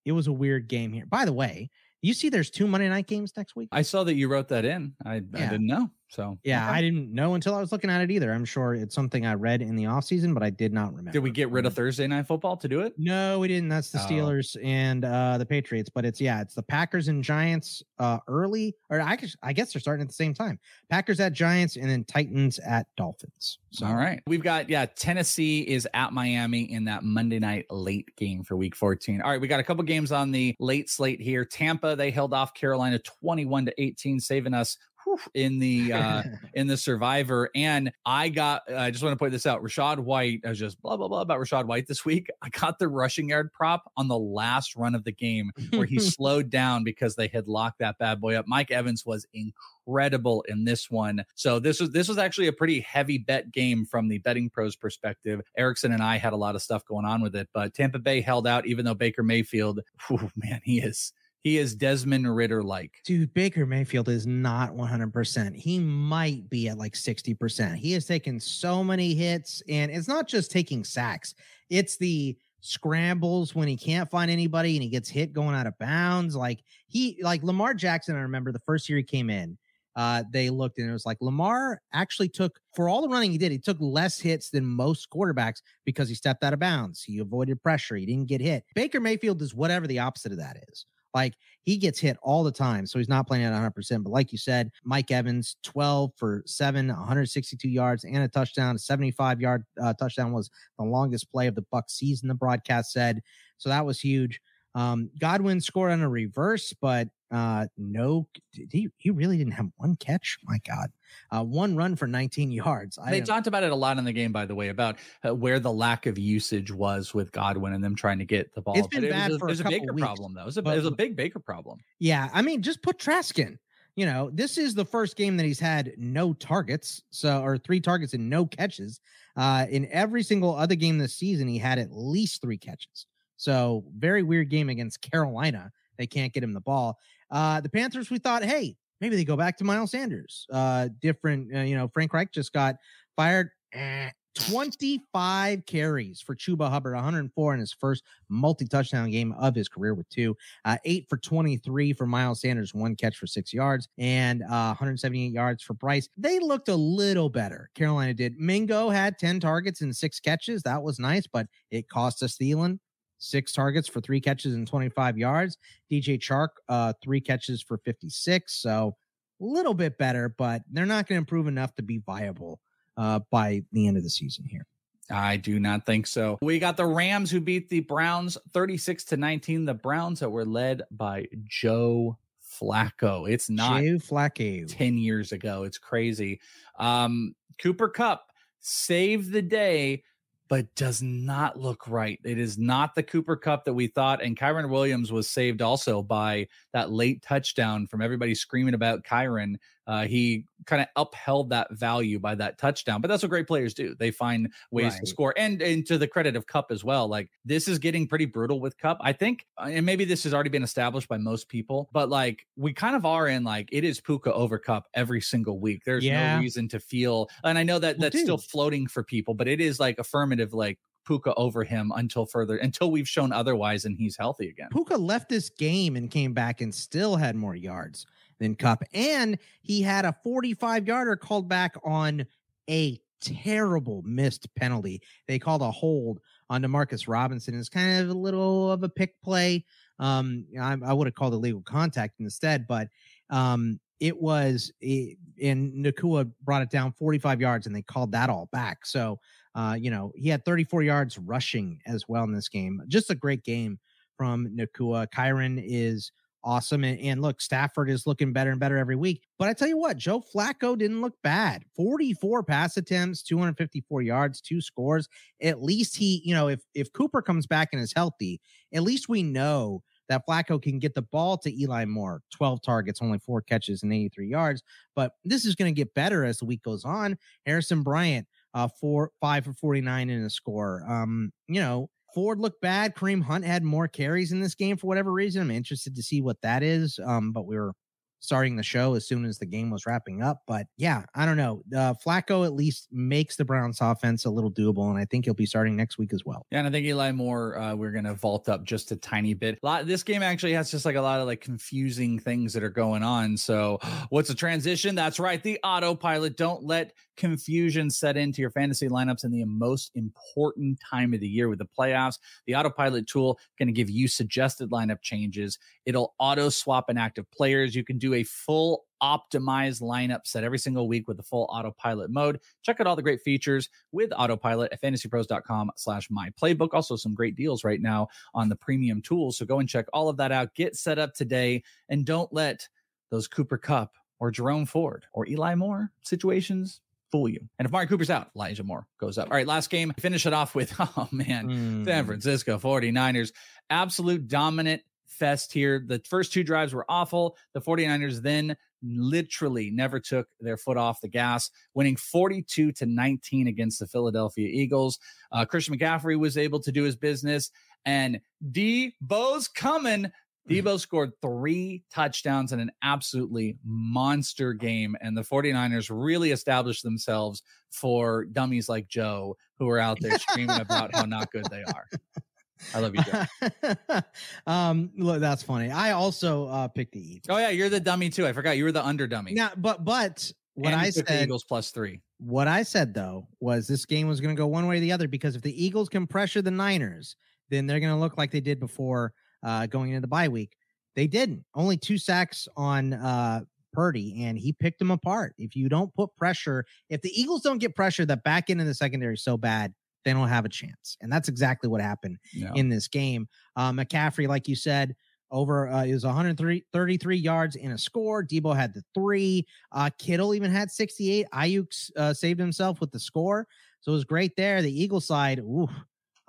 it 0.07 0.13
was 0.13 0.27
a 0.27 0.33
weird 0.33 0.69
game 0.69 0.91
here. 0.91 1.05
By 1.05 1.27
the 1.27 1.35
way, 1.35 1.69
you 2.01 2.15
see 2.15 2.31
there's 2.31 2.51
two 2.51 2.67
Monday 2.67 2.89
night 2.89 3.07
games 3.07 3.35
next 3.37 3.57
week? 3.57 3.69
I 3.73 3.83
saw 3.83 4.05
that 4.05 4.15
you 4.15 4.29
wrote 4.29 4.49
that 4.49 4.65
in. 4.65 4.95
I, 5.05 5.17
yeah. 5.17 5.21
I 5.35 5.51
didn't 5.51 5.67
know. 5.67 5.91
So 6.09 6.39
yeah, 6.43 6.69
okay. 6.69 6.79
I 6.79 6.81
didn't 6.81 7.13
know 7.13 7.35
until 7.35 7.55
I 7.55 7.61
was 7.61 7.71
looking 7.71 7.91
at 7.91 8.01
it 8.01 8.11
either. 8.11 8.33
I'm 8.33 8.45
sure 8.45 8.75
it's 8.75 8.95
something 8.95 9.27
I 9.27 9.35
read 9.35 9.61
in 9.61 9.77
the 9.77 9.87
off 9.87 10.05
season, 10.05 10.33
but 10.33 10.43
I 10.43 10.51
did 10.51 10.73
not 10.73 10.91
remember. 10.91 11.11
Did 11.11 11.23
we 11.23 11.31
get 11.31 11.51
rid 11.51 11.67
of 11.67 11.75
Thursday 11.75 12.07
night 12.07 12.27
football 12.27 12.57
to 12.57 12.69
do 12.69 12.81
it? 12.81 12.95
No, 12.97 13.39
we 13.39 13.49
didn't. 13.49 13.69
That's 13.69 13.91
the 13.91 13.99
oh. 13.99 14.07
Steelers 14.07 14.57
and 14.65 15.05
uh 15.05 15.37
the 15.39 15.45
Patriots. 15.45 15.91
But 15.91 16.05
it's 16.05 16.21
yeah, 16.21 16.41
it's 16.41 16.55
the 16.55 16.63
Packers 16.63 17.09
and 17.09 17.23
Giants 17.23 17.83
uh 17.99 18.19
early, 18.27 18.75
or 18.89 19.01
I 19.01 19.17
guess 19.17 19.37
I 19.43 19.53
guess 19.53 19.73
they're 19.73 19.81
starting 19.81 20.03
at 20.03 20.09
the 20.09 20.15
same 20.15 20.33
time. 20.33 20.59
Packers 20.89 21.21
at 21.21 21.35
Giants 21.35 21.77
and 21.77 21.91
then 21.91 22.05
Titans 22.05 22.59
at 22.61 22.87
Dolphins. 22.97 23.59
So 23.71 23.87
all 23.87 23.97
right, 23.97 24.23
we've 24.27 24.43
got 24.43 24.71
yeah, 24.71 24.87
Tennessee 24.87 25.61
is 25.61 25.87
at 25.93 26.13
Miami 26.15 26.73
in 26.73 26.85
that 26.85 27.05
Monday 27.05 27.39
night 27.39 27.67
late 27.71 28.09
game 28.17 28.43
for 28.43 28.57
Week 28.57 28.75
14. 28.75 29.21
All 29.21 29.31
right, 29.31 29.41
we 29.41 29.47
got 29.47 29.61
a 29.61 29.65
couple 29.65 29.85
games 29.85 30.11
on 30.11 30.33
the 30.33 30.57
late 30.59 30.89
slate 30.89 31.21
here. 31.21 31.45
Tampa 31.45 31.95
they 31.95 32.11
held 32.11 32.33
off 32.33 32.55
Carolina 32.55 32.99
21 32.99 33.67
to 33.67 33.75
18, 33.83 34.21
saving 34.21 34.55
us 34.55 34.79
whew, 35.09 35.19
in 35.35 35.59
the 35.59 35.93
uh 35.95 36.23
in 36.55 36.67
the 36.67 36.77
survivor. 36.77 37.51
And 37.55 37.93
I 38.05 38.29
got 38.29 38.63
I 38.73 38.91
just 38.91 39.03
want 39.03 39.13
to 39.13 39.19
point 39.19 39.33
this 39.33 39.47
out. 39.47 39.63
Rachaad 39.63 39.99
White, 39.99 40.41
I 40.45 40.51
was 40.51 40.59
just 40.59 40.81
blah 40.83 40.97
blah 40.97 41.09
blah 41.09 41.21
about 41.21 41.39
Rachaad 41.41 41.67
White 41.67 41.87
this 41.87 42.05
week. 42.05 42.29
I 42.43 42.49
got 42.51 42.79
the 42.79 42.89
rushing 42.89 43.29
yard 43.29 43.53
prop 43.53 43.91
on 43.97 44.09
the 44.09 44.19
last 44.19 44.77
run 44.77 44.95
of 44.95 45.05
the 45.05 45.13
game 45.13 45.51
where 45.71 45.87
he 45.87 45.99
slowed 45.99 46.51
down 46.51 46.85
because 46.85 47.17
they 47.17 47.29
had 47.29 47.49
locked 47.49 47.79
that 47.81 47.99
bad 47.99 48.21
boy 48.21 48.35
up. 48.35 48.47
Mike 48.47 48.71
Evans 48.71 49.05
was 49.05 49.27
incredible 49.33 50.45
in 50.49 50.65
this 50.65 50.91
one. 50.91 51.25
So 51.35 51.59
this 51.59 51.81
was 51.81 51.91
this 51.91 52.09
was 52.09 52.19
actually 52.19 52.49
a 52.49 52.53
pretty 52.53 52.81
heavy 52.81 53.19
bet 53.19 53.51
game 53.53 53.85
from 53.85 54.09
the 54.09 54.19
betting 54.19 54.51
pros 54.51 54.77
perspective. 54.77 55.41
Erickson 55.57 55.93
and 55.93 56.03
I 56.03 56.19
had 56.19 56.33
a 56.33 56.37
lot 56.37 56.55
of 56.55 56.63
stuff 56.63 56.85
going 56.85 57.07
on 57.07 57.23
with 57.23 57.35
it, 57.35 57.49
but 57.53 57.75
Tampa 57.75 57.99
Bay 57.99 58.21
held 58.21 58.47
out 58.47 58.67
even 58.67 58.85
though 58.85 58.95
Baker 58.95 59.23
Mayfield, 59.23 59.81
whew, 60.07 60.31
man, 60.37 60.61
he 60.65 60.81
is 60.81 61.13
he 61.45 61.59
is 61.59 61.75
Desmond 61.75 62.35
Ridder 62.35 62.63
like. 62.63 62.93
Dude, 63.05 63.33
Baker 63.33 63.65
Mayfield 63.65 64.09
is 64.09 64.27
not 64.27 64.73
100%. 64.75 65.55
He 65.55 65.79
might 65.79 66.49
be 66.51 66.69
at 66.69 66.79
like 66.79 66.95
60%. 66.95 67.77
He 67.77 67.93
has 67.93 68.07
taken 68.07 68.41
so 68.41 68.83
many 68.83 69.15
hits, 69.15 69.63
and 69.69 69.91
it's 69.91 70.09
not 70.09 70.27
just 70.27 70.51
taking 70.51 70.85
sacks, 70.85 71.35
it's 71.71 71.97
the 71.97 72.37
scrambles 72.61 73.55
when 73.55 73.69
he 73.69 73.77
can't 73.77 74.11
find 74.11 74.31
anybody 74.31 74.75
and 74.75 74.83
he 74.83 74.89
gets 74.89 75.09
hit 75.09 75.33
going 75.33 75.55
out 75.55 75.67
of 75.67 75.79
bounds. 75.79 76.35
Like 76.35 76.63
he, 76.89 77.19
like 77.23 77.43
Lamar 77.43 77.73
Jackson, 77.75 78.17
I 78.17 78.21
remember 78.21 78.53
the 78.53 78.63
first 78.67 78.89
year 78.89 78.99
he 78.99 79.05
came 79.05 79.31
in. 79.31 79.57
Uh, 79.97 80.23
they 80.33 80.49
looked 80.49 80.79
and 80.79 80.89
it 80.89 80.93
was 80.93 81.07
like 81.07 81.19
Lamar 81.21 81.81
actually 81.93 82.29
took 82.29 82.61
for 82.75 82.89
all 82.89 83.03
the 83.03 83.09
running 83.09 83.33
he 83.33 83.39
did, 83.39 83.51
he 83.51 83.59
took 83.59 83.77
less 83.81 84.21
hits 84.21 84.51
than 84.51 84.65
most 84.65 85.09
quarterbacks 85.11 85.61
because 85.85 86.09
he 86.09 86.15
stepped 86.15 86.45
out 86.45 86.53
of 86.53 86.61
bounds. 86.61 87.03
He 87.03 87.19
avoided 87.19 87.63
pressure. 87.63 87.97
He 87.97 88.07
didn't 88.07 88.29
get 88.29 88.41
hit. 88.41 88.65
Baker 88.75 89.01
Mayfield 89.01 89.43
is 89.43 89.55
whatever 89.55 89.87
the 89.87 89.99
opposite 89.99 90.33
of 90.33 90.39
that 90.39 90.57
is. 90.69 90.87
Like 91.15 91.35
he 91.63 91.77
gets 91.77 91.99
hit 91.99 92.17
all 92.23 92.45
the 92.45 92.53
time. 92.53 92.87
So 92.87 92.99
he's 92.99 93.09
not 93.09 93.27
playing 93.27 93.45
at 93.45 93.53
100%. 93.53 94.03
But 94.03 94.11
like 94.11 94.33
you 94.33 94.39
said, 94.39 94.71
Mike 94.85 95.11
Evans, 95.11 95.57
12 95.65 96.13
for 96.17 96.43
seven, 96.47 96.89
162 96.89 97.69
yards 97.69 98.05
and 98.05 98.19
a 98.19 98.29
touchdown. 98.29 98.77
A 98.77 98.79
75 98.79 99.41
yard 99.41 99.65
uh, 99.81 99.95
touchdown 99.95 100.33
was 100.33 100.51
the 100.79 100.85
longest 100.85 101.31
play 101.31 101.47
of 101.47 101.55
the 101.55 101.65
Buck 101.71 101.91
season, 101.91 102.29
the 102.29 102.35
broadcast 102.35 102.93
said. 102.93 103.21
So 103.59 103.69
that 103.69 103.85
was 103.85 104.01
huge. 104.01 104.41
Um, 104.75 105.11
Godwin 105.19 105.61
scored 105.61 105.93
on 105.93 106.01
a 106.01 106.09
reverse, 106.09 106.73
but 106.81 107.09
uh, 107.31 107.67
no, 107.77 108.27
he, 108.53 108.89
he 108.97 109.11
really 109.11 109.37
didn't 109.37 109.53
have 109.53 109.69
one 109.77 109.97
catch. 109.97 110.39
My 110.45 110.59
God, 110.67 110.91
uh, 111.31 111.45
one 111.45 111.77
run 111.77 111.95
for 111.95 112.07
19 112.07 112.51
yards. 112.51 112.99
I 112.99 113.11
they 113.11 113.21
talked 113.21 113.47
about 113.47 113.63
it 113.63 113.73
a 113.73 113.77
lot 113.77 113.99
in 113.99 114.05
the 114.05 114.13
game, 114.13 114.33
by 114.33 114.47
the 114.47 114.55
way, 114.55 114.69
about 114.69 114.97
uh, 115.27 115.35
where 115.35 115.61
the 115.61 115.73
lack 115.73 116.07
of 116.07 116.19
usage 116.19 116.73
was 116.73 117.13
with 117.13 117.33
Godwin 117.33 117.75
and 117.75 117.85
them 117.85 117.95
trying 117.95 118.19
to 118.19 118.25
get 118.25 118.55
the 118.55 118.63
ball. 118.63 118.79
It's 118.79 118.87
been 118.87 119.03
but 119.03 119.11
bad 119.11 119.31
it 119.33 119.39
for 119.39 119.47
a, 119.47 119.49
it 119.49 119.53
was 119.53 119.61
a, 119.61 119.65
Baker 119.65 119.93
weeks, 119.93 120.05
problem, 120.05 120.35
though. 120.35 120.43
It 120.43 120.47
was, 120.47 120.57
a, 120.57 120.61
it 120.61 120.77
was 120.77 120.87
a 120.87 120.91
big 120.91 121.17
Baker 121.17 121.39
problem. 121.39 121.81
Yeah, 121.99 122.31
I 122.33 122.41
mean, 122.41 122.63
just 122.63 122.83
put 122.83 122.99
Trask 122.99 123.39
in. 123.39 123.59
You 123.95 124.07
know, 124.07 124.31
this 124.33 124.59
is 124.59 124.75
the 124.75 124.85
first 124.85 125.17
game 125.17 125.37
that 125.39 125.45
he's 125.45 125.59
had 125.59 125.93
no 125.99 126.33
targets, 126.33 127.03
so 127.11 127.43
or 127.43 127.59
three 127.59 127.81
targets 127.81 128.15
and 128.15 128.31
no 128.31 128.47
catches. 128.47 129.01
Uh, 129.37 129.67
in 129.69 129.89
every 129.91 130.23
single 130.23 130.55
other 130.55 130.77
game 130.77 130.99
this 130.99 131.15
season, 131.15 131.49
he 131.49 131.59
had 131.59 131.81
at 131.81 131.91
least 131.91 132.41
three 132.41 132.59
catches. 132.59 133.08
So 133.39 133.85
very 133.97 134.23
weird 134.23 134.51
game 134.51 134.69
against 134.69 135.01
Carolina. 135.01 135.71
They 135.97 136.07
can't 136.07 136.33
get 136.33 136.43
him 136.43 136.53
the 136.53 136.61
ball. 136.61 136.99
Uh, 137.31 137.61
the 137.61 137.69
Panthers, 137.69 138.11
we 138.11 138.19
thought, 138.19 138.45
hey, 138.45 138.77
maybe 139.01 139.17
they 139.17 139.25
go 139.25 139.37
back 139.37 139.57
to 139.59 139.65
Miles 139.65 139.93
Sanders. 139.93 140.47
Uh, 140.53 140.89
different, 141.01 141.55
uh, 141.55 141.61
you 141.61 141.77
know, 141.77 141.89
Frank 141.89 142.13
Reich 142.13 142.33
just 142.33 142.53
got 142.53 142.77
fired. 143.17 143.51
Eh, 143.73 144.11
25 144.35 145.67
carries 145.67 146.21
for 146.21 146.35
Chuba 146.37 146.71
Hubbard, 146.71 146.95
104 146.95 147.55
in 147.55 147.61
his 147.61 147.73
first 147.73 148.05
multi 148.29 148.67
touchdown 148.67 149.11
game 149.11 149.33
of 149.33 149.55
his 149.55 149.69
career 149.69 149.95
with 149.95 150.09
two, 150.11 150.37
uh, 150.65 150.77
eight 150.85 151.07
for 151.09 151.17
23 151.17 151.93
for 151.93 152.07
Miles 152.07 152.41
Sanders, 152.41 152.73
one 152.73 152.95
catch 152.95 153.17
for 153.17 153.27
six 153.27 153.53
yards, 153.53 153.89
and 153.99 154.43
uh, 154.45 154.69
178 154.69 155.33
yards 155.33 155.63
for 155.63 155.75
Bryce. 155.75 156.09
They 156.17 156.39
looked 156.39 156.69
a 156.69 156.75
little 156.77 157.29
better. 157.29 157.71
Carolina 157.75 158.15
did. 158.15 158.39
Mingo 158.39 158.91
had 158.91 159.19
10 159.19 159.41
targets 159.41 159.81
and 159.81 159.95
six 159.95 160.21
catches. 160.21 160.63
That 160.63 160.83
was 160.83 160.99
nice, 160.99 161.27
but 161.27 161.49
it 161.71 161.89
cost 161.89 162.23
us 162.23 162.37
Thielen 162.39 162.79
six 163.19 163.53
targets 163.53 163.89
for 163.89 164.01
three 164.01 164.21
catches 164.21 164.55
and 164.55 164.67
25 164.67 165.19
yards. 165.19 165.59
DJ 165.91 166.19
Chark, 166.19 166.49
uh, 166.69 166.93
three 167.03 167.21
catches 167.21 167.63
for 167.63 167.79
56. 167.79 168.55
So 168.55 168.97
a 169.41 169.45
little 169.45 169.75
bit 169.75 169.99
better, 169.99 170.35
but 170.37 170.63
they're 170.71 170.87
not 170.87 171.07
going 171.07 171.17
to 171.17 171.21
improve 171.21 171.47
enough 171.47 171.75
to 171.77 171.83
be 171.83 171.99
viable 171.99 172.61
uh, 172.97 173.21
by 173.31 173.63
the 173.73 173.87
end 173.87 173.97
of 173.97 174.03
the 174.03 174.11
season 174.11 174.45
here. 174.45 174.67
I 175.11 175.37
do 175.37 175.59
not 175.59 175.87
think 175.87 176.07
so. 176.07 176.39
We 176.43 176.59
got 176.59 176.77
the 176.77 176.87
Rams 176.87 177.31
who 177.31 177.41
beat 177.41 177.69
the 177.69 177.81
Browns 177.81 178.37
36 178.53 179.05
to 179.05 179.17
19. 179.17 179.65
The 179.65 179.75
Browns 179.75 180.21
that 180.21 180.31
were 180.31 180.45
led 180.45 180.83
by 180.91 181.27
Joe 181.45 182.19
Flacco. 182.61 183.31
It's 183.31 183.49
not 183.49 183.83
Joe 183.83 183.97
Flacco 183.97 184.67
10 184.69 184.99
years 184.99 185.33
ago. 185.33 185.63
It's 185.63 185.79
crazy. 185.79 186.41
Um, 186.79 187.35
Cooper 187.59 187.89
Kupp 187.89 188.27
saved 188.61 189.33
the 189.33 189.43
day 189.43 190.03
but 190.49 190.75
does 190.75 191.03
not 191.03 191.59
look 191.59 191.87
right. 191.89 192.19
It 192.25 192.39
is 192.39 192.59
not 192.59 192.95
the 192.95 193.03
Cooper 193.03 193.37
Kupp 193.37 193.65
that 193.65 193.75
we 193.75 193.87
thought. 193.87 194.23
And 194.23 194.37
Kyren 194.37 194.71
Williams 194.71 195.13
was 195.13 195.29
saved 195.29 195.61
also 195.63 196.03
by 196.03 196.49
that 196.73 196.91
late 196.91 197.23
touchdown 197.23 197.87
from 197.87 198.01
everybody 198.01 198.35
screaming 198.35 198.75
about 198.75 199.05
Kyren 199.05 199.57
uh, 199.89 200.07
he 200.07 200.45
kind 200.67 200.83
of 200.83 200.89
upheld 200.97 201.49
that 201.49 201.67
value 201.73 202.19
by 202.19 202.35
that 202.35 202.59
touchdown. 202.59 203.01
But 203.01 203.09
that's 203.09 203.23
what 203.23 203.31
great 203.31 203.47
players 203.47 203.73
do. 203.73 203.95
They 203.99 204.11
find 204.11 204.53
ways 204.71 204.93
right. 204.93 205.01
to 205.01 205.07
score. 205.07 205.35
And, 205.37 205.63
and 205.63 205.87
to 205.87 205.97
the 205.97 206.07
credit 206.07 206.37
of 206.37 206.47
Kupp 206.47 206.71
as 206.71 206.85
well, 206.85 207.09
like 207.09 207.31
this 207.45 207.67
is 207.67 207.79
getting 207.79 208.07
pretty 208.07 208.27
brutal 208.27 208.61
with 208.61 208.77
Kupp. 208.77 208.99
I 209.01 209.15
think, 209.15 209.47
uh, 209.57 209.69
and 209.71 209.87
maybe 209.87 210.05
this 210.05 210.25
has 210.25 210.35
already 210.35 210.51
been 210.51 210.63
established 210.63 211.09
by 211.09 211.17
most 211.17 211.49
people, 211.49 211.89
but 211.93 212.11
like 212.11 212.47
we 212.57 212.75
kind 212.75 212.95
of 212.95 213.07
are 213.07 213.29
in 213.29 213.45
like 213.45 213.71
it 213.73 213.83
is 213.83 213.99
Puka 213.99 214.33
over 214.35 214.59
Kupp 214.59 214.85
every 214.93 215.23
single 215.23 215.59
week. 215.59 215.83
There's 215.87 216.05
yeah. 216.05 216.37
no 216.37 216.43
reason 216.43 216.69
to 216.69 216.79
feel, 216.79 217.31
and 217.43 217.57
I 217.57 217.63
know 217.63 217.79
that 217.79 217.99
that's 217.99 218.21
still 218.21 218.39
floating 218.39 218.87
for 218.87 219.03
people, 219.03 219.33
but 219.33 219.49
it 219.49 219.61
is 219.61 219.81
like 219.81 219.99
affirmative, 219.99 220.53
like 220.53 220.79
Puka 221.07 221.33
over 221.35 221.65
him 221.65 221.91
until 221.97 222.27
further 222.27 222.59
until 222.59 222.91
we've 222.91 223.09
shown 223.09 223.33
otherwise 223.33 223.87
and 223.87 223.97
he's 223.97 224.19
healthy 224.19 224.51
again. 224.51 224.69
Puka 224.71 224.99
left 224.99 225.31
this 225.31 225.49
game 225.49 225.97
and 225.97 226.11
came 226.11 226.35
back 226.35 226.61
and 226.61 226.75
still 226.75 227.17
had 227.17 227.35
more 227.35 227.57
yards 227.57 228.07
than 228.39 228.55
Kupp. 228.55 228.83
And 228.93 229.39
he 229.63 229.83
had 229.83 230.05
a 230.05 230.15
45 230.23 230.87
yarder 230.87 231.17
called 231.17 231.49
back 231.49 231.77
on 231.85 232.27
a 232.69 233.01
terrible 233.21 234.03
missed 234.03 234.53
penalty. 234.55 235.03
They 235.27 235.39
called 235.39 235.63
a 235.63 235.71
hold 235.71 236.21
on 236.51 236.63
Demarcus 236.63 237.09
Robinson. 237.09 237.59
It's 237.59 237.69
kind 237.69 238.01
of 238.01 238.11
a 238.11 238.19
little 238.19 238.71
of 238.71 238.83
a 238.83 238.89
pick 238.89 239.21
play. 239.23 239.65
Um, 239.99 240.47
I, 240.61 240.77
I 240.85 240.93
would 240.93 241.07
have 241.07 241.15
called 241.15 241.35
it 241.35 241.39
legal 241.39 241.63
contact 241.63 242.21
instead, 242.21 242.67
but 242.67 242.89
um, 243.31 243.81
it 244.01 244.21
was, 244.21 244.73
it, 244.81 245.19
and 245.43 245.85
Nacua 245.85 246.31
brought 246.45 246.63
it 246.63 246.71
down 246.71 246.93
45 246.93 247.41
yards 247.41 247.67
and 247.67 247.75
they 247.75 247.83
called 247.83 248.13
that 248.13 248.31
all 248.31 248.49
back. 248.53 248.87
So, 248.87 249.19
uh, 249.55 249.77
you 249.79 249.91
know, 249.91 250.13
he 250.15 250.29
had 250.29 250.45
34 250.45 250.83
yards 250.83 251.19
rushing 251.19 251.81
as 251.87 252.09
well 252.09 252.25
in 252.25 252.33
this 252.33 252.49
game. 252.49 252.81
Just 252.87 253.11
a 253.11 253.15
great 253.15 253.43
game 253.43 253.79
from 254.17 254.47
Nacua. 254.57 255.09
Kyren 255.09 255.61
is 255.65 256.13
awesome. 256.45 256.85
And, 256.85 256.99
and, 257.01 257.23
look, 257.23 257.41
Stafford 257.41 257.91
is 257.91 258.07
looking 258.07 258.33
better 258.33 258.51
and 258.51 258.61
better 258.61 258.77
every 258.77 258.97
week. 258.97 259.23
But 259.39 259.49
I 259.49 259.53
tell 259.53 259.69
you 259.69 259.79
what, 259.79 259.97
Joe 259.97 260.23
Flacco 260.35 260.77
didn't 260.77 261.01
look 261.01 261.15
bad. 261.23 261.65
44 261.77 262.43
pass 262.43 262.77
attempts, 262.77 263.23
254 263.23 264.03
yards, 264.03 264.41
two 264.41 264.61
scores. 264.61 265.09
At 265.43 265.63
least 265.63 265.97
he, 265.97 266.23
you 266.25 266.35
know, 266.35 266.49
if 266.49 266.61
if 266.75 266.93
Cooper 266.93 267.23
comes 267.23 267.47
back 267.47 267.71
and 267.73 267.83
is 267.83 267.93
healthy, 267.95 268.41
at 268.73 268.83
least 268.83 269.09
we 269.09 269.23
know 269.23 269.83
that 270.09 270.23
Flacco 270.27 270.61
can 270.61 270.79
get 270.79 270.95
the 270.95 271.03
ball 271.03 271.37
to 271.39 271.63
Eli 271.63 271.85
Moore. 271.85 272.23
12 272.33 272.63
targets, 272.63 273.01
only 273.03 273.19
four 273.19 273.43
catches 273.43 273.83
and 273.83 273.93
83 273.93 274.29
yards. 274.29 274.63
But 274.97 275.13
this 275.25 275.45
is 275.45 275.55
going 275.55 275.73
to 275.73 275.77
get 275.77 275.95
better 275.95 276.25
as 276.25 276.39
the 276.39 276.47
week 276.47 276.63
goes 276.63 276.85
on. 276.85 277.19
Harrison 277.47 277.83
Bryant, 277.83 278.27
uh, 278.55 278.69
four, 278.81 279.11
five 279.21 279.45
for 279.45 279.53
49 279.53 280.11
in 280.11 280.25
a 280.25 280.31
score. 280.31 280.83
Um, 280.89 281.33
you 281.47 281.61
know, 281.61 281.91
Ford 282.15 282.41
looked 282.41 282.61
bad. 282.61 282.95
Kareem 282.95 283.23
Hunt 283.23 283.45
had 283.45 283.63
more 283.63 283.89
carries 283.89 284.33
in 284.33 284.41
this 284.41 284.55
game 284.55 284.77
for 284.77 284.87
whatever 284.87 285.13
reason. 285.13 285.43
I'm 285.43 285.51
interested 285.51 285.95
to 285.97 286.03
see 286.03 286.21
what 286.21 286.41
that 286.43 286.63
is. 286.63 286.99
Um, 287.05 287.33
but 287.33 287.47
we 287.47 287.57
were 287.57 287.75
starting 288.21 288.57
the 288.57 288.63
show 288.63 288.95
as 288.95 289.07
soon 289.07 289.25
as 289.25 289.39
the 289.39 289.47
game 289.47 289.71
was 289.71 289.87
wrapping 289.87 290.23
up. 290.23 290.43
But 290.47 290.67
yeah, 290.77 291.05
I 291.15 291.27
don't 291.27 291.37
know. 291.37 291.63
Uh, 291.75 291.95
Flacco 291.95 292.45
at 292.45 292.53
least 292.53 292.89
makes 292.91 293.37
the 293.37 293.45
Browns 293.45 293.79
offense 293.81 294.25
a 294.25 294.31
little 294.31 294.51
doable, 294.51 294.91
and 294.91 294.99
I 294.99 295.05
think 295.05 295.25
he'll 295.25 295.35
be 295.35 295.47
starting 295.47 295.77
next 295.77 295.99
week 295.99 296.13
as 296.13 296.25
well. 296.25 296.47
Yeah, 296.51 296.59
and 296.59 296.69
I 296.69 296.71
think 296.71 296.87
Eli 296.87 297.13
Moore, 297.13 297.59
uh, 297.59 297.75
we're 297.75 297.93
going 297.93 298.05
to 298.05 298.15
vault 298.15 298.49
up 298.49 298.65
just 298.65 298.93
a 298.93 298.97
tiny 298.97 299.35
bit. 299.35 299.59
A 299.63 299.67
lot, 299.67 299.87
this 299.87 300.03
game 300.03 300.23
actually 300.23 300.53
has 300.55 300.71
just 300.71 300.85
like 300.85 300.97
a 300.97 301.01
lot 301.01 301.21
of 301.21 301.27
like 301.27 301.41
confusing 301.41 302.19
things 302.19 302.53
that 302.53 302.63
are 302.63 302.71
going 302.71 303.03
on. 303.03 303.37
So, 303.37 303.79
what's 304.11 304.31
a 304.31 304.35
transition? 304.35 304.95
That's 304.95 305.21
right, 305.21 305.43
the 305.43 305.59
autopilot. 305.63 306.37
Don't 306.37 306.65
let 306.65 306.93
confusion 307.19 307.91
set 307.91 308.17
into 308.17 308.41
your 308.41 308.51
fantasy 308.51 308.89
lineups 308.89 309.25
in 309.25 309.33
the 309.33 309.45
most 309.45 309.91
important 309.95 310.79
time 310.89 311.13
of 311.13 311.21
the 311.21 311.29
year 311.29 311.49
with 311.49 311.59
the 311.59 311.67
playoffs. 311.67 312.19
The 312.47 312.55
autopilot 312.55 313.07
tool 313.07 313.39
going 313.59 313.67
to 313.67 313.73
give 313.73 313.91
you 313.91 314.09
suggested 314.09 314.71
lineup 314.71 315.03
changes. 315.03 315.59
It'll 315.85 316.15
auto 316.19 316.49
swap 316.49 316.89
inactive 316.89 317.31
players. 317.31 317.75
You 317.75 317.85
can 317.85 317.99
do 317.99 318.08
a 318.15 318.23
full 318.25 318.87
optimized 319.03 319.81
lineup 319.83 320.27
set 320.27 320.45
every 320.45 320.59
single 320.59 320.89
week 320.89 321.07
with 321.07 321.17
the 321.17 321.23
full 321.23 321.49
autopilot 321.51 322.11
mode. 322.11 322.41
Check 322.63 322.81
out 322.81 322.87
all 322.87 322.97
the 322.97 323.03
great 323.03 323.23
features 323.23 323.69
with 323.93 324.13
autopilot 324.17 324.73
at 324.73 324.83
fantasypros.com 324.83 325.71
slash 325.77 326.11
my 326.11 326.31
playbook. 326.41 326.71
Also 326.73 326.97
some 326.97 327.15
great 327.15 327.37
deals 327.37 327.65
right 327.65 327.81
now 327.81 328.09
on 328.35 328.49
the 328.49 328.57
premium 328.57 329.01
tools. 329.03 329.39
So 329.39 329.47
go 329.47 329.61
and 329.61 329.69
check 329.69 329.87
all 329.93 330.09
of 330.09 330.17
that 330.17 330.33
out. 330.33 330.55
Get 330.55 330.77
set 330.77 330.99
up 330.99 331.15
today 331.15 331.63
and 331.89 332.05
don't 332.05 332.33
let 332.33 332.69
those 333.11 333.29
Cooper 333.29 333.59
Kupp 333.59 333.95
or 334.21 334.31
Jerome 334.31 334.67
Ford 334.67 335.07
or 335.13 335.27
Eli 335.29 335.55
Moore, 335.55 335.93
situations 336.03 336.81
fool 337.11 337.29
you. 337.29 337.41
And 337.59 337.67
if 337.67 337.73
Amari 337.73 337.87
Cooper's 337.87 338.11
out, 338.11 338.31
Elijah 338.37 338.65
Moore 338.65 338.87
goes 338.99 339.19
up. 339.19 339.31
All 339.31 339.37
right, 339.37 339.47
last 339.47 339.71
game, 339.71 339.93
finish 339.99 340.27
it 340.27 340.33
off 340.33 340.55
with, 340.55 340.75
oh 340.79 341.09
man, 341.11 341.49
mm. 341.49 341.85
San 341.85 342.05
Francisco 342.05 342.59
49ers, 342.59 343.33
absolute 343.71 344.29
dominant 344.29 344.83
fest 345.09 345.53
here. 345.53 345.83
The 345.85 346.01
first 346.09 346.33
two 346.33 346.45
drives 346.45 346.73
were 346.73 346.85
awful. 346.89 347.37
The 347.55 347.61
49ers 347.61 348.23
then 348.23 348.57
literally 348.83 349.71
never 349.71 349.99
took 349.99 350.29
their 350.41 350.57
foot 350.57 350.77
off 350.77 351.01
the 351.01 351.09
gas, 351.09 351.51
winning 351.75 351.97
42 351.97 352.73
to 352.73 352.87
19 352.87 353.49
against 353.49 353.81
the 353.81 353.87
Philadelphia 353.87 354.49
Eagles. 354.49 354.99
Uh, 355.33 355.45
Christian 355.45 355.77
McCaffrey 355.77 356.19
was 356.19 356.39
able 356.39 356.61
to 356.61 356.73
do 356.73 356.85
his 356.85 356.97
business, 356.97 357.51
and 357.85 358.21
Deebo's 358.53 359.49
coming. 359.49 360.11
Deebo 360.49 360.79
scored 360.81 361.13
three 361.21 361.83
touchdowns 361.93 362.53
in 362.53 362.61
an 362.61 362.71
absolutely 362.83 363.57
monster 363.65 364.53
game, 364.53 364.97
and 365.01 365.17
the 365.17 365.23
49ers 365.23 365.91
really 365.91 366.31
established 366.31 366.83
themselves 366.83 367.43
for 367.71 368.25
dummies 368.27 368.69
like 368.69 368.89
Joe 368.89 369.37
who 369.59 369.69
are 369.69 369.81
out 369.81 369.99
there 370.01 370.19
screaming 370.19 370.61
about 370.61 370.95
how 370.95 371.05
not 371.05 371.33
good 371.33 371.47
they 371.51 371.63
are. 371.65 371.87
I 372.75 372.81
love 372.81 372.95
you, 372.95 373.03
Joe. 373.03 374.01
um, 374.47 374.91
look, 374.97 375.21
that's 375.21 375.43
funny. 375.43 375.71
I 375.71 375.93
also 375.93 376.47
uh, 376.47 376.69
picked 376.69 376.93
the 376.93 377.01
Eagles. 377.01 377.27
Oh 377.29 377.39
yeah, 377.39 377.51
you're 377.51 377.69
the 377.69 377.81
dummy 377.81 378.11
too. 378.11 378.27
I 378.27 378.33
forgot 378.33 378.57
you 378.57 378.65
were 378.65 378.73
the 378.73 378.85
under 378.85 379.07
dummy. 379.07 379.33
Yeah, 379.35 379.51
but 379.57 379.85
but 379.85 380.31
what 380.55 380.75
I 380.75 380.91
said, 380.91 381.23
Eagles 381.23 381.45
plus 381.45 381.71
three. 381.71 382.01
What 382.19 382.49
I 382.49 382.63
said 382.63 382.95
though 382.95 383.29
was 383.41 383.67
this 383.67 383.87
game 383.87 384.09
was 384.09 384.21
going 384.21 384.35
to 384.35 384.39
go 384.39 384.47
one 384.47 384.67
way 384.67 384.79
or 384.79 384.81
the 384.81 384.93
other 384.93 385.09
because 385.09 385.37
if 385.37 385.43
the 385.43 385.65
Eagles 385.65 385.89
can 385.89 386.07
pressure 386.07 386.43
the 386.43 386.51
Niners, 386.51 387.17
then 387.49 387.67
they're 387.67 387.81
going 387.81 387.95
to 387.95 388.01
look 388.01 388.19
like 388.19 388.31
they 388.31 388.41
did 388.41 388.59
before 388.59 389.13
uh, 389.43 389.67
going 389.67 389.91
into 389.91 390.01
the 390.01 390.09
bye 390.09 390.29
week. 390.29 390.57
They 390.97 391.07
didn't. 391.07 391.45
Only 391.55 391.77
two 391.77 391.97
sacks 391.97 392.49
on 392.57 392.93
uh, 392.93 393.43
Purdy, 393.73 394.25
and 394.25 394.37
he 394.37 394.53
picked 394.53 394.81
them 394.81 394.91
apart. 394.91 395.35
If 395.39 395.55
you 395.55 395.69
don't 395.69 395.95
put 395.95 396.15
pressure, 396.17 396.65
if 396.91 397.03
the 397.03 397.21
Eagles 397.21 397.43
don't 397.43 397.59
get 397.59 397.77
pressure, 397.77 398.05
the 398.05 398.17
back 398.17 398.51
end 398.51 398.61
in 398.61 398.67
the 398.67 398.75
secondary 398.75 399.15
is 399.15 399.23
so 399.23 399.37
bad, 399.37 399.73
they 400.05 400.13
don't 400.13 400.29
have 400.29 400.45
a 400.45 400.49
chance. 400.49 400.97
And 401.01 401.13
that's 401.13 401.29
exactly 401.29 401.69
what 401.69 401.81
happened 401.81 402.19
in 402.55 402.69
this 402.69 402.89
game. 402.89 403.29
Uh, 403.57 403.73
McCaffrey, 403.73 404.29
like 404.29 404.49
you 404.49 404.57
said, 404.57 404.95
over 405.31 405.69
uh, 405.69 405.85
is 405.85 406.05
133 406.05 407.17
yards 407.17 407.57
in 407.57 407.73
a 407.73 407.79
score. 407.79 408.25
Deebo 408.25 408.57
had 408.57 408.73
the 408.73 408.83
three. 408.95 409.47
Uh, 409.73 409.91
Kittle 409.99 410.35
even 410.35 410.51
had 410.51 410.71
68. 410.71 411.27
Aiyuk 411.35 411.91
uh, 411.97 412.15
saved 412.15 412.41
himself 412.41 412.81
with 412.81 412.91
the 412.93 413.01
score. 413.01 413.47
So 413.81 413.93
it 413.93 413.95
was 413.95 414.05
great 414.05 414.37
there. 414.37 414.63
The 414.63 414.83
Eagle 414.83 415.01
side, 415.01 415.39
ooh, 415.41 415.69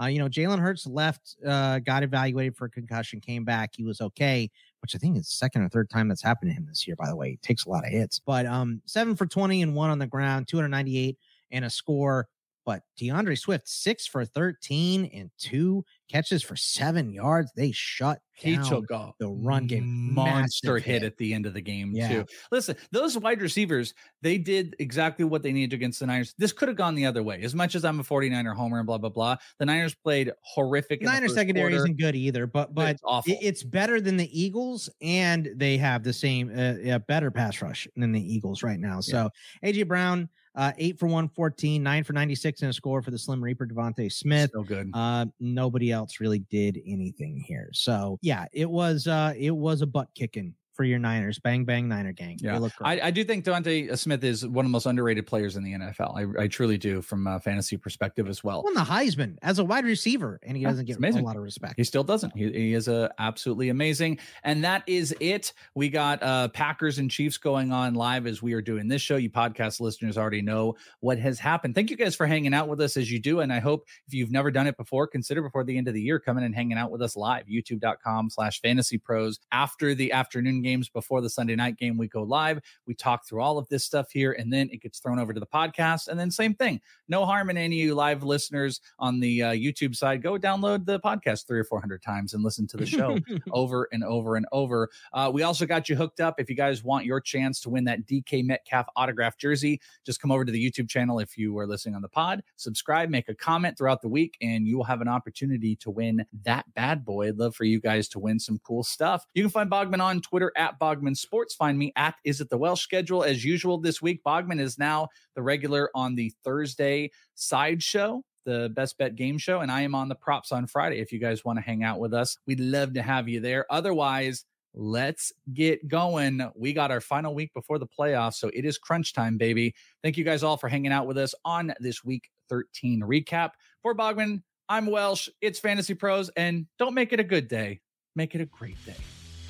uh, 0.01 0.05
you 0.05 0.19
know, 0.19 0.29
Jalen 0.29 0.59
Hurts 0.59 0.87
left, 0.87 1.35
uh, 1.45 1.79
got 1.79 2.03
evaluated 2.03 2.55
for 2.55 2.65
a 2.65 2.69
concussion, 2.69 3.19
came 3.19 3.43
back. 3.43 3.71
He 3.75 3.83
was 3.83 3.99
okay, 4.01 4.49
which 4.81 4.95
I 4.95 4.97
think 4.97 5.17
is 5.17 5.27
second 5.27 5.63
or 5.63 5.69
third 5.69 5.89
time 5.89 6.07
that's 6.07 6.23
happened 6.23 6.51
to 6.51 6.55
him 6.55 6.65
this 6.67 6.87
year, 6.87 6.95
by 6.95 7.07
the 7.07 7.15
way. 7.15 7.31
He 7.31 7.37
takes 7.37 7.65
a 7.65 7.69
lot 7.69 7.85
of 7.85 7.91
hits. 7.91 8.19
But 8.19 8.45
um, 8.45 8.81
seven 8.85 9.15
for 9.15 9.25
20 9.25 9.61
and 9.61 9.75
one 9.75 9.89
on 9.89 9.99
the 9.99 10.07
ground, 10.07 10.47
298 10.47 11.17
and 11.51 11.65
a 11.65 11.69
score. 11.69 12.27
But 12.69 12.83
D'Andre 12.99 13.33
Swift, 13.33 13.67
six 13.67 14.05
for 14.05 14.23
13 14.23 15.05
and 15.05 15.31
two 15.39 15.83
catches 16.09 16.43
for 16.43 16.55
seven 16.55 17.11
yards. 17.11 17.51
They 17.55 17.71
shut 17.71 18.19
he 18.41 18.57
took 18.57 18.91
off 18.91 19.15
the 19.19 19.27
run 19.27 19.67
game. 19.67 20.13
Monster 20.13 20.77
hit, 20.77 21.01
hit, 21.01 21.03
at 21.03 21.17
the 21.17 21.33
end 21.33 21.45
of 21.45 21.53
the 21.53 21.61
game, 21.61 21.91
yeah. 21.93 22.07
too. 22.09 22.25
Listen, 22.51 22.75
those 22.91 23.17
wide 23.17 23.41
receivers, 23.41 23.93
they 24.21 24.37
did 24.37 24.75
exactly 24.79 25.25
what 25.25 25.43
they 25.43 25.51
needed 25.51 25.73
against 25.73 25.99
the 25.99 26.07
Niners. 26.07 26.33
This 26.37 26.53
could 26.53 26.67
have 26.67 26.77
gone 26.77 26.95
the 26.95 27.05
other 27.05 27.21
way. 27.21 27.41
As 27.41 27.53
much 27.53 27.75
as 27.75 27.83
I'm 27.83 27.99
a 27.99 28.03
49er 28.03 28.55
homer 28.55 28.77
and 28.77 28.87
blah, 28.87 28.97
blah, 28.97 29.09
blah, 29.09 29.35
the 29.57 29.65
Niners 29.65 29.95
played 29.95 30.31
horrific. 30.41 31.01
Niners 31.01 31.33
secondary 31.33 31.71
quarter. 31.71 31.83
isn't 31.83 31.97
good 31.97 32.15
either, 32.15 32.47
but 32.47 32.73
but 32.73 32.91
it's, 32.91 33.01
awful. 33.03 33.35
it's 33.41 33.63
better 33.63 33.99
than 33.99 34.17
the 34.17 34.39
Eagles, 34.39 34.89
and 35.01 35.49
they 35.55 35.77
have 35.77 36.03
the 36.03 36.13
same, 36.13 36.51
uh, 36.57 36.99
better 36.99 37.31
pass 37.31 37.61
rush 37.61 37.87
than 37.95 38.11
the 38.11 38.21
Eagles 38.21 38.63
right 38.63 38.79
now. 38.79 39.01
So 39.01 39.29
yeah. 39.63 39.71
AJ 39.71 39.87
Brown, 39.87 40.29
uh, 40.55 40.71
eight 40.77 40.99
for 40.99 41.05
114, 41.05 41.81
nine 41.81 42.03
for 42.03 42.13
96 42.13 42.61
and 42.61 42.69
a 42.69 42.73
score 42.73 43.01
for 43.01 43.11
the 43.11 43.17
Slim 43.17 43.43
Reaper, 43.43 43.67
DeVonta 43.67 44.11
Smith. 44.11 44.51
So 44.53 44.63
good. 44.63 44.89
Uh, 44.93 45.25
nobody 45.39 45.91
else 45.91 45.98
really 46.19 46.39
did 46.49 46.79
anything 46.85 47.37
here. 47.37 47.69
So 47.73 48.17
yeah, 48.21 48.45
it 48.53 48.69
was 48.69 49.07
uh 49.07 49.33
it 49.37 49.51
was 49.51 49.81
a 49.81 49.87
butt 49.87 50.09
kicking 50.15 50.53
for 50.79 50.85
your 50.85 50.97
Niners. 50.97 51.39
Bang 51.39 51.65
bang 51.65 51.89
Niner 51.89 52.13
gang. 52.13 52.37
Yeah, 52.39 52.57
I, 52.79 53.01
I, 53.01 53.11
do 53.11 53.25
think 53.25 53.43
DeVonta 53.43 53.97
Smith 53.97 54.23
is 54.23 54.47
one 54.47 54.65
of 54.65 54.69
the 54.69 54.71
most 54.71 54.85
underrated 54.85 55.27
players 55.27 55.57
in 55.57 55.63
the 55.65 55.73
NFL. 55.73 56.37
I, 56.39 56.43
I 56.43 56.47
truly 56.47 56.77
do 56.77 57.01
from 57.01 57.27
a 57.27 57.37
fantasy 57.37 57.75
perspective 57.75 58.29
as 58.29 58.45
well. 58.45 58.63
Won 58.63 58.75
the 58.75 58.79
Heisman 58.79 59.35
as 59.41 59.59
a 59.59 59.65
wide 59.65 59.83
receiver, 59.83 60.39
and 60.41 60.55
he 60.55 60.63
doesn't 60.63 60.85
get 60.85 60.95
amazing. 60.95 61.23
a 61.23 61.25
lot 61.25 61.35
of 61.35 61.43
respect. 61.43 61.73
He 61.75 61.83
still 61.83 62.05
doesn't. 62.05 62.33
He, 62.33 62.49
he 62.49 62.73
is 62.73 62.87
a 62.87 63.13
absolutely 63.19 63.67
amazing. 63.67 64.19
And 64.45 64.63
that 64.63 64.83
is 64.87 65.13
it. 65.19 65.51
We 65.75 65.89
got 65.89 66.23
uh 66.23 66.47
Packers 66.47 66.97
and 66.97 67.11
Chiefs 67.11 67.37
going 67.37 67.73
on 67.73 67.95
live 67.95 68.25
as 68.25 68.41
we 68.41 68.53
are 68.53 68.61
doing 68.61 68.87
this 68.87 69.01
show. 69.01 69.17
You 69.17 69.29
podcast 69.29 69.81
listeners 69.81 70.17
already 70.17 70.41
know 70.41 70.77
what 71.01 71.19
has 71.19 71.39
happened. 71.39 71.75
Thank 71.75 71.89
you 71.89 71.97
guys 71.97 72.15
for 72.15 72.25
hanging 72.25 72.53
out 72.53 72.69
with 72.69 72.79
us 72.79 72.95
as 72.95 73.11
you 73.11 73.19
do. 73.19 73.41
And 73.41 73.51
I 73.51 73.59
hope 73.59 73.85
if 74.07 74.13
you've 74.13 74.31
never 74.31 74.49
done 74.49 74.65
it 74.65 74.77
before, 74.77 75.07
consider 75.07 75.41
before 75.41 75.65
the 75.65 75.77
end 75.77 75.89
of 75.89 75.93
the 75.93 76.01
year 76.01 76.21
coming 76.21 76.45
and 76.45 76.55
hanging 76.55 76.77
out 76.77 76.89
with 76.89 77.01
us 77.01 77.17
live. 77.17 77.47
YouTube.com 77.47 78.29
slash 78.29 78.61
fantasy 78.61 78.97
pros 78.97 79.41
after 79.51 79.93
the 79.93 80.13
afternoon 80.13 80.61
game 80.61 80.68
games 80.69 80.89
before 80.89 81.21
the 81.21 81.29
Sunday 81.29 81.55
night 81.55 81.77
game. 81.77 81.97
We 81.97 82.07
go 82.07 82.21
live, 82.21 82.61
we 82.85 82.93
talk 82.93 83.25
through 83.25 83.41
all 83.41 83.57
of 83.57 83.67
this 83.69 83.83
stuff 83.83 84.11
here, 84.11 84.33
and 84.33 84.53
then 84.53 84.69
it 84.71 84.81
gets 84.81 84.99
thrown 84.99 85.19
over 85.19 85.33
to 85.33 85.39
the 85.39 85.47
podcast. 85.47 86.07
And 86.07 86.19
then 86.19 86.29
same 86.29 86.53
thing. 86.53 86.79
No 87.07 87.25
harm 87.25 87.49
in 87.49 87.57
any 87.57 87.81
of 87.81 87.87
you 87.87 87.95
live 87.95 88.23
listeners 88.23 88.81
on 88.99 89.19
the 89.19 89.43
uh, 89.43 89.51
YouTube 89.51 89.95
side. 89.95 90.21
Go 90.21 90.37
download 90.37 90.85
the 90.85 90.99
podcast 90.99 91.47
three 91.47 91.59
or 91.59 91.63
four 91.63 91.79
hundred 91.79 92.03
times 92.03 92.33
and 92.33 92.43
listen 92.43 92.67
to 92.67 92.77
the 92.77 92.85
show 92.85 93.17
over 93.51 93.87
and 93.91 94.03
over 94.03 94.35
and 94.35 94.45
over. 94.51 94.89
Uh, 95.11 95.31
we 95.33 95.41
also 95.41 95.65
got 95.65 95.89
you 95.89 95.95
hooked 95.95 96.19
up. 96.19 96.35
If 96.39 96.49
you 96.49 96.55
guys 96.55 96.83
want 96.83 97.05
your 97.05 97.19
chance 97.19 97.59
to 97.61 97.69
win 97.69 97.85
that 97.85 98.05
DK 98.05 98.45
Metcalf 98.45 98.87
autograph 98.95 99.37
jersey, 99.37 99.81
just 100.05 100.21
come 100.21 100.31
over 100.31 100.45
to 100.45 100.51
the 100.51 100.71
YouTube 100.71 100.87
channel 100.87 101.19
if 101.19 101.37
you 101.37 101.57
are 101.57 101.65
listening 101.65 101.95
on 101.95 102.01
the 102.01 102.09
pod. 102.09 102.43
Subscribe, 102.57 103.09
make 103.09 103.27
a 103.27 103.35
comment 103.35 103.77
throughout 103.77 104.01
the 104.01 104.07
week, 104.07 104.37
and 104.41 104.67
you 104.67 104.77
will 104.77 104.83
have 104.83 105.01
an 105.01 105.07
opportunity 105.07 105.75
to 105.77 105.89
win 105.89 106.25
that 106.43 106.71
bad 106.75 107.03
boy. 107.03 107.29
I'd 107.29 107.37
love 107.37 107.55
for 107.55 107.63
you 107.63 107.81
guys 107.81 108.07
to 108.09 108.19
win 108.19 108.39
some 108.39 108.59
cool 108.63 108.83
stuff. 108.83 109.25
You 109.33 109.43
can 109.43 109.49
find 109.49 109.69
Bogman 109.69 110.01
on 110.01 110.21
Twitter 110.21 110.51
at 110.59 110.79
Bogman 110.79 111.17
Sports. 111.17 111.55
Find 111.55 111.79
me 111.79 111.91
at 111.95 112.15
Is 112.23 112.41
It 112.41 112.49
the 112.49 112.57
Welsh 112.57 112.81
schedule. 112.81 113.23
As 113.23 113.43
usual 113.43 113.79
this 113.79 114.01
week. 114.01 114.21
Bogman 114.23 114.59
is 114.59 114.77
now 114.77 115.07
the 115.35 115.41
regular 115.41 115.89
on 115.95 116.13
the 116.13 116.31
Thursday 116.43 117.09
side 117.33 117.81
show 117.81 118.23
the 118.45 118.69
best 118.73 118.97
bet 118.97 119.15
game 119.15 119.37
show 119.37 119.59
and 119.59 119.71
i 119.71 119.81
am 119.81 119.93
on 119.93 120.07
the 120.07 120.15
props 120.15 120.51
on 120.51 120.65
friday. 120.65 120.99
If 120.99 121.11
you 121.11 121.19
guys 121.19 121.43
want 121.45 121.57
to 121.57 121.61
hang 121.61 121.83
out 121.83 121.99
with 121.99 122.13
us 122.13 122.37
we'd 122.47 122.59
love 122.59 122.93
to 122.93 123.01
have 123.01 123.27
you 123.27 123.39
there. 123.39 123.65
Otherwise 123.69 124.45
let's 124.73 125.31
get 125.53 125.87
going. 125.87 126.47
We 126.55 126.73
got 126.73 126.91
our 126.91 127.01
final 127.01 127.33
week 127.33 127.53
before 127.53 127.79
the 127.79 127.87
playoffs 127.87 128.35
so 128.35 128.49
it 128.53 128.65
is 128.65 128.77
crunch 128.77 129.13
time 129.13 129.37
baby. 129.37 129.75
Thank 130.03 130.17
you 130.17 130.23
guys 130.23 130.43
all 130.43 130.57
for 130.57 130.69
hanging 130.69 130.91
out 130.91 131.05
with 131.05 131.17
us 131.17 131.35
on 131.45 131.73
this 131.79 132.03
week 132.03 132.29
13 132.49 133.01
recap. 133.01 133.51
For 133.83 133.95
bogman 133.95 134.41
i'm 134.67 134.85
welsh 134.85 135.29
it's 135.41 135.59
fantasy 135.59 135.93
pros 135.93 136.29
and 136.37 136.65
don't 136.77 136.93
make 136.93 137.11
it 137.11 137.19
a 137.19 137.23
good 137.23 137.47
day 137.47 137.81
make 138.15 138.35
it 138.35 138.41
a 138.41 138.45
great 138.45 138.83
day 138.85 138.95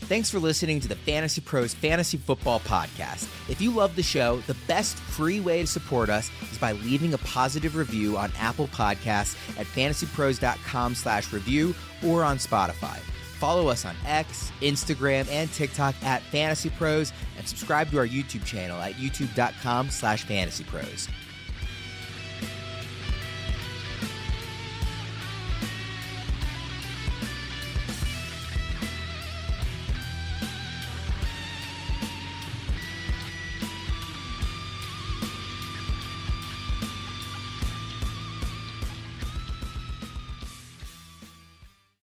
Thanks 0.02 0.30
for 0.30 0.40
listening 0.40 0.80
to 0.80 0.88
the 0.88 0.96
Fantasy 0.96 1.42
Pros 1.42 1.74
Fantasy 1.74 2.18
Football 2.18 2.62
Podcast. 2.62 3.30
If 3.48 3.62
you 3.62 3.72
love 3.72 3.96
the 3.96 4.04
show, 4.04 4.38
the 4.48 4.56
best 4.68 4.98
free 4.98 5.40
way 5.40 5.62
to 5.62 5.68
support 5.68 6.10
us 6.10 6.32
is 6.52 6.58
by 6.58 6.72
leaving 6.72 7.14
a 7.14 7.20
positive 7.20 7.76
review 7.76 8.18
on 8.18 8.32
Apple 8.40 8.68
Podcasts 8.70 9.36
at 9.60 9.68
fantasypros.com 9.68 10.96
slash 10.96 11.32
review 11.32 11.76
or 12.04 12.24
on 12.24 12.38
Spotify. 12.38 12.98
Follow 13.40 13.68
us 13.68 13.86
on 13.86 13.96
X, 14.06 14.52
Instagram, 14.62 15.30
and 15.30 15.52
TikTok 15.54 15.96
at 16.04 16.22
Fantasy 16.24 16.70
Pros 16.72 17.14
and 17.38 17.48
subscribe 17.48 17.90
to 17.92 17.98
our 17.98 18.08
YouTube 18.08 18.44
channel 18.46 18.82
at 18.82 18.94
youtube.com 18.94 19.90
slash 19.90 20.26
fantasypros. 20.26 21.08